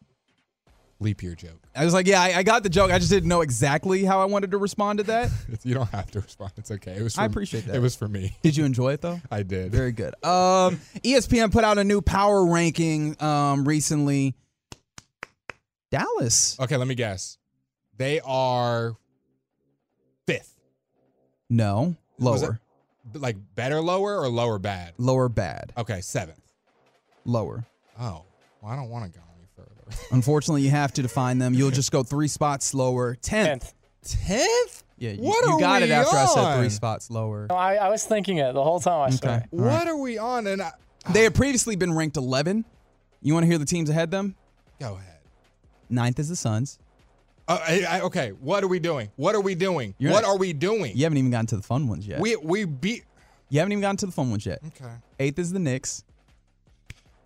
Leap 0.99 1.23
year 1.23 1.35
joke. 1.35 1.61
I 1.77 1.85
was 1.85 1.92
like, 1.92 2.07
yeah, 2.07 2.23
I, 2.23 2.38
I 2.38 2.42
got 2.42 2.62
the 2.62 2.71
joke. 2.71 2.90
I 2.90 2.99
just 2.99 3.11
didn't 3.11 3.29
know 3.29 3.42
exactly 3.42 4.03
how 4.03 4.23
I 4.23 4.25
wanted 4.25 4.53
to 4.53 4.57
respond 4.59 4.99
to 5.01 5.03
that. 5.05 5.31
You 5.62 5.75
don't 5.75 5.90
have 5.90 6.11
to 6.12 6.21
respond. 6.21 6.53
It's 6.57 6.71
okay. 6.71 6.92
It 6.97 7.03
was. 7.03 7.14
For, 7.16 7.21
I 7.21 7.25
appreciate 7.27 7.66
that. 7.66 7.75
It 7.77 7.81
was 7.81 7.95
for 7.95 8.09
me. 8.09 8.35
Did 8.42 8.57
you 8.57 8.64
enjoy 8.64 8.95
it 8.95 9.03
though? 9.03 9.21
I 9.31 9.42
did. 9.42 9.73
Very 9.73 9.92
good. 9.92 10.14
Um, 10.25 10.81
ESPN 11.05 11.53
put 11.53 11.64
out 11.64 11.77
a 11.77 11.85
new 11.85 12.01
power 12.01 12.47
ranking 12.47 13.21
um, 13.23 13.66
recently. 13.69 14.35
Dallas, 15.90 16.59
Okay, 16.61 16.77
let 16.77 16.88
me 16.88 16.95
guess. 16.95 17.38
They 17.97 18.21
are 18.21 18.97
fifth. 20.27 20.59
no, 21.49 21.95
lower, 22.19 22.59
Like 23.14 23.37
better 23.55 23.81
lower 23.81 24.19
or 24.21 24.29
lower 24.29 24.59
bad? 24.59 24.95
lower 24.99 25.29
bad, 25.29 25.73
Okay, 25.79 26.01
seventh. 26.01 26.40
Lower. 27.27 27.65
Oh, 27.99 28.25
well, 28.62 28.73
I 28.73 28.77
don't 28.77 28.89
want 28.89 29.12
to 29.12 29.19
go 29.19 29.25
any 29.37 29.47
further. 29.57 30.03
Unfortunately, 30.11 30.62
you 30.62 30.71
have 30.71 30.93
to 30.95 31.03
define 31.03 31.39
them. 31.39 31.55
You'll 31.55 31.71
just 31.71 31.93
go 31.93 32.03
three 32.03 32.29
spots 32.29 32.75
lower. 32.75 33.15
Tenth. 33.17 33.73
Tenth. 34.03 34.27
Tenth? 34.27 34.83
Yeah, 34.99 35.11
you, 35.11 35.23
What 35.23 35.45
you 35.47 35.53
are 35.57 35.61
got 35.61 35.83
we 35.83 35.89
it 35.89 35.91
after 35.93 36.17
I 36.17 36.25
said 36.27 36.59
three 36.59 36.71
spots 36.71 37.11
lower. 37.11 37.47
No, 37.51 37.57
I, 37.57 37.75
I 37.75 37.89
was 37.91 38.05
thinking 38.05 38.39
it 38.39 38.53
the 38.55 38.62
whole 38.62 38.81
time. 38.81 39.09
I 39.09 39.11
swear. 39.11 39.35
Okay. 39.37 39.45
All 39.53 39.59
right. 39.59 39.73
What 39.79 39.89
are 39.89 39.97
we 39.97 40.17
on? 40.17 40.47
And 40.47 40.62
I, 40.62 40.71
They 41.12 41.23
had 41.25 41.35
previously 41.35 41.77
been 41.77 41.93
ranked 41.93 42.17
11. 42.17 42.65
You 43.21 43.35
want 43.35 43.45
to 43.45 43.49
hear 43.49 43.59
the 43.59 43.67
teams 43.67 43.91
ahead 43.91 44.11
them? 44.11 44.35
go 44.81 44.95
ahead. 44.95 45.19
Ninth 45.91 46.19
is 46.19 46.29
the 46.29 46.37
Suns. 46.37 46.79
Uh, 47.49 47.59
I, 47.62 47.85
I, 47.89 48.01
okay, 48.03 48.31
what 48.41 48.65
are 48.65 48.69
we 48.69 48.79
doing? 48.81 49.11
What 49.17 49.35
are 49.35 49.41
we 49.41 49.55
doing? 49.55 49.95
You're 49.99 50.12
what 50.12 50.23
not- 50.23 50.31
are 50.31 50.39
we 50.39 50.53
doing? 50.53 50.97
You 50.97 51.05
haven't 51.05 51.19
even 51.19 51.31
gotten 51.31 51.47
to 51.49 51.57
the 51.57 51.62
fun 51.62 51.87
ones 51.89 52.07
yet. 52.07 52.19
We 52.21 52.35
we 52.37 52.65
beat. 52.65 53.05
you 53.51 53.61
haven't 53.61 53.71
even 53.73 53.83
gotten 53.83 53.97
to 53.99 54.07
the 54.07 54.12
fun 54.12 54.31
ones 54.31 54.45
yet. 54.45 54.61
Okay. 54.67 54.93
Eighth 55.21 55.39
is 55.39 55.53
the 55.53 55.61
Knicks. 55.61 56.03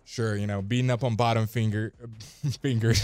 Sure, 0.05 0.35
you 0.35 0.47
know, 0.47 0.61
beating 0.61 0.89
up 0.91 1.03
on 1.03 1.15
bottom 1.15 1.47
finger 1.47 1.93
fingers, 2.61 3.01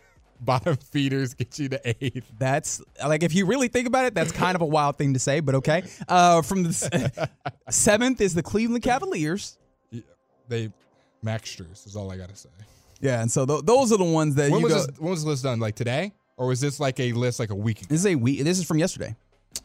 bottom 0.40 0.76
feeders 0.76 1.34
get 1.34 1.58
you 1.58 1.68
to 1.68 1.80
eighth. 2.04 2.30
That's 2.38 2.80
like 3.06 3.22
if 3.22 3.34
you 3.34 3.44
really 3.46 3.68
think 3.68 3.86
about 3.86 4.06
it, 4.06 4.14
that's 4.14 4.32
kind 4.32 4.54
of 4.56 4.62
a 4.62 4.66
wild 4.66 4.96
thing 4.96 5.12
to 5.14 5.18
say, 5.20 5.40
but 5.40 5.54
okay. 5.56 5.82
Uh, 6.08 6.40
from 6.42 6.62
the 6.62 7.28
seventh 7.70 8.20
is 8.20 8.34
the 8.34 8.42
Cleveland 8.42 8.82
Cavaliers. 8.82 9.58
Yeah, 9.90 10.00
They 10.48 10.72
Maxsters 11.24 11.86
is 11.86 11.94
all 11.96 12.10
I 12.10 12.16
gotta 12.16 12.36
say. 12.36 12.48
Yeah, 13.00 13.20
and 13.20 13.30
so 13.30 13.44
th- 13.46 13.62
those 13.64 13.92
are 13.92 13.98
the 13.98 14.04
ones 14.04 14.34
that 14.36 14.50
When 14.50 14.60
you 14.60 14.64
was 14.66 14.74
go. 14.74 14.86
this? 14.86 15.00
When 15.00 15.10
was 15.10 15.22
the 15.24 15.30
list 15.30 15.42
done? 15.42 15.60
Like 15.60 15.74
today, 15.74 16.12
or 16.38 16.46
was 16.46 16.60
this 16.60 16.80
like 16.80 16.98
a 17.00 17.12
list 17.12 17.38
like 17.40 17.50
a 17.50 17.54
week 17.54 17.80
ago? 17.80 17.86
This 17.90 18.00
is 18.00 18.06
a 18.06 18.14
week. 18.14 18.42
This 18.44 18.58
is 18.58 18.64
from 18.64 18.78
yesterday. 18.78 19.14
I 19.56 19.58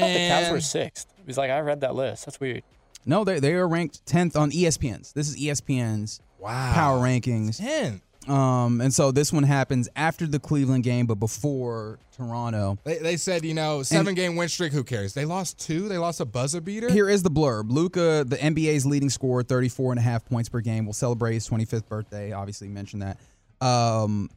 thought 0.00 0.06
the 0.06 0.28
Cavs 0.30 0.52
were 0.52 0.60
sixth. 0.60 1.08
It 1.18 1.26
was 1.26 1.36
like 1.36 1.50
I 1.50 1.60
read 1.60 1.80
that 1.82 1.94
list. 1.94 2.24
That's 2.26 2.38
weird. 2.40 2.62
No, 3.04 3.24
they 3.24 3.40
they 3.40 3.54
are 3.54 3.66
ranked 3.66 4.04
tenth 4.06 4.36
on 4.36 4.50
ESPN's. 4.50 5.12
This 5.12 5.28
is 5.28 5.36
ESPN's 5.36 6.20
wow, 6.38 6.72
power 6.74 6.98
rankings. 6.98 7.58
Ten. 7.58 8.00
Um, 8.28 8.80
and 8.80 8.94
so 8.94 9.10
this 9.10 9.32
one 9.32 9.42
happens 9.42 9.88
after 9.96 10.26
the 10.26 10.38
Cleveland 10.38 10.84
game, 10.84 11.06
but 11.06 11.16
before 11.16 11.98
Toronto. 12.16 12.78
They, 12.84 12.98
they 12.98 13.16
said, 13.16 13.44
you 13.44 13.54
know, 13.54 13.82
seven 13.82 14.14
game 14.14 14.36
win 14.36 14.48
streak. 14.48 14.72
Who 14.72 14.84
cares? 14.84 15.12
They 15.14 15.24
lost 15.24 15.58
two. 15.58 15.88
They 15.88 15.98
lost 15.98 16.20
a 16.20 16.24
buzzer 16.24 16.60
beater. 16.60 16.90
Here 16.90 17.08
is 17.08 17.22
the 17.22 17.30
blurb. 17.30 17.70
Luka, 17.70 18.24
the 18.26 18.36
NBA's 18.36 18.86
leading 18.86 19.10
scorer, 19.10 19.42
34 19.42 19.92
and 19.92 19.98
a 19.98 20.02
half 20.02 20.24
points 20.24 20.48
per 20.48 20.60
game, 20.60 20.86
will 20.86 20.92
celebrate 20.92 21.34
his 21.34 21.48
25th 21.48 21.88
birthday. 21.88 22.32
Obviously, 22.32 22.68
mentioned 22.68 23.02
that. 23.02 23.18
Um, 23.66 24.30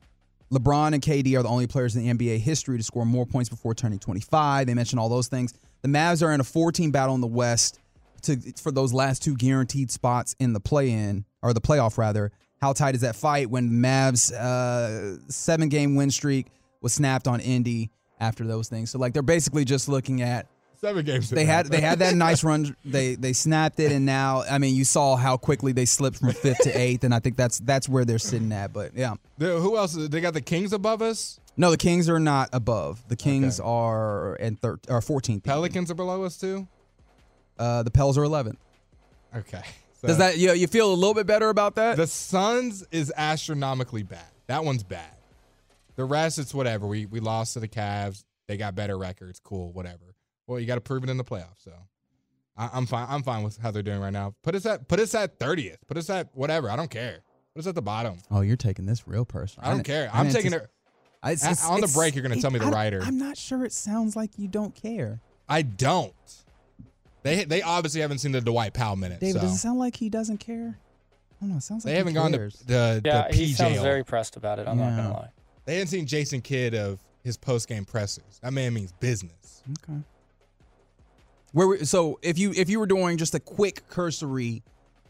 LeBron 0.51 0.93
and 0.93 1.01
KD 1.01 1.37
are 1.37 1.43
the 1.43 1.49
only 1.49 1.67
players 1.67 1.95
in 1.95 2.03
the 2.03 2.13
NBA 2.13 2.39
history 2.39 2.77
to 2.77 2.83
score 2.83 3.05
more 3.05 3.25
points 3.25 3.49
before 3.49 3.75
turning 3.75 3.99
25. 3.99 4.67
They 4.67 4.73
mentioned 4.73 4.99
all 4.99 5.09
those 5.09 5.27
things. 5.27 5.53
The 5.81 5.89
Mavs 5.89 6.23
are 6.23 6.31
in 6.31 6.39
a 6.39 6.43
14 6.43 6.91
battle 6.91 7.13
in 7.15 7.21
the 7.21 7.27
West 7.27 7.79
to 8.25 8.37
for 8.61 8.71
those 8.71 8.93
last 8.93 9.23
two 9.23 9.35
guaranteed 9.35 9.91
spots 9.91 10.35
in 10.39 10.53
the 10.53 10.59
play-in 10.59 11.25
or 11.41 11.53
the 11.53 11.61
playoff 11.61 11.97
rather. 11.97 12.31
How 12.61 12.73
tight 12.73 12.95
is 12.95 13.01
that 13.01 13.15
fight 13.15 13.49
when 13.49 13.69
Mavs 13.69 14.31
uh, 14.33 15.19
seven 15.29 15.69
game 15.69 15.95
win 15.95 16.11
streak 16.11 16.47
was 16.81 16.93
snapped 16.93 17.27
on 17.27 17.39
Indy? 17.39 17.91
after 18.17 18.45
those 18.47 18.69
things. 18.69 18.89
So 18.89 18.97
like 18.97 19.11
they're 19.11 19.21
basically 19.21 19.65
just 19.65 19.89
looking 19.89 20.21
at 20.21 20.47
Seven 20.79 21.03
games. 21.03 21.29
they 21.29 21.43
had 21.43 21.65
they 21.65 21.81
had 21.81 21.99
that 21.99 22.15
nice 22.27 22.45
run. 22.45 22.73
They 22.85 23.15
they 23.15 23.33
snapped 23.33 23.77
it, 23.81 23.91
and 23.91 24.05
now 24.05 24.43
I 24.49 24.57
mean 24.57 24.73
you 24.73 24.85
saw 24.85 25.17
how 25.17 25.35
quickly 25.35 25.73
they 25.73 25.83
slipped 25.85 26.19
from 26.19 26.31
fifth 26.31 26.59
to 26.59 26.69
eighth, 26.79 27.03
and 27.03 27.13
I 27.13 27.19
think 27.19 27.35
that's 27.35 27.59
that's 27.59 27.89
where 27.89 28.05
they're 28.05 28.17
sitting 28.17 28.53
at. 28.53 28.71
But 28.71 28.95
yeah, 28.95 29.15
The- 29.37 29.59
who 29.59 29.75
else? 29.75 29.95
They 29.95 30.21
got 30.21 30.33
the 30.33 30.39
Kings 30.41 30.71
above 30.71 31.01
us. 31.01 31.41
no, 31.57 31.71
the 31.71 31.77
Kings 31.77 32.07
are 32.09 32.19
not 32.21 32.49
above. 32.53 33.03
The 33.09 33.17
Kings 33.17 33.59
are 33.59 34.35
in 34.37 34.55
thir- 34.55 34.79
or 34.87 35.01
fourteenth. 35.01 35.43
Pelicans 35.43 35.91
are 35.91 35.95
below 35.95 36.23
us 36.23 36.37
too. 36.37 36.67
Uh, 37.57 37.83
the 37.83 37.91
Pels 37.91 38.17
are 38.17 38.23
eleventh. 38.23 38.59
Okay. 39.35 39.61
Does 40.03 40.17
that 40.19 40.37
you 40.37 40.51
you 40.53 40.67
feel 40.67 40.91
a 40.91 40.93
little 40.93 41.13
bit 41.15 41.25
better 41.25 41.49
about 41.49 41.75
that? 41.75 41.97
The 41.97 42.05
Suns 42.07 42.85
is 42.91 43.11
astronomically 43.17 44.03
bad. 44.03 44.25
That 44.47 44.63
one's 44.63 44.83
bad. 44.83 45.09
The 45.95 46.05
rest, 46.05 46.37
it's 46.37 46.53
whatever. 46.53 46.85
We 46.85 47.05
we 47.05 47.19
lost 47.19 47.53
to 47.53 47.59
the 47.59 47.67
Cavs. 47.67 48.23
They 48.47 48.57
got 48.57 48.75
better 48.75 48.97
records. 48.97 49.39
Cool, 49.43 49.71
whatever. 49.71 50.13
Well, 50.45 50.59
you 50.59 50.67
got 50.67 50.75
to 50.75 50.81
prove 50.81 51.03
it 51.03 51.09
in 51.09 51.17
the 51.17 51.23
playoffs. 51.23 51.63
So 51.63 51.71
I, 52.55 52.69
I'm 52.73 52.85
fine. 52.85 53.07
I'm 53.09 53.23
fine 53.23 53.43
with 53.43 53.57
how 53.57 53.71
they're 53.71 53.81
doing 53.81 53.99
right 53.99 54.13
now. 54.13 54.35
Put 54.43 54.53
us 54.53 54.65
at 54.67 54.87
put 54.87 54.99
us 54.99 55.15
at 55.15 55.39
thirtieth. 55.39 55.79
Put 55.87 55.97
us 55.97 56.09
at 56.09 56.29
whatever. 56.33 56.69
I 56.69 56.75
don't 56.75 56.91
care. 56.91 57.19
Put 57.55 57.61
us 57.61 57.67
at 57.67 57.73
the 57.75 57.81
bottom. 57.81 58.17
oh, 58.29 58.41
you're 58.41 58.57
taking 58.57 58.85
this 58.85 59.07
real 59.07 59.25
personal. 59.25 59.65
I 59.65 59.69
don't 59.71 59.77
didn't- 59.79 59.87
care. 59.87 60.09
I 60.13 60.19
I'm 60.19 60.29
taking 60.29 60.53
it. 60.53 60.69
It's- 61.23 61.41
it's- 61.41 61.65
on 61.65 61.81
the 61.81 61.87
break, 61.87 62.13
you're 62.13 62.21
gonna 62.21 62.39
tell 62.39 62.51
me 62.51 62.59
the 62.59 62.67
writer. 62.67 63.01
I'm 63.01 63.17
not 63.17 63.37
sure. 63.37 63.65
It 63.65 63.71
sounds 63.73 64.15
like 64.15 64.37
you 64.37 64.47
don't 64.47 64.75
care, 64.75 65.21
I 65.49 65.63
don't. 65.63 66.13
They 67.25 67.43
they 67.43 67.61
obviously 67.63 68.01
haven't 68.01 68.19
seen 68.19 68.31
the 68.31 68.39
Dwight 68.41 68.73
Powell 68.73 68.95
minutes. 68.95 69.19
David. 69.19 69.41
so. 69.41 69.47
Does 69.47 69.55
it 69.55 69.57
sound 69.57 69.79
like 69.79 69.95
he 69.97 70.09
doesn't 70.09 70.37
care? 70.37 70.77
I 70.77 71.35
don't 71.41 71.49
know. 71.49 71.57
It 71.57 71.61
sounds 71.63 71.83
like 71.83 71.89
They 71.89 71.95
he 71.95 71.97
haven't 71.97 72.13
gone 72.13 72.31
to 72.31 72.37
cares. 72.37 72.59
the, 72.65 73.01
Yeah, 73.03 73.27
the 73.29 73.35
he 73.35 73.51
PJ. 73.51 73.55
sounds 73.55 73.81
very 73.81 74.03
pressed 74.05 74.37
about 74.37 74.59
it. 74.59 74.67
I'm 74.67 74.77
not 74.77 74.95
gonna 74.95 75.11
lie. 75.13 75.29
They 75.65 75.73
haven't 75.75 75.87
seen 75.87 76.05
Jason 76.05 76.41
Kidd 76.41 76.73
of 76.75 76.99
his 77.23 77.35
post 77.35 77.67
game 77.67 77.83
pressers. 77.83 78.39
That 78.43 78.53
man 78.53 78.73
means 78.73 78.91
business. 78.93 79.63
Okay. 79.83 79.99
Where 81.51 81.67
we, 81.67 81.85
so 81.85 82.19
if 82.21 82.37
you 82.37 82.51
if 82.55 82.69
you 82.69 82.79
were 82.79 82.85
doing 82.85 83.17
just 83.17 83.33
a 83.33 83.39
quick 83.39 83.87
cursory 83.89 84.61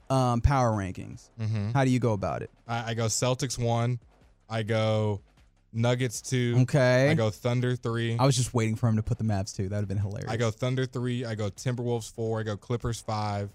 um, 0.10 0.41
power 0.41 0.71
rankings, 0.71 1.30
Mhm. 1.41 1.73
how 1.73 1.84
do 1.84 1.91
you 1.91 1.99
go 1.99 2.13
about 2.13 2.41
it? 2.43 2.51
I, 2.67 2.91
I 2.91 2.93
go 2.93 3.06
Celtics 3.08 3.58
one. 3.58 3.99
I 4.49 4.62
go 4.63 5.21
Nuggets 5.76 6.22
two. 6.22 6.56
Okay. 6.62 7.10
I 7.10 7.14
go 7.14 7.30
Thunder 7.30 7.76
three. 7.76 8.18
I 8.18 8.26
was 8.26 8.36
just 8.36 8.54
waiting 8.54 8.76
for 8.76 8.88
him 8.88 8.96
to 8.96 9.04
put 9.04 9.18
the 9.18 9.24
Mavs 9.24 9.56
too. 9.56 9.70
That 9.70 9.76
would 9.76 9.82
have 9.82 9.88
been 9.88 9.98
hilarious. 9.98 10.32
I 10.32 10.38
go 10.38 10.50
Thunder 10.52 10.86
three. 10.86 11.26
I 11.26 11.36
go 11.36 11.50
Timberwolves 11.50 12.12
four. 12.12 12.40
I 12.40 12.44
go 12.44 12.56
Clippers 12.58 13.02
five. 13.02 13.50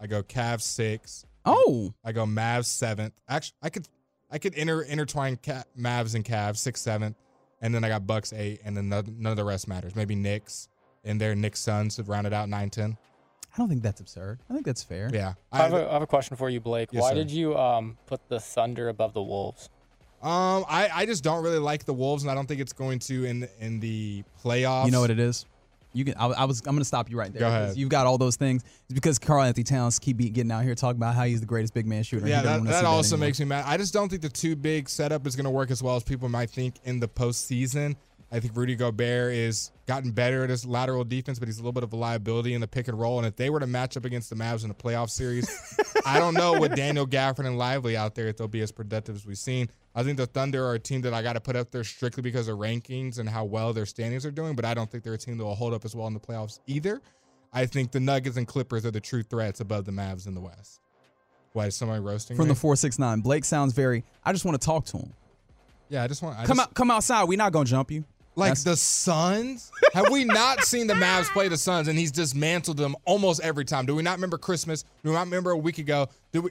I 0.00 0.06
go 0.06 0.22
Cavs 0.22 0.62
six. 0.62 1.26
Oh, 1.44 1.92
I 2.04 2.12
go 2.12 2.24
Mavs 2.24 2.66
seventh. 2.66 3.12
Actually, 3.28 3.56
I 3.62 3.70
could 3.70 3.88
I 4.30 4.38
could 4.38 4.54
inter 4.54 4.82
intertwine 4.82 5.38
Ca- 5.44 5.64
Mavs 5.78 6.14
and 6.14 6.24
Cavs 6.24 6.58
six 6.58 6.80
seventh, 6.80 7.16
and 7.60 7.74
then 7.74 7.84
I 7.84 7.88
got 7.88 8.06
Bucks 8.06 8.32
eight, 8.32 8.60
and 8.64 8.76
then 8.76 8.88
none, 8.88 9.16
none 9.18 9.30
of 9.32 9.36
the 9.36 9.44
rest 9.44 9.68
matters. 9.68 9.94
Maybe 9.94 10.14
Knicks 10.14 10.68
and 11.04 11.20
their 11.20 11.34
Knicks 11.34 11.60
Suns 11.60 11.96
have 11.98 12.08
rounded 12.08 12.32
out 12.32 12.48
nine 12.48 12.70
ten. 12.70 12.96
I 13.52 13.58
don't 13.58 13.68
think 13.68 13.82
that's 13.84 14.00
absurd. 14.00 14.40
I 14.50 14.52
think 14.52 14.66
that's 14.66 14.82
fair. 14.82 15.08
Yeah. 15.12 15.34
I 15.52 15.58
have, 15.58 15.72
a, 15.74 15.88
I 15.88 15.92
have 15.92 16.02
a 16.02 16.08
question 16.08 16.36
for 16.36 16.50
you, 16.50 16.58
Blake. 16.60 16.88
Yes, 16.90 17.02
Why 17.02 17.10
sir. 17.10 17.14
did 17.14 17.30
you 17.30 17.56
um, 17.56 17.96
put 18.06 18.28
the 18.28 18.40
Thunder 18.40 18.88
above 18.88 19.12
the 19.14 19.22
Wolves? 19.22 19.70
Um, 20.24 20.64
I, 20.70 20.88
I 20.92 21.06
just 21.06 21.22
don't 21.22 21.44
really 21.44 21.58
like 21.58 21.84
the 21.84 21.92
Wolves, 21.92 22.22
and 22.22 22.30
I 22.30 22.34
don't 22.34 22.46
think 22.46 22.60
it's 22.60 22.72
going 22.72 22.98
to 23.00 23.26
in 23.26 23.46
in 23.60 23.78
the 23.78 24.24
playoffs. 24.42 24.86
You 24.86 24.90
know 24.90 25.02
what 25.02 25.10
it 25.10 25.18
is? 25.18 25.44
You 25.92 26.06
can. 26.06 26.14
I, 26.14 26.28
I 26.28 26.44
was. 26.46 26.60
I'm 26.60 26.72
going 26.72 26.78
to 26.78 26.84
stop 26.84 27.10
you 27.10 27.18
right 27.18 27.30
there. 27.30 27.40
Go 27.40 27.48
ahead. 27.48 27.76
You've 27.76 27.90
got 27.90 28.06
all 28.06 28.16
those 28.16 28.36
things. 28.36 28.64
It's 28.64 28.94
because 28.94 29.18
Karl-Anthony 29.18 29.64
Towns 29.64 29.98
keep 29.98 30.16
getting 30.16 30.50
out 30.50 30.64
here 30.64 30.74
talking 30.74 30.96
about 30.96 31.14
how 31.14 31.24
he's 31.24 31.40
the 31.40 31.46
greatest 31.46 31.74
big 31.74 31.86
man 31.86 32.02
shooter. 32.02 32.26
Yeah, 32.26 32.40
that, 32.40 32.64
that 32.64 32.84
also 32.86 33.16
anymore. 33.16 33.26
makes 33.26 33.38
me 33.38 33.46
mad. 33.46 33.64
I 33.66 33.76
just 33.76 33.92
don't 33.92 34.08
think 34.08 34.22
the 34.22 34.30
two 34.30 34.56
big 34.56 34.88
setup 34.88 35.26
is 35.26 35.36
going 35.36 35.44
to 35.44 35.50
work 35.50 35.70
as 35.70 35.82
well 35.82 35.96
as 35.96 36.02
people 36.02 36.30
might 36.30 36.48
think 36.48 36.76
in 36.84 37.00
the 37.00 37.08
postseason. 37.08 37.94
I 38.34 38.40
think 38.40 38.56
Rudy 38.56 38.74
Gobert 38.74 39.32
is 39.32 39.70
gotten 39.86 40.10
better 40.10 40.42
at 40.42 40.50
his 40.50 40.66
lateral 40.66 41.04
defense, 41.04 41.38
but 41.38 41.46
he's 41.46 41.58
a 41.58 41.60
little 41.60 41.72
bit 41.72 41.84
of 41.84 41.92
a 41.92 41.96
liability 41.96 42.52
in 42.52 42.60
the 42.60 42.66
pick 42.66 42.88
and 42.88 42.98
roll. 42.98 43.18
And 43.18 43.26
if 43.28 43.36
they 43.36 43.48
were 43.48 43.60
to 43.60 43.66
match 43.68 43.96
up 43.96 44.04
against 44.04 44.28
the 44.28 44.34
Mavs 44.34 44.64
in 44.64 44.72
a 44.72 44.74
playoff 44.74 45.08
series, 45.10 45.48
I 46.04 46.18
don't 46.18 46.34
know 46.34 46.58
with 46.58 46.74
Daniel 46.74 47.06
Gafford 47.06 47.46
and 47.46 47.56
Lively 47.56 47.96
out 47.96 48.16
there 48.16 48.26
if 48.26 48.36
they'll 48.36 48.48
be 48.48 48.62
as 48.62 48.72
productive 48.72 49.14
as 49.14 49.24
we've 49.24 49.38
seen. 49.38 49.70
I 49.94 50.02
think 50.02 50.16
the 50.16 50.26
Thunder 50.26 50.66
are 50.66 50.74
a 50.74 50.80
team 50.80 51.02
that 51.02 51.14
I 51.14 51.22
got 51.22 51.34
to 51.34 51.40
put 51.40 51.54
up 51.54 51.70
there 51.70 51.84
strictly 51.84 52.24
because 52.24 52.48
of 52.48 52.58
rankings 52.58 53.20
and 53.20 53.28
how 53.28 53.44
well 53.44 53.72
their 53.72 53.86
standings 53.86 54.26
are 54.26 54.32
doing, 54.32 54.56
but 54.56 54.64
I 54.64 54.74
don't 54.74 54.90
think 54.90 55.04
they're 55.04 55.14
a 55.14 55.18
team 55.18 55.38
that 55.38 55.44
will 55.44 55.54
hold 55.54 55.72
up 55.72 55.84
as 55.84 55.94
well 55.94 56.08
in 56.08 56.12
the 56.14 56.18
playoffs 56.18 56.58
either. 56.66 57.00
I 57.52 57.66
think 57.66 57.92
the 57.92 58.00
Nuggets 58.00 58.36
and 58.36 58.48
Clippers 58.48 58.84
are 58.84 58.90
the 58.90 59.00
true 59.00 59.22
threats 59.22 59.60
above 59.60 59.84
the 59.84 59.92
Mavs 59.92 60.26
in 60.26 60.34
the 60.34 60.40
West. 60.40 60.80
Why 61.52 61.66
is 61.66 61.76
somebody 61.76 62.00
roasting 62.00 62.36
from 62.36 62.46
me? 62.46 62.54
the 62.54 62.58
four 62.58 62.74
six 62.74 62.98
nine. 62.98 63.20
Blake 63.20 63.44
sounds 63.44 63.74
very. 63.74 64.02
I 64.24 64.32
just 64.32 64.44
want 64.44 64.60
to 64.60 64.66
talk 64.66 64.86
to 64.86 64.96
him. 64.98 65.12
Yeah, 65.88 66.02
I 66.02 66.08
just 66.08 66.20
want 66.20 66.36
I 66.36 66.46
come 66.46 66.56
just, 66.56 66.68
out. 66.68 66.74
Come 66.74 66.90
outside. 66.90 67.24
We're 67.24 67.38
not 67.38 67.52
going 67.52 67.66
to 67.66 67.70
jump 67.70 67.92
you. 67.92 68.04
Like 68.36 68.50
That's- 68.50 68.64
the 68.64 68.76
Suns? 68.76 69.70
Have 69.92 70.10
we 70.10 70.24
not 70.24 70.60
seen 70.64 70.86
the 70.86 70.94
Mavs 70.94 71.26
play 71.32 71.48
the 71.48 71.56
Suns 71.56 71.86
and 71.88 71.98
he's 71.98 72.10
dismantled 72.10 72.76
them 72.78 72.96
almost 73.04 73.40
every 73.42 73.64
time? 73.64 73.86
Do 73.86 73.94
we 73.94 74.02
not 74.02 74.16
remember 74.16 74.38
Christmas? 74.38 74.82
Do 74.82 75.10
we 75.10 75.12
not 75.12 75.26
remember 75.26 75.52
a 75.52 75.56
week 75.56 75.78
ago? 75.78 76.08
Do 76.32 76.42
we? 76.42 76.50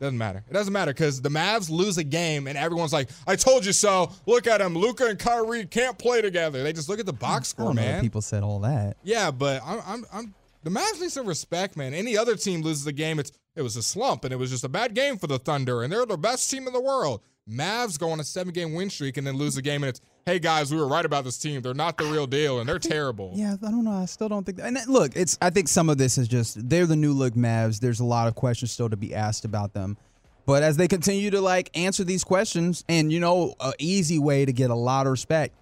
Doesn't 0.00 0.18
matter. 0.18 0.42
It 0.50 0.52
doesn't 0.52 0.72
matter 0.72 0.92
because 0.92 1.20
the 1.22 1.28
Mavs 1.28 1.70
lose 1.70 1.96
a 1.96 2.02
game 2.02 2.48
and 2.48 2.58
everyone's 2.58 2.92
like, 2.92 3.08
"I 3.24 3.36
told 3.36 3.64
you 3.64 3.72
so." 3.72 4.10
Look 4.26 4.48
at 4.48 4.58
them. 4.58 4.74
Luka 4.74 5.06
and 5.06 5.16
Kyrie 5.16 5.64
can't 5.66 5.96
play 5.96 6.20
together. 6.20 6.64
They 6.64 6.72
just 6.72 6.88
look 6.88 6.98
at 6.98 7.06
the 7.06 7.12
box 7.12 7.50
I 7.50 7.50
score, 7.50 7.66
don't 7.66 7.76
know 7.76 7.82
that 7.82 7.92
man. 7.92 8.00
people 8.00 8.20
said 8.20 8.42
all 8.42 8.58
that. 8.60 8.96
Yeah, 9.04 9.30
but 9.30 9.62
I'm, 9.64 9.80
I'm, 9.86 10.04
I'm. 10.12 10.34
The 10.64 10.70
Mavs 10.70 11.00
need 11.00 11.12
some 11.12 11.26
respect, 11.26 11.76
man. 11.76 11.94
Any 11.94 12.16
other 12.16 12.34
team 12.34 12.62
loses 12.62 12.84
a 12.88 12.92
game, 12.92 13.20
it's 13.20 13.30
it 13.54 13.62
was 13.62 13.76
a 13.76 13.82
slump 13.82 14.24
and 14.24 14.32
it 14.32 14.36
was 14.38 14.50
just 14.50 14.64
a 14.64 14.68
bad 14.68 14.94
game 14.94 15.18
for 15.18 15.28
the 15.28 15.38
Thunder, 15.38 15.84
and 15.84 15.92
they're 15.92 16.04
the 16.06 16.18
best 16.18 16.50
team 16.50 16.66
in 16.66 16.72
the 16.72 16.80
world. 16.80 17.20
Mavs 17.48 17.96
go 17.96 18.10
on 18.10 18.18
a 18.18 18.24
seven 18.24 18.52
game 18.52 18.74
win 18.74 18.90
streak 18.90 19.16
and 19.18 19.26
then 19.26 19.36
lose 19.36 19.56
a 19.56 19.62
game, 19.62 19.84
and 19.84 19.90
it's 19.90 20.00
hey 20.26 20.38
guys, 20.38 20.72
we 20.72 20.78
were 20.78 20.86
right 20.86 21.04
about 21.04 21.24
this 21.24 21.38
team. 21.38 21.62
They're 21.62 21.74
not 21.74 21.98
the 21.98 22.04
real 22.04 22.26
deal, 22.26 22.60
and 22.60 22.68
they're 22.68 22.78
terrible. 22.78 23.32
Yeah, 23.34 23.54
I 23.54 23.70
don't 23.70 23.84
know. 23.84 23.92
I 23.92 24.06
still 24.06 24.28
don't 24.28 24.44
think. 24.44 24.58
That, 24.58 24.66
and 24.66 24.76
that- 24.76 24.88
look, 24.88 25.16
it's. 25.16 25.38
I 25.40 25.50
think 25.50 25.68
some 25.68 25.88
of 25.88 25.98
this 25.98 26.18
is 26.18 26.28
just 26.28 26.68
they're 26.68 26.86
the 26.86 26.96
new 26.96 27.12
look 27.12 27.34
Mavs. 27.34 27.80
There's 27.80 28.00
a 28.00 28.04
lot 28.04 28.28
of 28.28 28.34
questions 28.34 28.72
still 28.72 28.88
to 28.88 28.96
be 28.96 29.14
asked 29.14 29.44
about 29.44 29.72
them. 29.72 29.96
But 30.44 30.62
as 30.62 30.76
they 30.76 30.88
continue 30.88 31.30
to 31.30 31.40
like 31.40 31.70
answer 31.76 32.04
these 32.04 32.24
questions, 32.24 32.84
and 32.88 33.12
you 33.12 33.20
know, 33.20 33.54
a 33.60 33.72
easy 33.78 34.18
way 34.18 34.44
to 34.44 34.52
get 34.52 34.70
a 34.70 34.74
lot 34.74 35.06
of 35.06 35.12
respect. 35.12 35.54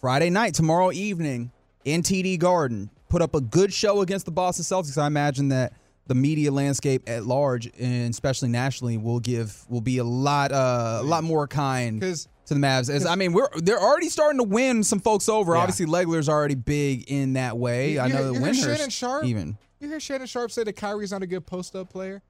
Friday 0.00 0.30
night, 0.30 0.54
tomorrow 0.54 0.92
evening, 0.92 1.50
in 1.84 2.02
TD 2.02 2.38
Garden, 2.38 2.90
put 3.08 3.22
up 3.22 3.34
a 3.34 3.40
good 3.40 3.72
show 3.72 4.00
against 4.02 4.26
the 4.26 4.32
Boston 4.32 4.64
Celtics. 4.64 4.98
I 4.98 5.06
imagine 5.06 5.48
that 5.48 5.72
the 6.06 6.14
media 6.14 6.52
landscape 6.52 7.02
at 7.08 7.24
large, 7.24 7.70
and 7.78 8.10
especially 8.10 8.48
nationally, 8.48 8.96
will 8.98 9.20
give 9.20 9.64
will 9.68 9.80
be 9.80 9.98
a 9.98 10.04
lot 10.04 10.52
uh, 10.52 10.98
a 11.00 11.04
lot 11.04 11.24
more 11.24 11.46
kind 11.46 12.00
to 12.02 12.54
the 12.54 12.60
Mavs. 12.60 12.90
As 12.90 13.06
I 13.06 13.14
mean, 13.14 13.32
we're 13.32 13.48
they're 13.56 13.80
already 13.80 14.08
starting 14.08 14.38
to 14.38 14.44
win 14.44 14.82
some 14.82 15.00
folks 15.00 15.28
over. 15.28 15.54
Yeah. 15.54 15.60
Obviously, 15.60 15.86
Legler's 15.86 16.28
already 16.28 16.54
big 16.54 17.10
in 17.10 17.34
that 17.34 17.56
way. 17.56 17.98
I 17.98 18.08
know 18.08 18.28
you 18.28 18.34
the 18.34 18.40
winners 18.40 18.60
Shannon 18.62 18.90
Sharpe? 18.90 19.24
even. 19.24 19.56
you 19.80 19.88
hear 19.88 20.00
Shannon 20.00 20.26
Sharpe 20.26 20.50
say 20.50 20.64
that 20.64 20.76
Kyrie's 20.76 21.12
not 21.12 21.22
a 21.22 21.26
good 21.26 21.46
post 21.46 21.74
up 21.74 21.90
player. 21.90 22.22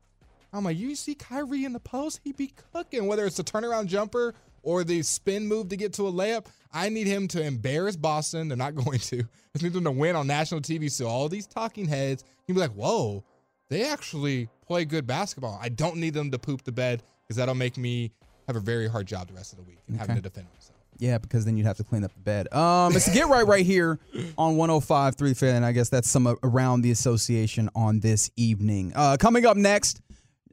I'm 0.52 0.62
like, 0.64 0.76
you 0.76 0.94
see 0.94 1.16
Kyrie 1.16 1.64
in 1.64 1.72
the 1.72 1.80
post, 1.80 2.20
he 2.22 2.30
be 2.32 2.52
cooking. 2.72 3.06
Whether 3.08 3.26
it's 3.26 3.36
the 3.36 3.42
turnaround 3.42 3.86
jumper 3.86 4.34
or 4.62 4.84
the 4.84 5.02
spin 5.02 5.48
move 5.48 5.68
to 5.70 5.76
get 5.76 5.94
to 5.94 6.06
a 6.06 6.12
layup, 6.12 6.46
I 6.72 6.90
need 6.90 7.08
him 7.08 7.26
to 7.28 7.42
embarrass 7.42 7.96
Boston. 7.96 8.46
They're 8.46 8.56
not 8.56 8.74
going 8.84 9.00
to. 9.00 9.18
I 9.20 9.62
need 9.62 9.72
them 9.72 9.84
to 9.84 9.90
win 9.90 10.14
on 10.14 10.28
national 10.28 10.60
TV. 10.60 10.90
So 10.90 11.06
all 11.06 11.28
these 11.28 11.48
talking 11.48 11.86
heads 11.86 12.22
can 12.46 12.54
be 12.54 12.60
like, 12.60 12.70
whoa, 12.72 13.24
they 13.70 13.84
actually 13.84 14.48
play 14.66 14.84
good 14.84 15.06
basketball. 15.06 15.58
I 15.60 15.68
don't 15.68 15.96
need 15.96 16.14
them 16.14 16.30
to 16.30 16.38
poop 16.38 16.62
the 16.64 16.72
bed 16.72 17.02
because 17.22 17.36
that'll 17.36 17.54
make 17.54 17.76
me 17.76 18.12
have 18.46 18.56
a 18.56 18.60
very 18.60 18.88
hard 18.88 19.06
job 19.06 19.28
the 19.28 19.34
rest 19.34 19.52
of 19.52 19.58
the 19.58 19.64
week 19.64 19.78
and 19.88 19.96
having 19.96 20.16
to 20.16 20.22
defend 20.22 20.46
myself. 20.54 20.78
Yeah, 20.98 21.18
because 21.18 21.44
then 21.44 21.56
you'd 21.56 21.66
have 21.66 21.76
to 21.78 21.84
clean 21.84 22.04
up 22.04 22.14
the 22.14 22.20
bed. 22.20 22.52
Um, 22.52 22.94
it's 22.94 23.12
get 23.12 23.26
right 23.28 23.46
right 23.46 23.66
here 23.66 23.98
on 24.38 24.54
105.3 24.54 25.36
Fan. 25.36 25.56
and 25.56 25.64
I 25.64 25.72
guess 25.72 25.88
that's 25.88 26.08
some 26.08 26.36
around 26.42 26.82
the 26.82 26.90
association 26.90 27.68
on 27.74 28.00
this 28.00 28.30
evening. 28.36 28.92
Uh, 28.94 29.16
coming 29.18 29.44
up 29.44 29.56
next 29.56 30.00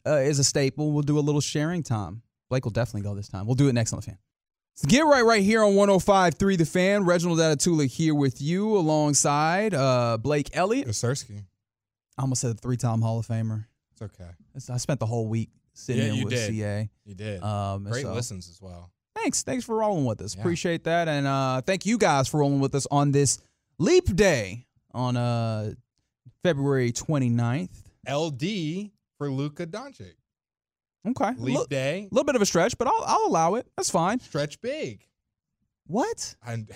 uh, 0.05 0.15
is 0.15 0.39
a 0.39 0.43
staple. 0.43 0.91
We'll 0.91 1.03
do 1.03 1.19
a 1.19 1.21
little 1.21 1.41
sharing 1.41 1.83
time. 1.83 2.23
Blake 2.49 2.65
will 2.65 2.71
definitely 2.71 3.07
go 3.07 3.13
this 3.15 3.27
time. 3.27 3.45
We'll 3.45 3.55
do 3.55 3.67
it 3.69 3.73
next 3.73 3.93
on 3.93 3.99
the 3.99 4.05
fan. 4.05 4.17
So 4.73 4.87
get 4.87 5.01
right 5.01 5.23
right 5.23 5.43
here 5.43 5.63
on 5.63 5.73
105.3 5.73 6.57
The 6.57 6.65
Fan. 6.65 7.03
Reginald 7.05 7.39
Atatula 7.39 7.87
here 7.87 8.15
with 8.15 8.41
you 8.41 8.75
alongside 8.77 9.73
uh, 9.73 10.17
Blake 10.17 10.49
Elliott. 10.53 10.87
Osersky. 10.87 11.43
I 12.21 12.23
almost 12.23 12.41
said 12.41 12.61
three-time 12.61 13.01
Hall 13.01 13.17
of 13.17 13.25
Famer. 13.27 13.65
It's 13.93 14.01
okay. 14.03 14.29
It's- 14.51 14.69
I 14.69 14.77
spent 14.77 14.99
the 14.99 15.07
whole 15.07 15.27
week 15.27 15.49
sitting 15.73 16.03
Yeah, 16.05 16.09
in 16.11 16.15
you 16.19 16.25
with 16.25 16.33
did. 16.35 16.49
CA. 16.51 16.89
You 17.03 17.15
did. 17.15 17.41
Um, 17.41 17.85
Great 17.85 18.03
so- 18.03 18.13
listens 18.13 18.47
as 18.47 18.61
well. 18.61 18.91
Thanks. 19.15 19.41
Thanks 19.41 19.65
for 19.65 19.77
rolling 19.77 20.05
with 20.05 20.21
us. 20.21 20.35
Yeah. 20.35 20.41
Appreciate 20.41 20.83
that. 20.83 21.07
And 21.07 21.25
uh, 21.25 21.61
thank 21.61 21.85
you 21.87 21.97
guys 21.97 22.27
for 22.27 22.39
rolling 22.41 22.59
with 22.59 22.75
us 22.75 22.85
on 22.91 23.11
this 23.11 23.39
Leap 23.79 24.15
Day 24.15 24.67
on 24.93 25.17
uh, 25.17 25.73
February 26.43 26.91
29th. 26.91 27.69
LD 28.07 28.91
for 29.17 29.31
Luka 29.31 29.65
Doncic. 29.65 30.13
Okay. 31.07 31.29
Leap 31.31 31.39
little, 31.39 31.65
day. 31.65 32.07
A 32.11 32.13
little 32.13 32.25
bit 32.25 32.35
of 32.35 32.41
a 32.43 32.45
stretch, 32.45 32.77
but 32.77 32.87
I'll, 32.87 33.03
I'll 33.05 33.25
allow 33.27 33.55
it. 33.55 33.65
That's 33.75 33.89
fine. 33.89 34.19
Stretch 34.19 34.61
big. 34.61 35.07
What? 35.87 36.35
And 36.45 36.69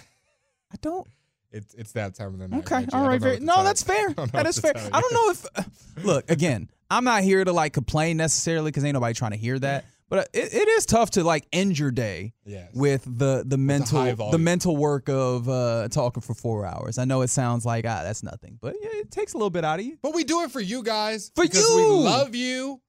I 0.72 0.76
don't. 0.82 1.08
It's 1.56 1.74
it's 1.74 1.92
that 1.94 2.16
time 2.16 2.34
of 2.34 2.40
the 2.40 2.48
night. 2.48 2.60
Okay. 2.60 2.76
Reggie. 2.76 2.90
I 2.94 3.08
right. 3.08 3.22
know 3.22 3.28
Very, 3.28 3.40
no, 3.40 3.64
that's 3.64 3.88
you. 3.88 3.94
fair. 3.94 4.10
I 4.10 4.14
don't 4.14 4.18
know 4.18 4.26
That 4.28 4.34
what 4.34 4.48
is 4.48 4.56
to 4.56 4.62
fair. 4.62 4.74
I 4.94 5.02
don't 5.02 5.14
know 5.14 5.30
if. 5.32 5.46
Look, 6.06 6.30
again, 6.30 6.70
I'm 6.90 7.04
not 7.04 7.24
here 7.24 7.44
to 7.44 7.52
like 7.54 7.74
complain 7.74 8.18
necessarily 8.18 8.70
because 8.72 8.84
ain't 8.84 8.94
nobody 8.94 9.14
trying 9.14 9.32
to 9.32 9.38
hear 9.38 9.58
that. 9.60 9.86
But 10.08 10.30
it, 10.34 10.54
it 10.54 10.68
is 10.68 10.86
tough 10.86 11.10
to 11.12 11.24
like 11.24 11.48
end 11.52 11.80
your 11.80 11.90
day 11.90 12.34
Yes. 12.46 12.70
with 12.76 13.04
the 13.06 13.44
the 13.44 13.58
mental 13.58 14.04
the 14.30 14.38
mental 14.38 14.78
work 14.78 15.10
of 15.10 15.50
uh, 15.50 15.88
talking 15.90 16.22
for 16.22 16.36
four 16.36 16.64
hours. 16.64 17.00
I 17.00 17.06
know 17.06 17.24
it 17.24 17.30
sounds 17.30 17.66
like 17.66 17.86
ah 17.88 18.04
that's 18.04 18.22
nothing, 18.22 18.60
but 18.62 18.76
yeah, 18.80 18.90
it 18.92 19.10
takes 19.10 19.34
a 19.34 19.38
little 19.38 19.50
bit 19.50 19.66
out 19.66 19.80
of 19.80 19.86
you. 19.86 19.98
But 20.04 20.14
we 20.14 20.24
do 20.24 20.42
it 20.44 20.52
for 20.52 20.60
you 20.62 20.84
guys. 20.84 21.32
For 21.36 21.44
because 21.44 21.68
you! 21.68 21.76
we 21.78 21.84
love 22.06 22.36
you 22.36 22.80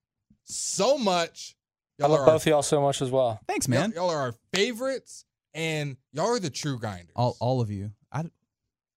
so 0.44 0.98
much. 0.98 1.56
I 1.98 2.02
Y'all 2.04 2.10
love 2.16 2.26
both 2.26 2.42
of 2.42 2.46
y'all 2.48 2.62
so 2.62 2.82
much 2.82 3.00
as 3.00 3.10
well. 3.10 3.40
Thanks, 3.48 3.66
y'all, 3.66 3.80
man. 3.80 3.92
y'all 3.96 4.10
are 4.10 4.18
our 4.18 4.34
favorites, 4.52 5.24
and 5.54 5.96
y'all 6.12 6.26
are 6.26 6.38
the 6.38 6.50
true 6.50 6.78
grinders. 6.78 7.14
All 7.16 7.34
all 7.40 7.62
of 7.62 7.70
you. 7.70 7.92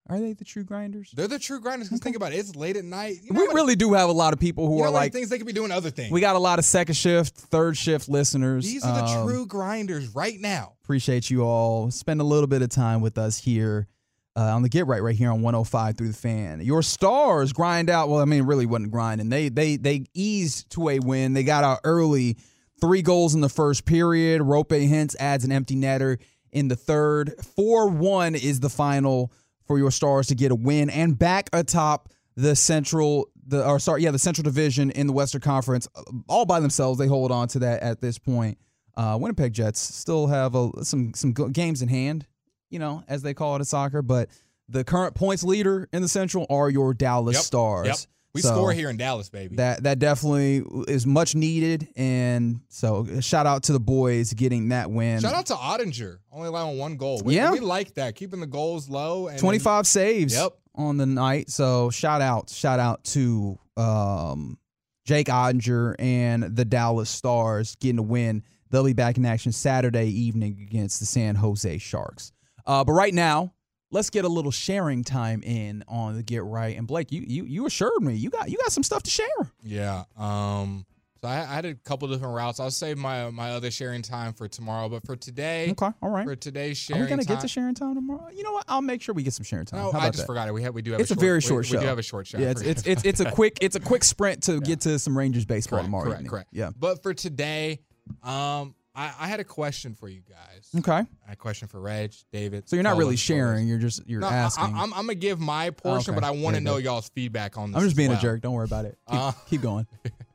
Are 0.10 0.20
they 0.20 0.34
the 0.34 0.44
true 0.44 0.64
grinders? 0.64 1.12
They're 1.16 1.28
the 1.28 1.38
true 1.40 1.60
grinders. 1.60 1.88
Because 1.90 2.02
think 2.02 2.16
about 2.16 2.34
it, 2.34 2.38
it's 2.38 2.56
late 2.56 2.76
at 2.78 2.84
night. 2.84 3.18
You 3.24 3.32
know 3.34 3.42
we 3.42 3.48
what- 3.48 3.56
really 3.56 3.76
do 3.76 3.94
have 3.94 4.10
a 4.10 4.14
lot 4.14 4.34
of 4.34 4.40
people 4.40 4.68
who 4.68 4.78
you 4.78 4.82
know 4.82 4.88
are 4.88 4.92
like 4.92 5.14
things 5.14 5.30
they 5.30 5.38
could 5.38 5.46
be 5.48 5.54
doing 5.54 5.72
other 5.72 5.92
things. 5.92 6.12
we 6.12 6.20
got 6.20 6.36
a 6.36 6.40
lot 6.40 6.58
of 6.60 6.66
second 6.66 6.96
shift, 6.96 7.36
third 7.38 7.78
shift 7.78 8.10
listeners. 8.10 8.66
These 8.66 8.84
are 8.84 8.96
the 8.96 9.06
Um, 9.06 9.28
true 9.28 9.46
grinders 9.46 10.08
right 10.16 10.40
now. 10.40 10.74
Appreciate 10.84 11.30
you 11.30 11.44
all. 11.44 11.92
Spend 11.92 12.20
a 12.22 12.24
little 12.24 12.48
bit 12.48 12.62
of 12.64 12.70
time 12.70 13.02
with 13.02 13.18
us 13.20 13.38
here 13.38 13.88
uh, 14.36 14.56
on 14.56 14.62
the 14.64 14.70
Get 14.70 14.88
Right 14.88 15.04
right 15.04 15.16
here 15.16 15.30
on 15.32 15.42
105 15.42 15.98
through 15.98 16.08
the 16.08 16.14
fan. 16.14 16.62
Your 16.62 16.82
stars 16.82 17.54
grind 17.54 17.90
out. 17.90 18.10
Well, 18.10 18.20
I 18.22 18.26
mean, 18.26 18.44
really 18.44 18.66
wasn't 18.66 18.92
grinding. 18.92 19.30
They 19.30 19.50
they 19.50 19.76
they 19.78 20.06
eased 20.16 20.70
to 20.72 20.90
a 20.90 21.00
win. 21.00 21.34
They 21.34 21.44
got 21.44 21.64
out 21.64 21.80
early, 21.84 22.38
three 22.82 23.02
goals 23.04 23.36
in 23.36 23.42
the 23.42 23.50
first 23.50 23.86
period. 23.86 24.42
Roope 24.42 24.70
Hintz 24.90 25.16
adds 25.20 25.44
an 25.46 25.52
empty 25.52 25.76
netter 25.76 26.18
in 26.52 26.68
the 26.68 26.76
third. 26.76 27.34
Four 27.56 27.90
one 27.90 28.34
is 28.34 28.60
the 28.60 28.70
final 28.70 29.32
for 29.70 29.78
your 29.78 29.92
stars 29.92 30.26
to 30.28 30.36
get 30.36 30.52
a 30.52 30.56
win 30.56 30.90
and 30.90 31.18
back 31.18 31.48
atop 31.54 32.10
the 32.36 32.56
central 32.56 33.30
the 33.46 33.64
or 33.66 33.78
sorry 33.80 34.02
yeah 34.02 34.10
the 34.10 34.18
central 34.20 34.44
division 34.44 34.90
in 34.92 35.06
the 35.06 35.14
Western 35.14 35.42
Conference 35.42 35.88
all 36.28 36.44
by 36.46 36.60
themselves. 36.60 36.98
They 36.98 37.06
hold 37.08 37.32
on 37.32 37.48
to 37.50 37.60
that 37.60 37.84
at 37.84 38.02
this 38.02 38.18
point. 38.18 38.58
Uh, 38.98 39.16
Winnipeg 39.22 39.54
Jets 39.54 39.80
still 39.80 40.26
have 40.28 40.56
a, 40.56 40.84
some 40.84 41.14
some 41.14 41.34
games 41.34 41.84
in 41.84 41.88
hand, 41.88 42.26
you 42.72 42.80
know, 42.80 43.04
as 43.08 43.22
they 43.22 43.36
call 43.36 43.56
it 43.56 43.60
in 43.60 43.66
soccer. 43.66 44.02
But 44.02 44.30
the 44.68 44.84
current 44.84 45.14
points 45.14 45.44
leader 45.44 45.88
in 45.94 46.02
the 46.02 46.08
Central 46.08 46.48
are 46.50 46.70
your 46.70 46.94
Dallas 46.96 47.36
Yep. 47.36 47.44
Stars. 47.44 47.88
Yep. 47.88 47.98
We 48.34 48.42
So 48.42 48.50
score 48.50 48.72
here 48.74 48.90
in 48.92 48.98
Dallas, 48.98 49.30
baby. 49.30 49.56
That 49.56 49.84
that 49.84 49.98
definitely 50.00 50.64
is 50.88 51.08
much 51.08 51.34
needed, 51.34 51.88
and 51.96 52.60
so 52.70 53.08
shout 53.22 53.48
out 53.48 53.64
to 53.64 53.74
the 53.74 53.80
boys 53.80 54.34
getting 54.34 54.70
that 54.70 54.92
win. 54.92 55.20
Shout 55.22 55.34
out 55.34 55.48
to 55.48 55.56
Oettinger, 55.56 56.20
only 56.32 56.48
allowing 56.48 56.78
one 56.78 56.96
goal. 56.98 57.22
We, 57.26 57.36
Yeah. 57.36 57.52
we 57.52 57.60
like 57.60 57.96
that, 57.96 58.16
keeping 58.16 58.40
the 58.40 58.46
goals 58.48 58.88
low. 58.88 59.28
And 59.30 59.40
25 59.40 59.88
saves 59.88 60.34
Yep. 60.36 60.52
on 60.76 60.98
the 60.98 61.08
night. 61.08 61.50
So 61.50 61.90
shout 61.90 62.22
out, 62.22 62.52
shout 62.52 62.80
out 62.80 63.04
to 63.06 63.58
um, 63.78 64.60
Jake 65.06 65.28
Oettinger 65.28 65.96
and 65.98 66.56
the 66.56 66.66
Dallas 66.66 67.10
Stars 67.10 67.76
getting 67.80 67.98
a 68.00 68.04
win. 68.04 68.44
They'll 68.70 68.84
be 68.84 68.94
back 68.94 69.18
in 69.18 69.26
action 69.26 69.52
Saturday 69.52 70.06
evening 70.08 70.60
against 70.62 71.00
the 71.00 71.08
San 71.08 71.34
Jose 71.34 71.80
Sharks. 71.80 72.32
Uh, 72.68 72.84
but 72.84 72.92
right 72.92 73.14
now, 73.14 73.54
let's 73.92 74.10
get 74.10 74.26
a 74.26 74.30
little 74.30 74.52
sharing 74.52 75.04
time 75.04 75.42
in 75.44 75.84
on 75.88 76.16
the 76.16 76.24
Get 76.24 76.44
Right. 76.44 76.78
And 76.78 76.88
Blake, 76.88 77.12
you 77.12 77.24
you 77.26 77.46
you 77.46 77.66
assured 77.66 78.02
me 78.02 78.16
you 78.16 78.30
got 78.30 78.50
you 78.50 78.58
got 78.58 78.72
some 78.72 78.84
stuff 78.84 79.04
to 79.04 79.10
share. 79.12 79.28
Yeah. 79.64 80.04
Um. 80.18 80.86
So 81.22 81.28
I, 81.28 81.40
I 81.42 81.46
had 81.48 81.66
a 81.66 81.76
couple 81.76 82.08
different 82.08 82.34
routes. 82.34 82.62
I'll 82.62 82.72
save 82.72 82.98
my 82.98 83.30
my 83.30 83.52
other 83.52 83.70
sharing 83.72 84.02
time 84.02 84.32
for 84.32 84.48
tomorrow, 84.48 84.88
but 84.88 85.06
for 85.06 85.18
today, 85.18 85.70
Okay, 85.72 85.90
all 86.02 86.10
right. 86.10 86.26
for 86.26 86.34
today's 86.38 86.80
Are 86.90 86.94
sharing 86.94 87.04
we 87.04 87.10
gonna 87.10 87.24
time, 87.26 87.36
get 87.36 87.42
to 87.42 87.48
sharing 87.50 87.76
time 87.76 87.96
tomorrow? 87.96 88.30
You 88.34 88.44
know 88.44 88.54
what? 88.54 88.64
I'll 88.70 88.82
make 88.82 89.02
sure 89.02 89.14
we 89.14 89.24
get 89.24 89.34
some 89.34 89.44
sharing 89.44 89.66
time. 89.66 89.80
No, 89.80 89.84
How 89.86 89.90
about 89.90 90.02
I 90.04 90.06
just 90.12 90.20
that? 90.20 90.28
forgot 90.28 90.48
it. 90.48 90.54
We 90.54 90.64
have 90.64 90.74
we 90.74 90.82
do 90.82 90.92
have. 90.94 91.02
It's 91.02 91.12
a, 91.12 91.16
a, 91.16 91.18
short, 91.18 91.22
very 91.22 91.38
we- 91.38 91.42
short 91.42 91.66
we, 91.66 91.68
show. 91.72 91.80
do 91.82 91.88
have 91.88 92.00
a 92.00 92.04
short 92.04 92.26
show. 92.28 92.38
Yeah, 92.38 92.52
it's, 92.52 92.62
it's 92.62 92.88
it's 92.88 93.04
it's 93.04 93.20
a 93.20 93.32
quick 93.32 93.58
it's 93.60 93.76
a 93.76 93.82
quick 93.82 94.06
sprint 94.06 94.44
to 94.44 94.62
get 94.62 94.80
to 94.82 94.98
some 94.98 95.18
Rangers 95.18 95.44
baseball 95.44 95.80
correct, 95.80 95.88
tomorrow 95.88 96.04
correct, 96.06 96.20
evening. 96.22 96.30
correct. 96.30 96.50
Yeah. 96.54 96.70
But 96.80 97.04
for 97.04 97.14
today, 97.14 97.82
um, 98.24 98.76
I, 98.96 99.14
I 99.20 99.28
had 99.28 99.40
a 99.40 99.44
question 99.44 99.94
for 99.94 100.10
you 100.10 100.22
guys. 100.28 100.70
Okay. 100.78 100.92
I 100.92 100.98
had 101.26 101.34
a 101.34 101.36
question 101.36 101.68
for 101.68 101.80
Reg, 101.80 102.14
David. 102.34 102.68
So 102.68 102.76
you're 102.76 102.84
not 102.84 102.98
really 102.98 103.16
sharing. 103.16 103.68
You're 103.68 103.78
just 103.78 104.06
you're 104.08 104.20
No, 104.22 104.28
I, 104.28 104.34
asking. 104.34 104.74
I, 104.76 104.84
am 104.84 104.90
gonna 104.92 105.16
give 105.16 105.40
my 105.40 105.70
portion, 105.70 106.14
Okay, 106.14 106.20
but 106.20 106.28
I 106.28 106.32
want 106.32 106.56
to 106.56 106.62
know 106.62 106.76
good. 106.76 106.86
y'all's 106.86 107.10
feedback 107.10 107.58
on 107.58 107.72
this. 107.72 107.78
I'm 107.78 107.84
just 107.84 107.94
as 107.94 107.98
being 107.98 108.10
a 108.10 108.14
well. 108.14 108.22
jerk. 108.22 108.42
Don't 108.42 108.54
worry 108.54 108.66
about 108.66 108.86
it. 108.86 108.98
Keep, 109.10 109.20
Uh, 109.20 109.32
keep 109.50 109.62
going. 109.62 109.88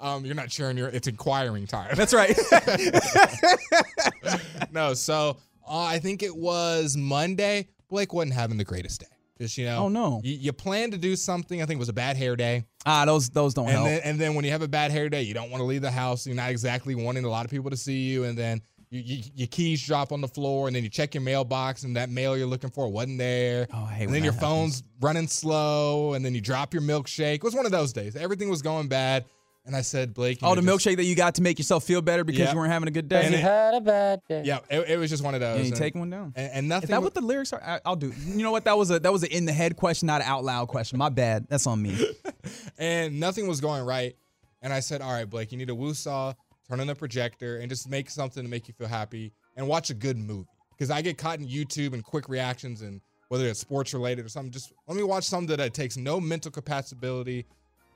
Um, 0.00 0.26
you're 0.26 0.34
not 0.34 0.52
sharing 0.52 0.76
your. 0.76 0.88
It's 0.88 1.06
inquiring 1.08 1.66
time. 1.66 1.94
That's 1.94 2.12
right. 2.12 2.36
no, 4.72 4.92
so 4.92 5.38
uh, 5.66 5.82
I 5.82 5.98
think 5.98 6.22
it 6.22 6.36
was 6.36 6.94
Monday. 6.96 7.68
Blake 7.88 8.12
wasn't 8.12 8.34
having 8.34 8.58
the 8.58 8.64
greatest 8.64 9.00
day. 9.00 9.06
Just 9.40 9.58
you 9.58 9.64
know. 9.66 9.84
Oh, 9.84 9.88
no. 9.88 10.20
You, 10.22 10.34
you 10.34 10.52
planned 10.52 10.92
to 10.92 10.98
do 10.98 11.16
something. 11.16 11.60
I 11.60 11.66
think 11.66 11.78
it 11.78 11.80
was 11.80 11.88
a 11.88 11.92
bad 11.92 12.16
hair 12.16 12.36
day. 12.36 12.64
ah, 12.86 13.04
those 13.04 13.28
those 13.30 13.52
don't 13.54 13.64
And 13.66 13.72
help. 13.74 13.86
then, 13.86 14.00
and 14.04 14.20
then 14.20 14.34
when 14.34 14.44
you 14.44 14.52
have 14.52 14.62
a 14.62 14.68
bad 14.68 14.90
hair 14.92 15.08
day, 15.08 15.22
you 15.22 15.34
don't 15.34 15.50
want 15.50 15.60
to 15.60 15.64
leave 15.64 15.82
the 15.82 15.90
house. 15.90 16.26
You're 16.26 16.36
not 16.36 16.50
exactly 16.50 16.94
wanting 16.94 17.24
a 17.24 17.28
lot 17.28 17.44
of 17.44 17.50
people 17.50 17.70
to 17.70 17.76
see 17.76 18.02
you. 18.02 18.24
And 18.24 18.38
then 18.38 18.62
you, 18.90 19.00
you, 19.00 19.22
your 19.34 19.48
keys 19.48 19.84
drop 19.84 20.12
on 20.12 20.20
the 20.20 20.28
floor, 20.28 20.68
and 20.68 20.76
then 20.76 20.84
you 20.84 20.88
check 20.88 21.14
your 21.14 21.22
mailbox, 21.22 21.82
and 21.82 21.96
that 21.96 22.10
mail 22.10 22.36
you're 22.36 22.46
looking 22.46 22.70
for 22.70 22.88
wasn't 22.88 23.18
there. 23.18 23.66
Oh, 23.74 23.86
hey, 23.86 24.04
and 24.04 24.14
then 24.14 24.22
your 24.22 24.32
happens. 24.34 24.48
phone's 24.50 24.82
running 25.00 25.26
slow, 25.26 26.12
and 26.14 26.24
then 26.24 26.32
you 26.32 26.40
drop 26.40 26.72
your 26.72 26.82
milkshake. 26.82 27.36
It 27.36 27.42
was 27.42 27.56
one 27.56 27.66
of 27.66 27.72
those 27.72 27.92
days. 27.92 28.14
Everything 28.14 28.48
was 28.50 28.62
going 28.62 28.86
bad. 28.86 29.24
And 29.66 29.74
I 29.74 29.80
said, 29.80 30.12
Blake, 30.12 30.42
you 30.42 30.46
oh, 30.46 30.50
know, 30.54 30.60
the 30.60 30.66
just- 30.66 30.86
milkshake 30.86 30.96
that 30.96 31.04
you 31.04 31.14
got 31.14 31.36
to 31.36 31.42
make 31.42 31.58
yourself 31.58 31.84
feel 31.84 32.02
better 32.02 32.22
because 32.22 32.40
Yeah. 32.40 32.52
you 32.52 32.58
weren't 32.58 32.70
having 32.72 32.86
a 32.88 32.90
good 32.90 33.08
Because 33.08 33.24
day. 33.26 33.30
you 33.32 33.36
it- 33.38 33.42
had 33.42 33.74
a 33.74 33.80
bad 33.80 34.20
day. 34.28 34.42
Yeah, 34.44 34.58
it, 34.70 34.90
it 34.90 34.96
was 34.98 35.08
just 35.08 35.24
one 35.24 35.34
of 35.34 35.40
those. 35.40 35.56
Yeah, 35.56 35.62
you 35.62 35.68
and- 35.68 35.76
taking 35.76 36.00
one 36.00 36.10
down. 36.10 36.32
And, 36.36 36.52
and 36.52 36.68
nothing. 36.68 36.84
Is 36.84 36.90
that 36.90 37.00
wa- 37.00 37.04
what 37.04 37.14
the 37.14 37.22
lyrics 37.22 37.52
are? 37.54 37.62
I, 37.62 37.80
I'll 37.86 37.96
do. 37.96 38.12
You 38.26 38.42
know 38.42 38.50
what? 38.52 38.64
That 38.64 38.76
was 38.76 38.90
a 38.90 38.98
that 39.00 39.12
was 39.12 39.22
an 39.22 39.30
in 39.30 39.46
the 39.46 39.52
head 39.52 39.76
question, 39.76 40.06
not 40.06 40.20
an 40.20 40.26
out 40.26 40.44
loud 40.44 40.68
question. 40.68 40.98
My 40.98 41.08
bad. 41.08 41.46
That's 41.48 41.66
on 41.66 41.80
me. 41.80 41.96
and 42.78 43.18
nothing 43.20 43.46
was 43.48 43.60
going 43.62 43.84
right. 43.84 44.14
And 44.60 44.72
I 44.72 44.80
said, 44.80 45.00
All 45.00 45.12
right, 45.12 45.28
Blake, 45.28 45.50
you 45.52 45.58
need 45.58 45.70
a 45.70 45.74
woosaw, 45.74 46.34
turn 46.68 46.80
on 46.80 46.86
the 46.86 46.94
projector, 46.94 47.58
and 47.58 47.68
just 47.70 47.88
make 47.88 48.10
something 48.10 48.42
to 48.42 48.48
make 48.48 48.68
you 48.68 48.74
feel 48.74 48.88
happy 48.88 49.32
and 49.56 49.66
watch 49.66 49.88
a 49.90 49.94
good 49.94 50.18
movie. 50.18 50.48
Because 50.76 50.90
I 50.90 51.00
get 51.02 51.16
caught 51.18 51.38
in 51.38 51.46
YouTube 51.48 51.92
and 51.94 52.02
quick 52.04 52.28
reactions 52.28 52.82
and 52.82 53.00
whether 53.28 53.46
it's 53.46 53.60
sports 53.60 53.94
related 53.94 54.26
or 54.26 54.28
something. 54.28 54.50
Just 54.52 54.72
let 54.88 54.96
me 54.96 55.02
watch 55.04 55.24
something 55.24 55.56
that 55.56 55.72
takes 55.72 55.96
no 55.96 56.20
mental 56.20 56.50
capacity, 56.50 57.46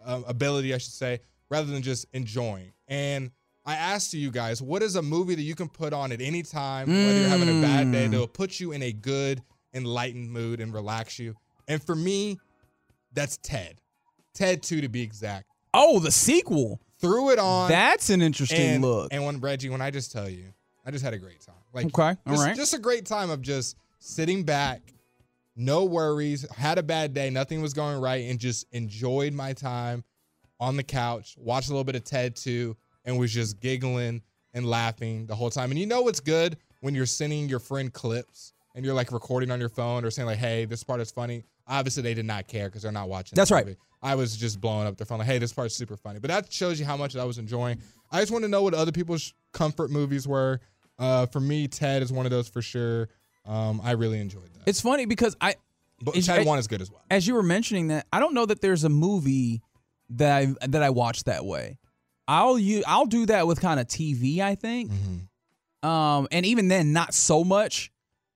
um, 0.04 0.24
ability, 0.28 0.72
I 0.74 0.78
should 0.78 0.92
say, 0.92 1.20
rather 1.50 1.70
than 1.70 1.82
just 1.82 2.06
enjoying. 2.12 2.72
And 2.86 3.30
I 3.64 3.74
asked 3.74 4.14
you 4.14 4.30
guys, 4.30 4.62
what 4.62 4.82
is 4.82 4.96
a 4.96 5.02
movie 5.02 5.34
that 5.34 5.42
you 5.42 5.54
can 5.54 5.68
put 5.68 5.92
on 5.92 6.12
at 6.12 6.20
any 6.20 6.42
time, 6.42 6.88
whether 6.88 7.20
you're 7.20 7.28
having 7.28 7.48
a 7.48 7.60
bad 7.60 7.92
day, 7.92 8.06
mm. 8.06 8.10
that 8.12 8.18
will 8.18 8.26
put 8.26 8.58
you 8.58 8.72
in 8.72 8.82
a 8.82 8.92
good, 8.92 9.42
enlightened 9.74 10.30
mood 10.30 10.60
and 10.60 10.72
relax 10.72 11.18
you? 11.18 11.34
And 11.66 11.82
for 11.82 11.94
me, 11.94 12.38
that's 13.12 13.36
Ted. 13.38 13.80
Ted 14.32 14.62
2 14.62 14.80
to 14.80 14.88
be 14.88 15.02
exact. 15.02 15.46
Oh, 15.74 15.98
the 15.98 16.10
sequel. 16.10 16.80
Threw 17.00 17.30
it 17.30 17.38
on. 17.38 17.68
That's 17.68 18.10
an 18.10 18.22
interesting 18.22 18.76
and, 18.76 18.82
look. 18.82 19.12
And 19.12 19.24
when 19.24 19.38
Reggie, 19.40 19.68
when 19.68 19.82
I 19.82 19.90
just 19.90 20.12
tell 20.12 20.28
you, 20.28 20.52
I 20.84 20.90
just 20.90 21.04
had 21.04 21.12
a 21.12 21.18
great 21.18 21.40
time. 21.40 21.54
Like 21.74 21.86
Okay, 21.86 22.02
all 22.02 22.32
just, 22.32 22.44
right. 22.46 22.56
just 22.56 22.74
a 22.74 22.78
great 22.78 23.04
time 23.04 23.30
of 23.30 23.42
just 23.42 23.76
sitting 23.98 24.44
back, 24.44 24.80
no 25.54 25.84
worries, 25.84 26.50
had 26.56 26.78
a 26.78 26.82
bad 26.82 27.12
day, 27.12 27.28
nothing 27.30 27.60
was 27.60 27.74
going 27.74 28.00
right, 28.00 28.24
and 28.30 28.38
just 28.38 28.66
enjoyed 28.72 29.34
my 29.34 29.52
time 29.52 30.04
on 30.60 30.76
the 30.76 30.82
couch, 30.82 31.36
watched 31.38 31.68
a 31.68 31.72
little 31.72 31.84
bit 31.84 31.94
of 31.96 32.04
Ted 32.04 32.34
2, 32.36 32.76
and 33.04 33.18
was 33.18 33.32
just 33.32 33.60
giggling 33.60 34.22
and 34.54 34.66
laughing 34.66 35.26
the 35.26 35.34
whole 35.34 35.50
time. 35.50 35.70
And 35.70 35.78
you 35.78 35.86
know 35.86 36.02
what's 36.02 36.20
good 36.20 36.56
when 36.80 36.94
you're 36.94 37.06
sending 37.06 37.48
your 37.48 37.58
friend 37.60 37.92
clips 37.92 38.52
and 38.74 38.84
you're 38.84 38.94
like 38.94 39.12
recording 39.12 39.50
on 39.50 39.60
your 39.60 39.68
phone 39.68 40.04
or 40.04 40.10
saying 40.10 40.26
like, 40.26 40.38
"Hey, 40.38 40.64
this 40.64 40.82
part 40.84 41.00
is 41.00 41.10
funny." 41.10 41.44
Obviously, 41.66 42.02
they 42.02 42.14
did 42.14 42.24
not 42.26 42.46
care 42.48 42.68
because 42.68 42.82
they're 42.82 42.92
not 42.92 43.08
watching. 43.08 43.36
That's 43.36 43.50
right. 43.50 43.76
I 44.02 44.14
was 44.14 44.36
just 44.36 44.60
blowing 44.60 44.86
up 44.86 44.96
their 44.96 45.06
phone 45.06 45.18
like, 45.18 45.26
"Hey, 45.26 45.38
this 45.38 45.52
part's 45.52 45.74
super 45.74 45.96
funny." 45.96 46.18
But 46.18 46.28
that 46.28 46.52
shows 46.52 46.78
you 46.80 46.86
how 46.86 46.96
much 46.96 47.16
I 47.16 47.24
was 47.24 47.38
enjoying. 47.38 47.80
I 48.10 48.20
just 48.20 48.32
want 48.32 48.44
to 48.44 48.48
know 48.48 48.62
what 48.62 48.74
other 48.74 48.92
people's 48.92 49.34
comfort 49.52 49.90
movies 49.90 50.26
were. 50.28 50.60
Uh, 50.98 51.26
for 51.26 51.40
me, 51.40 51.68
Ted 51.68 52.02
is 52.02 52.12
one 52.12 52.26
of 52.26 52.30
those 52.30 52.48
for 52.48 52.62
sure. 52.62 53.08
Um, 53.46 53.80
I 53.82 53.92
really 53.92 54.20
enjoyed 54.20 54.52
that. 54.54 54.62
it's 54.66 54.80
funny 54.80 55.06
because 55.06 55.36
I 55.40 55.56
But 56.02 56.14
Ted 56.14 56.46
one 56.46 56.58
is 56.58 56.66
good 56.68 56.80
as 56.82 56.90
well. 56.90 57.02
as 57.10 57.26
you 57.26 57.34
were 57.34 57.42
mentioning 57.42 57.88
that, 57.88 58.06
I 58.12 58.20
don't 58.20 58.34
know 58.34 58.46
that 58.46 58.60
there's 58.60 58.84
a 58.84 58.88
movie 58.88 59.62
that 60.10 60.42
I 60.60 60.66
that 60.66 60.82
I 60.82 60.90
watch 60.90 61.24
that 61.24 61.44
way. 61.44 61.78
I'll 62.26 62.58
you 62.58 62.82
I'll 62.86 63.06
do 63.06 63.26
that 63.26 63.46
with 63.46 63.60
kind 63.60 63.80
of 63.80 63.86
TV, 63.86 64.40
I 64.40 64.54
think. 64.54 64.90
Mm-hmm. 64.90 65.88
Um, 65.88 66.28
and 66.32 66.44
even 66.44 66.68
then, 66.68 66.92
not 66.92 67.14
so 67.14 67.44
much. 67.44 67.90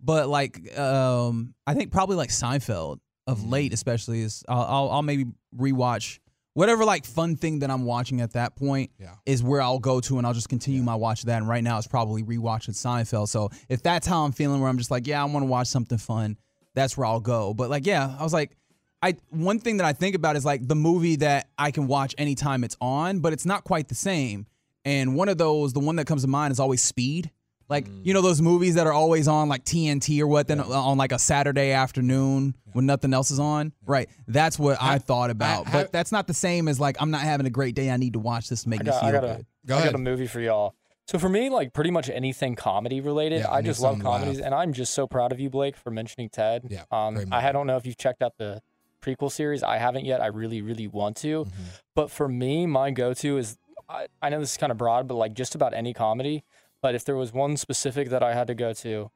But 0.05 0.29
like, 0.29 0.77
um, 0.79 1.55
I 1.67 1.75
think 1.75 1.93
probably 1.93 2.17
like 2.17 2.31
Seinfeld 2.31 2.99
of 3.29 3.39
Mm-hmm. 3.39 3.51
late, 3.51 3.73
especially 3.73 4.21
is 4.23 4.43
I'll, 4.49 4.63
I'll 4.63 4.91
I'll 4.91 5.03
maybe 5.03 5.27
rewatch 5.57 6.19
whatever 6.55 6.85
like 6.85 7.05
fun 7.07 7.37
thing 7.37 7.61
that 7.61 7.71
I'm 7.71 7.85
watching 7.85 8.21
at 8.21 8.33
that 8.33 8.57
point 8.57 8.91
Yeah. 8.99 9.15
is 9.25 9.43
where 9.43 9.63
I'll 9.63 9.79
go 9.79 10.01
to 10.01 10.19
and 10.19 10.27
I'll 10.27 10.35
just 10.35 10.49
continue 10.49 10.83
my 10.83 10.95
watch 10.97 11.21
of 11.21 11.27
that. 11.27 11.39
And 11.39 11.49
right 11.49 11.63
now, 11.65 11.79
it's 11.79 11.87
probably 11.87 12.23
rewatching 12.25 12.71
Seinfeld. 12.71 13.29
So 13.29 13.51
if 13.69 13.83
that's 13.83 14.07
how 14.07 14.25
I'm 14.25 14.33
feeling, 14.33 14.61
where 14.61 14.69
I'm 14.69 14.77
just 14.77 14.91
like, 14.91 15.07
yeah, 15.07 15.23
I 15.23 15.25
want 15.27 15.45
to 15.45 15.47
watch 15.49 15.69
something 15.69 15.97
fun, 15.99 16.37
that's 16.75 16.97
where 16.97 17.07
I'll 17.07 17.21
go. 17.21 17.55
But 17.55 17.71
like, 17.71 17.87
yeah, 17.87 18.15
I 18.19 18.23
was 18.25 18.33
like, 18.33 18.57
I 19.03 19.17
one 19.31 19.59
thing 19.59 19.79
that 19.79 19.87
I 19.87 19.93
think 19.93 20.15
about 20.15 20.37
is 20.37 20.45
like 20.45 20.67
the 20.67 20.77
movie 20.77 21.17
that 21.17 21.49
I 21.59 21.71
can 21.71 21.87
watch 21.87 22.15
anytime 22.19 22.63
it's 22.65 22.77
on, 22.81 23.21
but 23.21 23.33
it's 23.33 23.45
not 23.47 23.65
quite 23.65 23.89
the 23.89 23.95
same. 23.95 24.47
And 24.85 25.15
one 25.17 25.29
of 25.29 25.39
those, 25.39 25.73
the 25.73 25.81
one 25.81 25.97
that 25.97 26.07
comes 26.07 26.23
to 26.23 26.29
mind 26.29 26.53
is 26.53 26.61
always 26.61 26.83
Speed. 26.83 27.31
Like 27.69 27.87
you 28.03 28.13
know 28.13 28.21
those 28.21 28.43
movies 28.43 28.75
that 28.75 28.87
are 28.87 28.93
always 28.93 29.29
on 29.29 29.49
like 29.49 29.65
TNT 29.65 30.21
or 30.21 30.27
what, 30.27 30.47
then 30.47 30.61
on 30.61 30.99
like 30.99 31.13
a 31.13 31.19
Saturday 31.19 31.71
afternoon 31.71 32.55
when 32.73 32.85
nothing 32.87 33.15
else 33.15 33.31
is 33.31 33.39
on. 33.39 33.73
Right, 33.87 34.09
that's 34.29 34.59
what 34.59 34.77
I 34.81 34.99
thought 34.99 35.31
about. 35.31 35.69
I- 35.69 35.73
but 35.73 35.93
that's 35.93 36.13
not 36.13 36.27
the 36.27 36.35
same 36.35 36.69
as 36.69 36.79
like 36.79 36.97
I'm 37.01 37.11
not 37.11 37.23
having 37.23 37.47
a 37.47 37.51
great 37.51 37.75
day. 37.75 37.91
I 37.91 37.97
need 37.97 38.13
to 38.13 38.19
watch 38.19 38.49
this 38.49 38.65
to 38.65 38.69
make 38.69 38.81
I 38.81 38.85
me 38.85 38.91
feel 38.91 39.01
I 39.03 39.13
got 39.13 39.25
a 39.25 39.27
good. 39.37 39.47
Go 39.67 39.77
I 39.79 39.85
got 39.85 39.95
a 39.95 39.99
movie 39.99 40.27
for 40.27 40.41
y'all. 40.41 40.75
So 41.09 41.19
for 41.19 41.29
me, 41.29 41.49
like 41.49 41.73
pretty 41.73 41.91
much 41.91 42.11
anything 42.11 42.57
comedy 42.57 43.01
related, 43.01 43.41
Yeah, 43.41 43.49
I 43.51 43.59
I 43.59 43.63
just 43.63 43.81
love 43.81 43.95
laugh. 43.97 44.03
comedies, 44.21 44.39
and 44.41 44.55
I'm 44.55 44.73
just 44.73 44.93
so 44.93 45.07
proud 45.07 45.33
of 45.33 45.41
you, 45.41 45.49
Blake, 45.51 45.77
for 45.77 45.91
mentioning 45.91 46.29
Ted. 46.29 46.67
Yeah, 46.69 46.85
Um, 46.91 47.19
I 47.33 47.53
don't 47.53 47.67
know 47.67 47.77
if 47.77 47.87
you've 47.87 47.97
checked 47.97 48.23
out 48.23 48.35
the 48.39 48.61
prequel 49.03 49.31
series. 49.31 49.63
I 49.63 49.77
haven't 49.79 50.05
yet. 50.05 50.21
I 50.21 50.27
really, 50.29 50.63
really 50.63 50.87
want 50.89 51.17
to. 51.19 51.45
Mm-hmm. 51.45 51.63
But 51.95 52.11
for 52.11 52.29
me, 52.29 52.67
my 52.67 52.91
go-to 52.91 53.37
is 53.39 53.59
I, 53.89 54.07
I 54.23 54.29
know 54.31 54.41
this 54.41 54.53
is 54.53 54.57
kind 54.57 54.73
of 54.73 54.79
broad, 54.79 55.07
but 55.09 55.17
like 55.17 55.35
just 55.35 55.55
about 55.55 55.75
any 55.75 55.93
comedy. 55.93 56.45
But 56.81 56.95
if 56.95 57.05
there 57.05 57.17
was 57.17 57.33
one 57.33 57.57
specific 57.57 58.09
that 58.09 58.23
I 58.23 58.35
had 58.35 58.47
to 58.49 58.55
go 58.55 58.73
to, 58.73 59.11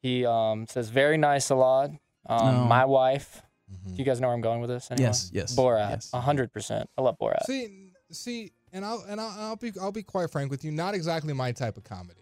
he 0.00 0.24
um, 0.24 0.66
says 0.68 0.88
very 0.90 1.16
nice 1.18 1.50
a 1.50 1.54
lot. 1.54 1.90
Um, 1.90 1.98
Oh. 2.28 2.64
My 2.64 2.84
wife. 2.84 3.42
Mm-hmm. 3.70 3.90
Do 3.94 3.98
you 3.98 4.04
guys 4.04 4.20
know 4.20 4.28
where 4.28 4.34
I'm 4.34 4.40
going 4.42 4.60
with 4.60 4.70
this? 4.70 4.90
Anyone? 4.90 5.08
Yes, 5.10 5.30
yes, 5.32 5.56
Borat. 5.56 5.90
yes. 5.90 6.10
A 6.12 6.20
hundred 6.20 6.52
percent. 6.52 6.88
I 6.96 7.02
love 7.02 7.18
Borat. 7.18 7.44
See, 7.44 7.90
see, 8.10 8.52
and 8.72 8.84
I'll 8.84 9.04
and 9.08 9.20
I'll, 9.20 9.34
I'll 9.38 9.56
be 9.56 9.72
I'll 9.80 9.92
be 9.92 10.02
quite 10.02 10.30
frank 10.30 10.50
with 10.50 10.64
you. 10.64 10.70
Not 10.70 10.94
exactly 10.94 11.32
my 11.32 11.52
type 11.52 11.76
of 11.76 11.84
comedy. 11.84 12.20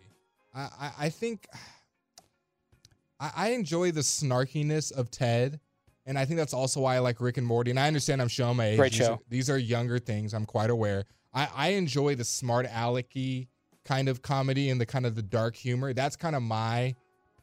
I 0.54 0.60
I, 0.60 0.92
I 1.00 1.08
think 1.08 1.46
I, 3.20 3.30
I 3.36 3.48
enjoy 3.50 3.90
the 3.92 4.00
snarkiness 4.00 4.92
of 4.92 5.10
Ted, 5.10 5.60
and 6.06 6.18
I 6.18 6.24
think 6.24 6.38
that's 6.38 6.54
also 6.54 6.80
why 6.80 6.96
I 6.96 6.98
like 6.98 7.20
Rick 7.20 7.38
and 7.38 7.46
Morty. 7.46 7.70
And 7.70 7.78
I 7.78 7.86
understand 7.86 8.20
I'm 8.20 8.28
showing 8.28 8.56
my 8.56 8.66
age. 8.66 8.78
Great 8.78 8.92
these 8.92 9.00
show. 9.00 9.12
Are, 9.14 9.18
these 9.28 9.50
are 9.50 9.58
younger 9.58 9.98
things. 9.98 10.34
I'm 10.34 10.46
quite 10.46 10.70
aware. 10.70 11.04
I 11.32 11.48
I 11.54 11.68
enjoy 11.70 12.14
the 12.14 12.24
smart 12.24 12.66
alecky 12.66 13.48
kind 13.84 14.08
of 14.08 14.22
comedy 14.22 14.70
and 14.70 14.80
the 14.80 14.86
kind 14.86 15.06
of 15.06 15.14
the 15.14 15.22
dark 15.22 15.56
humor. 15.56 15.92
That's 15.92 16.16
kind 16.16 16.36
of 16.36 16.42
my 16.42 16.94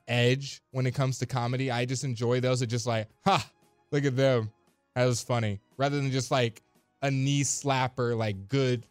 edge 0.07 0.61
when 0.71 0.85
it 0.85 0.95
comes 0.95 1.19
to 1.19 1.25
comedy. 1.25 1.71
I 1.71 1.85
just 1.85 2.03
enjoy 2.03 2.39
those. 2.39 2.59
That 2.59 2.67
just 2.67 2.87
like, 2.87 3.07
ha, 3.25 3.49
look 3.91 4.05
at 4.05 4.15
them. 4.15 4.51
That 4.95 5.05
was 5.05 5.21
funny. 5.21 5.59
Rather 5.77 5.97
than 5.97 6.11
just 6.11 6.31
like 6.31 6.61
a 7.01 7.09
knee 7.09 7.43
slapper, 7.43 8.17
like 8.17 8.47
good 8.49 8.85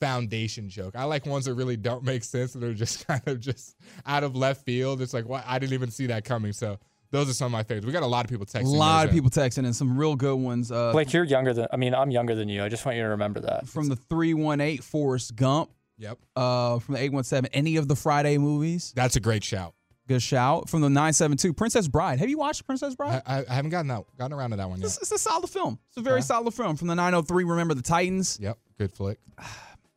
foundation 0.00 0.68
joke. 0.68 0.96
I 0.96 1.04
like 1.04 1.26
ones 1.26 1.44
that 1.44 1.54
really 1.54 1.76
don't 1.76 2.02
make 2.02 2.24
sense 2.24 2.56
and 2.56 2.64
are 2.64 2.74
just 2.74 3.06
kind 3.06 3.22
of 3.26 3.38
just 3.38 3.76
out 4.04 4.24
of 4.24 4.34
left 4.34 4.64
field. 4.64 5.00
It's 5.00 5.14
like, 5.14 5.26
what? 5.26 5.44
I 5.46 5.60
didn't 5.60 5.74
even 5.74 5.92
see 5.92 6.06
that 6.06 6.24
coming. 6.24 6.52
So 6.52 6.78
those 7.12 7.30
are 7.30 7.32
some 7.32 7.46
of 7.46 7.52
my 7.52 7.62
favorites. 7.62 7.86
We 7.86 7.92
got 7.92 8.02
a 8.02 8.06
lot 8.06 8.24
of 8.24 8.30
people 8.30 8.44
texting. 8.46 8.64
A 8.64 8.68
lot 8.68 9.02
theirs 9.02 9.04
of 9.04 9.10
in. 9.10 9.22
people 9.22 9.30
texting 9.30 9.64
and 9.64 9.76
some 9.76 9.96
real 9.96 10.16
good 10.16 10.34
ones. 10.36 10.72
Uh, 10.72 10.90
Blake, 10.92 11.12
you're 11.12 11.22
younger 11.24 11.52
than 11.54 11.68
I 11.72 11.76
mean, 11.76 11.94
I'm 11.94 12.10
younger 12.10 12.34
than 12.34 12.48
you. 12.48 12.64
I 12.64 12.68
just 12.68 12.84
want 12.84 12.96
you 12.96 13.04
to 13.04 13.10
remember 13.10 13.38
that. 13.40 13.68
from 13.68 13.86
the 13.88 13.94
318 13.96 14.78
Forrest 14.82 15.36
Gump, 15.36 15.70
Yep. 15.98 16.18
uh, 16.34 16.78
from 16.80 16.94
the 16.94 17.00
817, 17.00 17.50
any 17.54 17.76
of 17.76 17.86
the 17.86 17.94
Friday 17.94 18.36
movies. 18.38 18.92
That's 18.96 19.14
a 19.14 19.20
great 19.20 19.44
shout. 19.44 19.74
Good 20.08 20.20
shout. 20.22 20.68
From 20.68 20.80
the 20.80 20.90
972, 20.90 21.52
Princess 21.54 21.86
Bride. 21.86 22.18
Have 22.18 22.28
you 22.28 22.36
watched 22.36 22.66
Princess 22.66 22.96
Bride? 22.96 23.22
I, 23.24 23.38
I, 23.38 23.44
I 23.48 23.54
haven't 23.54 23.70
gotten 23.70 23.86
that 23.88 24.02
gotten 24.18 24.32
around 24.36 24.50
to 24.50 24.56
that 24.56 24.68
one 24.68 24.80
yet. 24.80 24.86
It's, 24.86 24.98
it's 24.98 25.12
a 25.12 25.18
solid 25.18 25.48
film. 25.48 25.78
It's 25.88 25.96
a 25.98 26.00
very 26.00 26.16
Okay. 26.16 26.22
solid 26.22 26.52
film. 26.54 26.76
From 26.76 26.88
the 26.88 26.96
903, 26.96 27.44
Remember 27.44 27.74
the 27.74 27.82
Titans. 27.82 28.36
Yep. 28.42 28.58
Good 28.78 28.92
flick. 28.92 29.18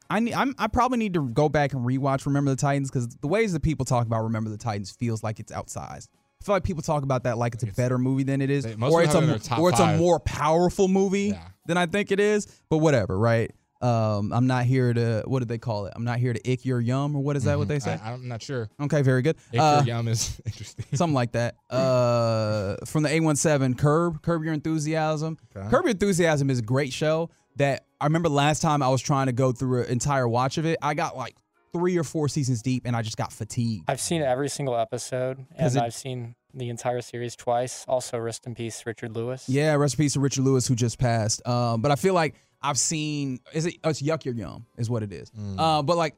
I 0.07 0.19
need, 0.19 0.33
I'm, 0.35 0.53
I 0.59 0.67
probably 0.67 0.99
need 0.99 1.15
to 1.15 1.27
go 1.29 1.49
back 1.49 1.73
and 1.73 1.83
rewatch 1.83 2.27
Remember 2.27 2.51
the 2.51 2.55
Titans 2.57 2.91
because 2.91 3.07
the 3.17 3.27
ways 3.27 3.53
that 3.53 3.61
people 3.63 3.83
talk 3.85 4.05
about 4.05 4.23
Remember 4.25 4.51
the 4.51 4.57
Titans 4.57 4.91
feels 4.91 5.23
like 5.23 5.39
it's 5.39 5.51
outsized. 5.51 6.09
I 6.45 6.47
feel 6.47 6.55
like 6.57 6.63
people 6.63 6.83
talk 6.83 7.01
about 7.01 7.23
that 7.23 7.39
like 7.39 7.55
it's 7.55 7.63
a 7.63 7.67
better 7.67 7.97
movie 7.97 8.21
than 8.21 8.39
it 8.39 8.51
is, 8.51 8.65
They- 8.65 8.75
or 8.79 9.01
it's 9.01 9.15
a 9.15 9.17
it 9.17 9.23
in 9.23 9.29
their 9.29 9.39
top 9.39 9.57
or 9.57 9.69
it's 9.71 9.79
a 9.79 9.97
more 9.97 10.19
powerful 10.19 10.87
movie 10.87 11.29
Yeah. 11.29 11.39
than 11.65 11.75
I 11.75 11.87
think 11.87 12.11
it 12.11 12.19
is. 12.19 12.45
But 12.69 12.77
whatever, 12.77 13.17
right? 13.17 13.49
Um, 13.81 14.31
I'm 14.31 14.45
not 14.45 14.65
here 14.65 14.93
to 14.93 15.23
what 15.25 15.39
do 15.39 15.45
they 15.45 15.57
call 15.57 15.87
it? 15.87 15.93
I'm 15.95 16.03
not 16.03 16.19
here 16.19 16.33
to 16.33 16.51
ick 16.51 16.63
your 16.63 16.79
yum 16.79 17.15
or 17.15 17.23
what 17.23 17.35
is 17.35 17.45
that? 17.45 17.57
What 17.57 17.67
they 17.67 17.79
say? 17.79 17.95
Mm-hmm. 17.95 18.07
I, 18.07 18.11
I'm 18.13 18.27
not 18.27 18.43
sure. 18.43 18.69
okay, 18.79 19.01
very 19.01 19.23
good. 19.23 19.37
Ick 19.53 19.59
Uh, 19.59 19.83
your 19.85 19.95
yum 19.95 20.07
is 20.07 20.39
interesting. 20.45 20.85
something 20.93 21.15
like 21.15 21.31
that. 21.31 21.55
Uh, 21.71 22.75
from 22.85 23.01
the 23.03 23.09
A17, 23.09 23.75
Curb, 23.77 24.21
Curb 24.21 24.43
Your 24.43 24.53
Enthusiasm. 24.53 25.37
Okay. 25.55 25.67
Curb 25.69 25.85
Your 25.85 25.91
Enthusiasm 25.91 26.51
is 26.51 26.59
a 26.59 26.63
great 26.63 26.93
show 26.93 27.31
that 27.55 27.85
I 27.99 28.05
remember 28.05 28.29
last 28.29 28.61
time 28.61 28.83
I 28.83 28.89
was 28.89 29.01
trying 29.01 29.25
to 29.27 29.33
go 29.33 29.51
through 29.51 29.83
an 29.83 29.89
entire 29.89 30.27
watch 30.27 30.57
of 30.59 30.65
it. 30.67 30.77
I 30.81 30.93
got 30.93 31.17
like 31.17 31.35
three 31.79 31.97
or 31.97 32.03
four 32.03 32.27
seasons 32.29 32.61
deep 32.61 32.83
and 32.85 32.95
I 32.95 33.01
just 33.01 33.17
got 33.17 33.33
fatigued. 33.33 33.83
I've 33.87 33.99
seen 33.99 34.21
every 34.21 34.49
single 34.49 34.75
episode, 34.77 35.45
and 35.55 35.75
it- 35.75 35.81
I've 35.81 35.93
seen 35.93 36.35
the 36.53 36.69
entire 36.69 37.01
series 37.01 37.35
twice. 37.35 37.83
Also, 37.87 38.17
rest 38.17 38.47
in 38.47 38.55
peace, 38.55 38.85
Richard 38.85 39.13
Lewis. 39.13 39.49
Yeah, 39.49 39.73
rest 39.75 39.95
in 39.95 40.05
peace 40.05 40.13
to 40.13 40.19
Richard 40.21 40.43
Lewis 40.43 40.65
who 40.67 40.75
just 40.75 40.97
passed. 40.99 41.45
Um, 41.47 41.81
but 41.81 41.91
I 41.91 41.95
feel 41.95 42.13
like 42.13 42.35
I've 42.61 42.77
seen 42.79 43.39
is 43.53 43.65
it 43.65 43.75
oh, 43.83 43.89
it's 43.89 44.01
Yuck 44.01 44.23
Your 44.25 44.35
Yum 44.35 44.65
is 44.77 44.89
what 44.89 45.03
it 45.03 45.11
is. 45.11 45.31
Uh, 45.57 45.81
but 45.81 45.97
like 45.97 46.15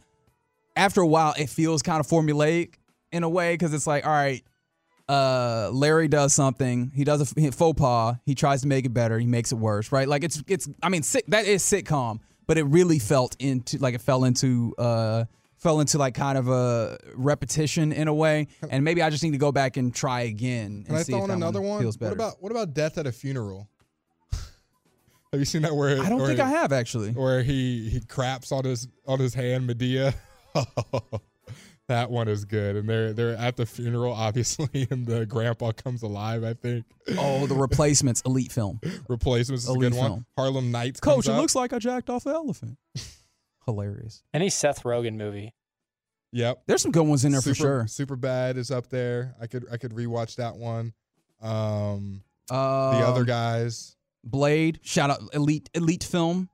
after 0.76 1.02
a 1.02 1.08
while, 1.08 1.34
it 1.40 1.50
feels 1.50 1.82
kind 1.82 2.00
of 2.00 2.06
formulaic 2.08 2.76
in 3.12 3.24
a 3.24 3.30
way 3.30 3.54
because 3.56 3.74
it's 3.74 3.88
like, 3.88 4.06
all 4.06 4.12
right, 4.14 4.44
uh, 5.10 5.70
Larry 5.74 6.08
does 6.08 6.34
something, 6.34 6.92
he 6.94 7.04
does 7.04 7.22
a 7.22 7.52
faux 7.52 7.80
pas, 7.80 8.16
he 8.26 8.36
tries 8.36 8.62
to 8.62 8.68
make 8.68 8.86
it 8.86 8.94
better, 8.94 9.18
he 9.18 9.26
makes 9.26 9.52
it 9.52 9.56
worse, 9.56 9.92
right? 9.92 10.08
Like 10.08 10.24
it's 10.24 10.44
it's 10.48 10.68
I 10.84 10.90
mean, 10.90 11.02
sick, 11.04 11.26
that 11.30 11.46
is 11.46 11.64
sitcom, 11.64 12.20
but 12.46 12.58
it 12.58 12.64
really 12.64 13.00
felt 13.00 13.36
into 13.40 13.78
like 13.80 13.96
it 13.96 14.02
fell 14.02 14.24
into 14.26 14.76
uh 14.78 15.26
fell 15.58 15.80
into 15.80 15.98
like 15.98 16.14
kind 16.16 16.38
of 16.38 16.48
a 16.48 16.98
repetition 17.16 17.92
in 17.92 18.08
a 18.08 18.14
way, 18.14 18.48
and 18.70 18.84
maybe 18.84 19.02
I 19.02 19.10
just 19.10 19.24
need 19.24 19.32
to 19.32 19.38
go 19.38 19.52
back 19.52 19.78
and 19.78 19.94
try 19.94 20.22
again. 20.22 20.84
Can 20.84 20.94
and 20.94 20.98
I 20.98 21.04
see 21.04 21.12
throw 21.14 21.20
if 21.20 21.24
in 21.26 21.30
that 21.30 21.36
another 21.38 21.62
one? 21.62 21.82
Feels 21.82 21.98
better. 21.98 22.12
What 22.12 22.16
about 22.16 22.42
what 22.44 22.52
about 22.52 22.74
death 22.74 22.98
at 22.98 23.08
a 23.08 23.12
funeral? 23.12 23.70
have 24.32 25.40
you 25.40 25.46
seen 25.46 25.64
that 25.64 25.76
where 25.76 26.02
I 26.02 26.10
don't 26.10 26.20
where- 26.20 26.28
think 26.28 26.40
I 26.40 26.50
have 26.50 26.72
actually. 26.72 27.12
where 27.12 27.44
he 27.44 27.90
he 27.90 28.00
craps 28.02 28.52
on 28.52 28.64
his 28.66 28.88
on 29.06 29.20
his 29.20 29.34
hand 29.34 29.70
Madea. 29.70 30.14
that 31.88 32.10
one 32.12 32.28
is 32.28 32.44
good, 32.46 32.76
and 32.76 32.90
they're 32.90 33.14
they're 33.14 33.36
at 33.38 33.56
the 33.58 33.66
funeral, 33.66 34.12
obviously, 34.14 34.88
and 34.92 35.06
the 35.08 35.26
grandpa 35.26 35.72
comes 35.72 36.04
alive. 36.04 36.44
I 36.44 36.54
think 36.54 36.86
Oh, 37.18 37.48
the 37.48 37.56
replacements, 37.56 38.22
elite 38.26 38.52
film. 38.52 38.80
replacements 39.08 39.64
is 39.64 39.70
a 39.70 39.74
Elite 39.74 39.92
good 39.92 39.98
one. 39.98 40.10
film. 40.10 40.26
Harlem 40.38 40.72
Nights. 40.72 41.00
Coach, 41.00 41.28
it 41.28 41.32
up. 41.32 41.38
looks 41.40 41.56
like 41.56 41.72
I 41.74 41.80
jacked 41.80 42.10
off 42.10 42.24
the 42.26 42.32
elephant. 42.32 42.78
Hilarious. 43.68 44.24
Any 44.34 44.50
Seth 44.50 44.82
Rogen 44.84 45.16
movie. 45.18 45.54
Yep. 46.32 46.64
There's 46.66 46.82
some 46.82 46.92
good 46.92 47.06
ones 47.06 47.24
in 47.26 47.32
there 47.32 47.42
for 47.42 47.54
sure. 47.54 47.86
Super 47.88 48.16
bad 48.16 48.58
is 48.58 48.72
up 48.72 48.90
there. 48.90 49.36
I 49.40 49.46
could 49.48 49.66
I 49.72 49.78
could 49.78 49.92
rewatch 49.92 50.36
that 50.38 50.56
one. 50.58 50.94
Um, 51.42 52.24
Uh, 52.50 52.98
the 53.00 53.06
other 53.08 53.24
guys. 53.24 53.96
Blade, 54.24 54.80
shout 54.84 55.10
out 55.10 55.20
elite 55.34 55.70
elite 55.74 56.04
film. 56.04 56.50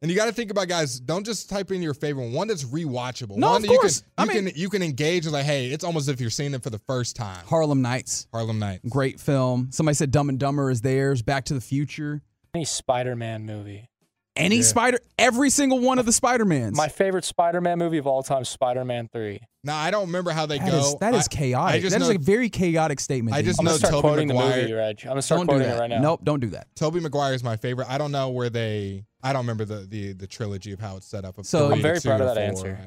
And 0.00 0.10
you 0.10 0.16
got 0.16 0.26
to 0.26 0.32
think 0.32 0.50
about 0.50 0.66
guys. 0.66 0.98
Don't 0.98 1.24
just 1.24 1.48
type 1.48 1.70
in 1.70 1.80
your 1.80 1.94
favorite 1.94 2.24
one. 2.24 2.32
One 2.32 2.48
that's 2.48 2.64
rewatchable. 2.64 3.36
No, 3.36 3.50
one 3.50 3.56
of 3.56 3.62
that 3.62 3.68
course. 3.68 4.00
you 4.00 4.12
I 4.18 4.26
can 4.26 4.34
you 4.36 4.42
mean- 4.42 4.52
can 4.52 4.60
you 4.62 4.68
can 4.70 4.82
engage. 4.82 5.26
Like, 5.26 5.44
hey, 5.44 5.66
it's 5.68 5.84
almost 5.84 6.04
as 6.08 6.14
if 6.14 6.20
you're 6.20 6.30
seeing 6.30 6.54
it 6.54 6.62
for 6.62 6.70
the 6.70 6.78
first 6.80 7.14
time. 7.14 7.44
Harlem 7.46 7.82
Nights, 7.82 8.26
Harlem 8.32 8.58
Nights. 8.58 8.88
great 8.88 9.20
film. 9.20 9.68
Somebody 9.70 9.94
said 9.94 10.10
Dumb 10.10 10.28
and 10.28 10.38
Dumber 10.40 10.70
is 10.70 10.80
theirs. 10.80 11.22
Back 11.22 11.44
to 11.46 11.54
the 11.54 11.60
Future. 11.60 12.20
Any 12.54 12.64
Spider-Man 12.64 13.46
movie. 13.46 13.88
Any 14.34 14.56
Yeah. 14.56 14.62
Spider, 14.62 14.98
every 15.18 15.50
single 15.50 15.78
one 15.80 15.98
of 15.98 16.06
the 16.06 16.12
Spider 16.12 16.46
Mans. 16.46 16.74
My 16.74 16.88
favorite 16.88 17.24
Spider-Man 17.24 17.78
movie 17.78 17.98
of 17.98 18.06
all 18.06 18.22
time, 18.22 18.44
Spider-Man 18.44 19.08
Three. 19.12 19.40
Now 19.62 19.76
I 19.76 19.90
don't 19.90 20.06
remember 20.06 20.30
how 20.30 20.46
they 20.46 20.58
That 20.58 20.70
go. 20.70 20.78
is 20.78 20.96
that 21.00 21.14
is 21.14 21.28
I- 21.30 21.34
chaotic. 21.36 21.74
I 21.74 21.80
just 21.80 21.92
that 21.92 22.02
is 22.02 22.08
know 22.08 22.14
a 22.14 22.18
very 22.18 22.48
chaotic 22.48 22.98
statement. 22.98 23.36
I 23.36 23.40
dude. 23.40 23.46
just 23.48 23.60
I'm 23.60 23.64
know 23.66 23.72
gonna 23.72 23.78
start 23.78 23.92
Tobey 23.92 24.00
quoting 24.08 24.28
the 24.28 24.34
movie, 24.34 24.72
Reg. 24.72 25.00
I'm 25.02 25.08
gonna 25.10 25.22
start 25.22 25.38
don't 25.40 25.46
do 25.46 25.50
quoting 25.52 25.68
that. 25.68 25.76
it 25.76 25.80
right 25.80 25.90
now. 25.90 26.00
Nope, 26.00 26.20
don't 26.24 26.40
do 26.40 26.48
that. 26.48 26.66
Tobey 26.76 27.00
Maguire 27.00 27.34
is 27.34 27.44
my 27.44 27.56
favorite. 27.56 27.88
I 27.90 27.98
don't 27.98 28.10
know 28.10 28.30
where 28.30 28.48
they. 28.48 29.04
I 29.22 29.32
don't 29.34 29.42
remember 29.42 29.64
the 29.66 29.86
the, 29.86 30.14
the 30.14 30.26
trilogy 30.26 30.72
of 30.72 30.80
how 30.80 30.96
it's 30.96 31.06
set 31.06 31.24
up. 31.26 31.36
So- 31.44 31.68
three 31.68 31.76
I'm 31.76 31.82
very 31.82 32.00
proud 32.00 32.20
of 32.22 32.26
that 32.34 32.36
four. 32.36 32.68
answer. 32.68 32.78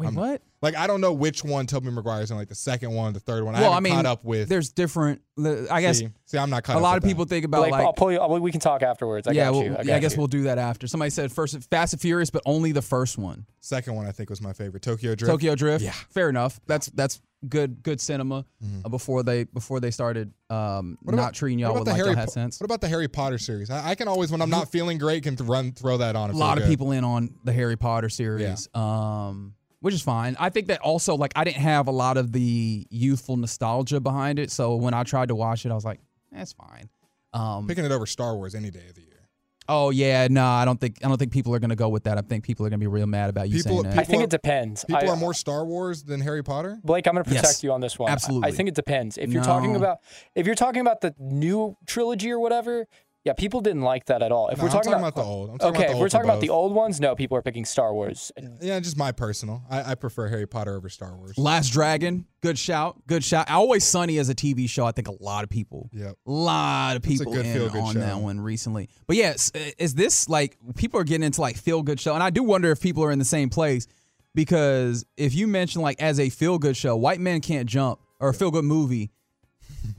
I 0.00 0.04
don't. 0.04 0.14
Wait, 0.14 0.22
I'm- 0.22 0.30
what? 0.32 0.42
Like 0.62 0.76
I 0.76 0.86
don't 0.86 1.00
know 1.00 1.14
which 1.14 1.42
one 1.42 1.66
Tobey 1.66 1.90
Maguire 1.90 2.20
is 2.20 2.30
in. 2.30 2.36
Like 2.36 2.48
the 2.48 2.54
second 2.54 2.90
one, 2.92 3.14
the 3.14 3.20
third 3.20 3.44
one. 3.44 3.54
I 3.54 3.62
well, 3.62 3.72
haven't 3.72 3.86
I 3.86 3.88
mean, 3.88 3.94
caught 3.94 4.06
up 4.06 4.24
with. 4.24 4.50
there's 4.50 4.70
different. 4.70 5.22
I 5.38 5.80
guess 5.80 6.00
see, 6.00 6.10
see, 6.26 6.36
I'm 6.36 6.50
not 6.50 6.64
caught 6.64 6.74
a 6.74 6.76
up 6.76 6.82
lot 6.82 6.94
with 6.96 7.04
of 7.04 7.08
people 7.08 7.24
that. 7.24 7.30
think 7.30 7.46
about 7.46 7.60
Blake, 7.60 7.72
like 7.72 7.84
I'll 7.86 7.94
pull 7.94 8.12
you. 8.12 8.20
We 8.20 8.52
can 8.52 8.60
talk 8.60 8.82
afterwards. 8.82 9.26
I 9.26 9.30
yeah, 9.32 9.46
got 9.46 9.52
well, 9.54 9.62
you. 9.62 9.68
I, 9.70 9.78
yeah, 9.78 9.84
got 9.84 9.94
I 9.94 9.98
guess 10.00 10.12
you. 10.12 10.18
we'll 10.18 10.26
do 10.26 10.42
that 10.42 10.58
after. 10.58 10.86
Somebody 10.86 11.10
said 11.10 11.32
first 11.32 11.56
Fast 11.70 11.94
and 11.94 12.02
Furious, 12.02 12.28
but 12.28 12.42
only 12.44 12.72
the 12.72 12.82
first 12.82 13.16
one. 13.16 13.46
Second 13.60 13.94
one 13.94 14.06
I 14.06 14.12
think 14.12 14.28
was 14.28 14.42
my 14.42 14.52
favorite. 14.52 14.82
Tokyo 14.82 15.14
Drift. 15.14 15.30
Tokyo 15.32 15.54
Drift. 15.54 15.82
Yeah. 15.82 15.92
Mm-hmm. 15.92 16.10
fair 16.12 16.28
enough. 16.28 16.60
That's 16.66 16.88
that's 16.88 17.22
good 17.48 17.82
good 17.82 17.98
cinema 17.98 18.44
uh, 18.84 18.88
before 18.90 19.22
they 19.22 19.44
before 19.44 19.80
they 19.80 19.90
started 19.90 20.30
um, 20.50 20.98
What 21.00 21.16
not 21.16 21.32
treating 21.32 21.58
y'all 21.58 21.72
with 21.72 21.84
the 21.84 21.92
like 21.92 21.96
Harry 21.96 22.10
y'all 22.10 22.16
had 22.16 22.26
Po- 22.26 22.32
sense. 22.32 22.60
What 22.60 22.66
about 22.66 22.82
the 22.82 22.88
Harry 22.88 23.08
Potter 23.08 23.38
series? 23.38 23.70
I, 23.70 23.90
I 23.90 23.94
can 23.94 24.08
always, 24.08 24.30
when 24.30 24.42
I'm 24.42 24.50
not 24.50 24.70
feeling 24.70 24.98
great, 24.98 25.22
can 25.22 25.36
th- 25.36 25.48
run 25.48 25.72
throw 25.72 25.96
that 25.96 26.16
on. 26.16 26.28
A 26.28 26.36
lot 26.36 26.58
of 26.58 26.64
good. 26.64 26.70
people 26.70 26.92
in 26.92 27.02
on 27.02 27.34
the 27.44 27.52
Harry 27.54 27.76
Potter 27.76 28.10
series, 28.10 28.68
um, 28.74 29.54
which 29.80 29.94
is 29.94 30.02
fine. 30.02 30.36
I 30.38 30.48
think 30.50 30.68
that 30.68 30.80
also 30.80 31.14
like 31.16 31.32
I 31.36 31.44
didn't 31.44 31.62
have 31.62 31.88
a 31.88 31.92
lot 31.92 32.16
of 32.16 32.32
the 32.32 32.86
youthful 32.90 33.36
nostalgia 33.36 34.00
behind 34.00 34.38
it, 34.38 34.50
so 34.50 34.76
when 34.76 34.94
I 34.94 35.02
tried 35.02 35.28
to 35.28 35.34
watch 35.34 35.66
it, 35.66 35.72
I 35.72 35.74
was 35.74 35.84
like, 35.84 36.00
that's 36.32 36.52
fine. 36.52 36.88
Um, 37.32 37.66
picking 37.66 37.84
it 37.84 37.92
over 37.92 38.06
Star 38.06 38.34
Wars 38.36 38.54
any 38.54 38.70
day 38.70 38.86
of 38.88 38.94
the 38.94 39.02
year. 39.02 39.28
oh 39.68 39.90
yeah, 39.90 40.26
no, 40.28 40.44
I 40.44 40.64
don't 40.64 40.80
think 40.80 40.98
I 41.04 41.08
don't 41.08 41.16
think 41.18 41.32
people 41.32 41.54
are 41.54 41.58
gonna 41.60 41.76
go 41.76 41.88
with 41.88 42.04
that. 42.04 42.18
I 42.18 42.22
think 42.22 42.42
people 42.44 42.66
are 42.66 42.70
gonna 42.70 42.78
be 42.78 42.86
real 42.88 43.06
mad 43.06 43.30
about 43.30 43.48
you 43.48 43.62
People- 43.62 43.84
saying 43.84 43.98
I 43.98 44.02
think 44.04 44.20
are- 44.22 44.24
it 44.24 44.30
depends. 44.30 44.84
People 44.84 45.08
I, 45.08 45.12
are 45.12 45.16
more 45.16 45.32
Star 45.34 45.64
Wars 45.64 46.02
than 46.02 46.20
Harry 46.20 46.42
Potter. 46.42 46.78
Blake, 46.82 47.06
I'm 47.06 47.14
going 47.14 47.24
to 47.24 47.28
protect 47.28 47.46
Yes, 47.46 47.62
you 47.64 47.70
on 47.72 47.80
this 47.80 47.98
one. 47.98 48.10
Absolutely. 48.10 48.48
I 48.48 48.52
think 48.52 48.68
it 48.68 48.74
depends. 48.74 49.16
If 49.16 49.32
you're 49.32 49.44
talking 49.44 49.76
about 49.76 49.98
if 50.34 50.44
you're 50.46 50.56
talking 50.56 50.80
about 50.80 51.00
the 51.02 51.14
new 51.20 51.76
trilogy 51.86 52.32
or 52.32 52.40
whatever, 52.40 52.86
Yeah, 53.22 53.34
people 53.34 53.60
didn't 53.60 53.82
like 53.82 54.06
that 54.06 54.22
at 54.22 54.32
all. 54.32 54.48
If 54.48 54.56
No, 54.56 54.64
we're 54.64 54.68
I'm 54.70 54.72
talking, 54.76 54.92
talking 54.92 55.04
about 55.06 55.14
the 55.14 55.22
old. 55.22 55.50
I'm 55.50 55.58
talking 55.58 55.76
okay, 55.76 55.84
about 55.84 55.88
the 55.90 55.96
if 55.96 56.00
we're 56.00 56.08
talking 56.08 56.30
about 56.30 56.40
the 56.40 56.48
old 56.48 56.72
ones, 56.74 57.00
no, 57.00 57.14
people 57.14 57.36
are 57.36 57.42
picking 57.42 57.66
Star 57.66 57.92
Wars. 57.92 58.32
Yeah, 58.62 58.80
just 58.80 58.96
my 58.96 59.12
personal. 59.12 59.62
I, 59.68 59.90
I 59.90 59.94
prefer 59.94 60.28
Harry 60.28 60.46
Potter 60.46 60.74
over 60.74 60.88
Star 60.88 61.14
Wars. 61.14 61.36
Last 61.36 61.68
Dragon, 61.70 62.24
good 62.40 62.58
shout, 62.58 63.06
good 63.06 63.22
shout. 63.22 63.50
Always 63.50 63.84
Sunny 63.84 64.16
as 64.16 64.30
a 64.30 64.34
TV 64.34 64.66
show. 64.70 64.86
I 64.86 64.92
think 64.92 65.06
a 65.08 65.22
lot 65.22 65.44
of 65.44 65.50
people, 65.50 65.90
Yep. 65.92 66.16
a 66.26 66.30
lot 66.30 66.96
of 66.96 67.02
people 67.02 67.30
good 67.30 67.44
in 67.44 67.52
feel-good 67.52 67.78
on 67.82 67.92
show. 67.92 68.00
that 68.00 68.16
one 68.16 68.40
recently. 68.40 68.88
But 69.06 69.16
yes, 69.16 69.50
is 69.78 69.94
this 69.94 70.26
like 70.26 70.56
people 70.76 70.98
are 70.98 71.04
getting 71.04 71.24
into 71.24 71.42
like 71.42 71.58
feel 71.58 71.82
good 71.82 72.00
show? 72.00 72.14
And 72.14 72.22
I 72.22 72.30
do 72.30 72.42
wonder 72.42 72.70
if 72.70 72.80
people 72.80 73.04
are 73.04 73.10
in 73.12 73.18
the 73.18 73.24
same 73.26 73.50
place 73.50 73.86
because 74.34 75.04
if 75.18 75.34
you 75.34 75.46
mention 75.46 75.82
like 75.82 76.00
as 76.00 76.18
a 76.18 76.30
feel 76.30 76.58
good 76.58 76.76
show, 76.76 76.96
White 76.96 77.20
Men 77.20 77.42
Can't 77.42 77.68
Jump 77.68 78.00
or 78.18 78.30
a 78.30 78.34
feel 78.34 78.50
good 78.50 78.64
movie, 78.64 79.10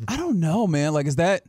I 0.08 0.18
don't 0.18 0.40
know, 0.40 0.66
man. 0.66 0.94
Like, 0.94 1.06
is 1.06 1.18
that? 1.18 1.44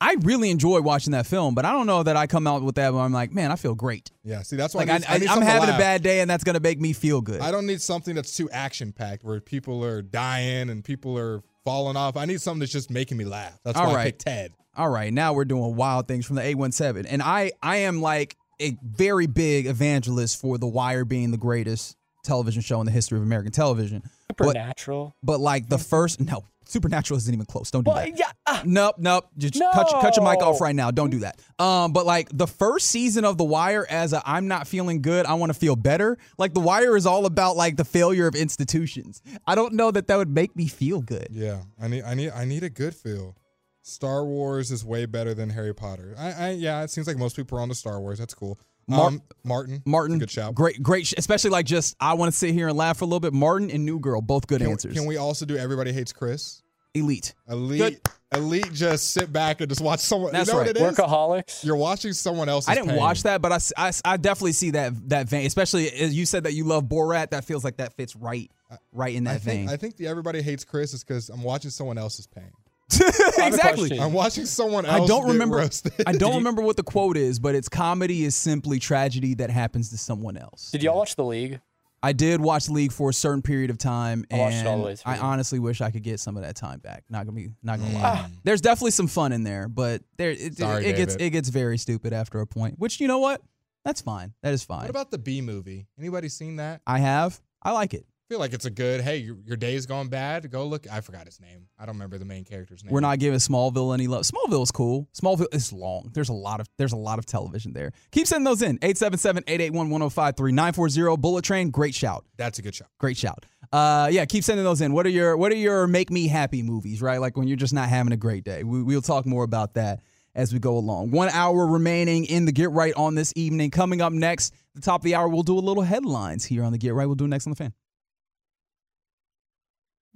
I 0.00 0.16
really 0.20 0.50
enjoy 0.50 0.80
watching 0.80 1.10
that 1.12 1.26
film, 1.26 1.54
but 1.54 1.64
I 1.64 1.72
don't 1.72 1.86
know 1.86 2.02
that 2.02 2.16
I 2.16 2.26
come 2.26 2.46
out 2.46 2.62
with 2.62 2.76
that 2.76 2.92
where 2.92 3.02
I'm 3.02 3.12
like, 3.12 3.32
man, 3.32 3.50
I 3.50 3.56
feel 3.56 3.74
great. 3.74 4.12
Yeah, 4.22 4.42
see, 4.42 4.56
that's 4.56 4.74
why 4.74 4.84
Like 4.84 4.90
I 4.90 4.94
I, 4.94 4.98
need, 4.98 5.06
I 5.08 5.18
need 5.18 5.28
am 5.28 5.42
having 5.42 5.74
a 5.74 5.78
bad 5.78 6.02
day, 6.02 6.20
and 6.20 6.30
that's 6.30 6.44
gonna 6.44 6.60
make 6.60 6.80
me 6.80 6.92
feel 6.92 7.20
good. 7.20 7.40
I 7.40 7.50
don't 7.50 7.66
need 7.66 7.80
something 7.80 8.14
that's 8.14 8.36
too 8.36 8.48
action 8.50 8.92
packed 8.92 9.24
where 9.24 9.40
people 9.40 9.84
are 9.84 10.02
dying 10.02 10.70
and 10.70 10.84
people 10.84 11.18
are 11.18 11.42
falling 11.64 11.96
off. 11.96 12.16
I 12.16 12.26
need 12.26 12.40
something 12.40 12.60
that's 12.60 12.72
just 12.72 12.90
making 12.90 13.16
me 13.16 13.24
laugh. 13.24 13.58
That's 13.64 13.78
All 13.78 13.86
why 13.86 13.92
I 13.92 13.94
right. 13.96 14.04
picked 14.04 14.22
Ted. 14.22 14.52
All 14.76 14.88
right, 14.88 15.12
now 15.12 15.32
we're 15.32 15.44
doing 15.44 15.74
wild 15.74 16.06
things 16.06 16.24
from 16.24 16.36
the 16.36 16.42
817. 16.42 17.10
And 17.10 17.20
I 17.20 17.52
I 17.60 17.78
am 17.78 18.00
like 18.00 18.36
a 18.60 18.76
very 18.82 19.26
big 19.26 19.66
evangelist 19.66 20.40
for 20.40 20.58
The 20.58 20.68
Wire 20.68 21.04
being 21.04 21.30
the 21.32 21.36
greatest 21.36 21.96
television 22.22 22.62
show 22.62 22.80
in 22.80 22.86
the 22.86 22.92
history 22.92 23.18
of 23.18 23.24
American 23.24 23.52
television. 23.52 24.02
But, 24.36 24.48
Supernatural. 24.48 25.16
but 25.22 25.40
like 25.40 25.68
the 25.68 25.76
mm-hmm. 25.76 25.84
first 25.84 26.20
no, 26.20 26.44
Supernatural 26.68 27.16
isn't 27.16 27.32
even 27.32 27.46
close. 27.46 27.70
Don't 27.70 27.82
do 27.84 27.90
Well, 27.90 28.04
that. 28.04 28.18
yeah, 28.18 28.30
uh, 28.46 28.62
Nope, 28.64 28.96
nope. 28.98 29.24
Just 29.38 29.54
cut, 29.54 29.90
your- 29.90 30.00
cut 30.02 30.16
your 30.16 30.24
mic 30.24 30.40
off 30.42 30.60
right 30.60 30.76
now. 30.76 30.90
Don't 30.90 31.08
do 31.10 31.20
that. 31.20 31.40
Um, 31.58 31.92
but 31.92 32.04
like 32.04 32.28
the 32.32 32.46
first 32.46 32.88
season 32.88 33.24
of 33.24 33.38
The 33.38 33.44
Wire, 33.44 33.86
as 33.88 34.12
a 34.12 34.22
I'm 34.24 34.48
not 34.48 34.68
feeling 34.68 35.00
good, 35.00 35.24
I 35.24 35.32
want 35.34 35.50
to 35.50 35.58
feel 35.58 35.76
better. 35.76 36.18
Like 36.36 36.52
The 36.52 36.60
Wire 36.60 36.94
is 36.96 37.06
all 37.06 37.24
about 37.24 37.56
like 37.56 37.76
the 37.76 37.84
failure 37.86 38.26
of 38.26 38.34
institutions. 38.34 39.22
I 39.46 39.54
don't 39.54 39.72
know 39.72 39.90
that 39.90 40.08
that 40.08 40.16
would 40.16 40.28
make 40.28 40.54
me 40.56 40.68
feel 40.68 41.00
good. 41.00 41.28
Yeah, 41.30 41.62
I 41.80 41.88
need 41.88 42.02
I 42.04 42.12
need 42.14 42.30
I 42.30 42.44
need 42.44 42.62
a 42.62 42.70
good 42.70 42.94
feel. 42.94 43.34
Star 43.82 44.22
Wars 44.24 44.70
is 44.70 44.84
way 44.84 45.06
better 45.06 45.32
than 45.32 45.48
Harry 45.48 45.74
Potter. 45.74 46.14
I, 46.18 46.32
I 46.32 46.50
yeah, 46.50 46.82
it 46.82 46.90
seems 46.90 47.06
like 47.06 47.16
most 47.16 47.34
people 47.36 47.56
are 47.58 47.62
on 47.62 47.70
the 47.70 47.74
Star 47.74 47.98
Wars. 48.00 48.18
That's 48.18 48.34
cool. 48.34 48.58
Mar- 48.88 49.06
um, 49.08 49.22
Martin, 49.44 49.82
Martin, 49.84 50.18
good 50.18 50.30
shout. 50.30 50.54
Great, 50.54 50.82
great. 50.82 51.06
sh- 51.06 51.14
Especially 51.16 51.50
like 51.50 51.66
just 51.66 51.96
I 52.00 52.14
want 52.14 52.32
to 52.32 52.36
sit 52.36 52.54
here 52.54 52.68
and 52.68 52.76
laugh 52.76 52.98
for 52.98 53.04
a 53.04 53.06
little 53.06 53.20
bit. 53.20 53.32
Martin 53.32 53.70
and 53.70 53.84
New 53.84 54.00
Girl, 54.00 54.20
both 54.20 54.46
good 54.46 54.60
Can, 54.60 54.70
answers. 54.70 54.94
can 54.94 55.06
we 55.06 55.16
also 55.16 55.44
do 55.44 55.56
Everybody 55.56 55.92
Hates 55.92 56.12
Chris? 56.12 56.62
Elite. 56.94 57.34
Elite, 57.48 58.00
elite. 58.34 58.72
Just 58.72 59.12
sit 59.12 59.32
back 59.32 59.60
and 59.60 59.68
just 59.68 59.80
watch 59.82 60.00
someone. 60.00 60.32
That's 60.32 60.48
you 60.48 60.54
know 60.54 60.60
right. 60.60 60.68
What 60.68 60.76
it 60.76 60.82
is? 60.82 60.98
Workaholics. 60.98 61.64
You're 61.64 61.76
watching 61.76 62.12
someone 62.14 62.48
else's. 62.48 62.70
I 62.70 62.74
didn't 62.74 62.88
pain. 62.88 62.96
watch 62.96 63.22
that, 63.24 63.42
but 63.42 63.52
I, 63.52 63.58
I, 63.76 63.92
I, 64.04 64.16
definitely 64.16 64.52
see 64.52 64.70
that 64.70 65.08
that 65.10 65.28
vein. 65.28 65.46
Especially 65.46 65.90
as 65.90 66.14
you 66.16 66.24
said 66.26 66.44
that 66.44 66.54
you 66.54 66.64
love 66.64 66.84
Borat. 66.84 67.30
That 67.30 67.44
feels 67.44 67.62
like 67.62 67.76
that 67.76 67.92
fits 67.92 68.16
right, 68.16 68.50
right 68.92 69.14
in 69.14 69.24
that 69.24 69.36
I 69.36 69.38
think, 69.38 69.60
vein. 69.60 69.68
I 69.68 69.76
think 69.76 69.96
the 69.96 70.08
Everybody 70.08 70.40
Hates 70.40 70.64
Chris 70.64 70.94
is 70.94 71.04
because 71.04 71.28
I'm 71.28 71.42
watching 71.42 71.70
someone 71.70 71.98
else's 71.98 72.26
pain. 72.26 72.50
Exactly. 72.92 73.98
I'm 73.98 74.12
watching 74.12 74.46
someone 74.46 74.86
else. 74.86 75.02
I 75.02 75.06
don't 75.06 75.24
get 75.26 75.32
remember. 75.32 75.56
roasted. 75.58 75.92
I 76.06 76.12
don't 76.12 76.34
remember 76.36 76.62
what 76.62 76.76
the 76.76 76.82
quote 76.82 77.16
is, 77.16 77.38
but 77.38 77.54
it's 77.54 77.68
comedy 77.68 78.24
is 78.24 78.34
simply 78.34 78.78
tragedy 78.78 79.34
that 79.34 79.50
happens 79.50 79.90
to 79.90 79.98
someone 79.98 80.36
else. 80.36 80.70
Did 80.70 80.82
y'all 80.82 80.96
watch 80.96 81.16
The 81.16 81.24
League? 81.24 81.60
I 82.00 82.12
did 82.12 82.40
watch 82.40 82.66
the 82.66 82.72
League 82.72 82.92
for 82.92 83.10
a 83.10 83.12
certain 83.12 83.42
period 83.42 83.70
of 83.70 83.78
time, 83.78 84.24
I 84.30 84.36
and 84.36 84.68
all 84.68 84.84
the. 84.84 85.02
I 85.04 85.18
honestly 85.18 85.58
wish 85.58 85.80
I 85.80 85.90
could 85.90 86.04
get 86.04 86.20
some 86.20 86.36
of 86.36 86.44
that 86.44 86.54
time 86.54 86.78
back. 86.78 87.02
Not 87.10 87.26
gonna 87.26 87.34
be, 87.34 87.48
not 87.62 87.80
gonna 87.80 87.90
Mm. 87.90 88.02
lie. 88.02 88.30
There's 88.44 88.60
definitely 88.60 88.92
some 88.92 89.08
fun 89.08 89.32
in 89.32 89.42
there, 89.42 89.68
but 89.68 90.02
there 90.16 90.30
it, 90.30 90.56
Sorry, 90.58 90.86
it 90.86 90.96
gets 90.96 91.16
it 91.16 91.30
gets 91.30 91.48
very 91.48 91.76
stupid 91.76 92.12
after 92.12 92.40
a 92.40 92.46
point. 92.46 92.78
Which 92.78 93.00
you 93.00 93.08
know 93.08 93.18
what? 93.18 93.42
That's 93.84 94.00
fine. 94.00 94.32
That 94.42 94.52
is 94.52 94.62
fine. 94.62 94.82
What 94.82 94.90
about 94.90 95.10
the 95.10 95.18
B 95.18 95.40
movie? 95.40 95.86
Anybody 95.98 96.28
seen 96.28 96.56
that? 96.56 96.82
I 96.86 96.98
have. 97.00 97.40
I 97.62 97.72
like 97.72 97.94
it. 97.94 98.06
Feel 98.28 98.38
like 98.38 98.52
it's 98.52 98.66
a 98.66 98.70
good. 98.70 99.00
Hey, 99.00 99.16
your, 99.16 99.38
your 99.46 99.56
day's 99.56 99.86
going 99.86 100.08
bad. 100.08 100.50
Go 100.50 100.66
look. 100.66 100.86
I 100.92 101.00
forgot 101.00 101.24
his 101.24 101.40
name. 101.40 101.66
I 101.78 101.86
don't 101.86 101.94
remember 101.94 102.18
the 102.18 102.26
main 102.26 102.44
character's 102.44 102.84
name. 102.84 102.92
We're 102.92 103.00
not 103.00 103.18
giving 103.18 103.38
Smallville 103.38 103.94
any 103.94 104.06
love. 104.06 104.24
Smallville's 104.24 104.70
cool. 104.70 105.08
Smallville 105.18 105.54
is 105.54 105.72
long. 105.72 106.10
There's 106.12 106.28
a 106.28 106.34
lot 106.34 106.60
of 106.60 106.66
there's 106.76 106.92
a 106.92 106.96
lot 106.96 107.18
of 107.18 107.24
television 107.24 107.72
there. 107.72 107.92
Keep 108.10 108.26
sending 108.26 108.44
those 108.44 108.60
in. 108.60 108.78
877-881-1053 108.80 110.52
940 110.52 111.16
Bullet 111.16 111.42
Train. 111.42 111.70
Great 111.70 111.94
shout. 111.94 112.26
That's 112.36 112.58
a 112.58 112.62
good 112.62 112.74
shot. 112.74 112.88
Great 112.98 113.16
shout. 113.16 113.46
Uh 113.72 114.08
yeah, 114.12 114.26
keep 114.26 114.44
sending 114.44 114.64
those 114.64 114.82
in. 114.82 114.92
What 114.92 115.06
are 115.06 115.10
your 115.10 115.38
what 115.38 115.50
are 115.50 115.56
your 115.56 115.86
make 115.86 116.10
me 116.10 116.28
happy 116.28 116.62
movies, 116.62 117.00
right? 117.00 117.22
Like 117.22 117.38
when 117.38 117.48
you're 117.48 117.56
just 117.56 117.72
not 117.72 117.88
having 117.88 118.12
a 118.12 118.18
great 118.18 118.44
day. 118.44 118.62
We, 118.62 118.82
we'll 118.82 119.00
talk 119.00 119.24
more 119.24 119.44
about 119.44 119.72
that 119.74 120.00
as 120.34 120.52
we 120.52 120.58
go 120.58 120.76
along. 120.76 121.12
One 121.12 121.30
hour 121.30 121.66
remaining 121.66 122.26
in 122.26 122.44
the 122.44 122.52
Get 122.52 122.70
Right 122.72 122.92
on 122.94 123.14
this 123.14 123.32
evening. 123.36 123.70
Coming 123.70 124.02
up 124.02 124.12
next, 124.12 124.54
the 124.74 124.82
top 124.82 125.00
of 125.00 125.04
the 125.04 125.14
hour, 125.14 125.28
we'll 125.28 125.42
do 125.42 125.58
a 125.58 125.60
little 125.60 125.82
headlines 125.82 126.44
here 126.44 126.62
on 126.62 126.72
the 126.72 126.78
Get 126.78 126.92
Right. 126.92 127.06
We'll 127.06 127.14
do 127.16 127.24
it 127.24 127.28
next 127.28 127.46
on 127.46 127.52
the 127.52 127.56
fan. 127.56 127.72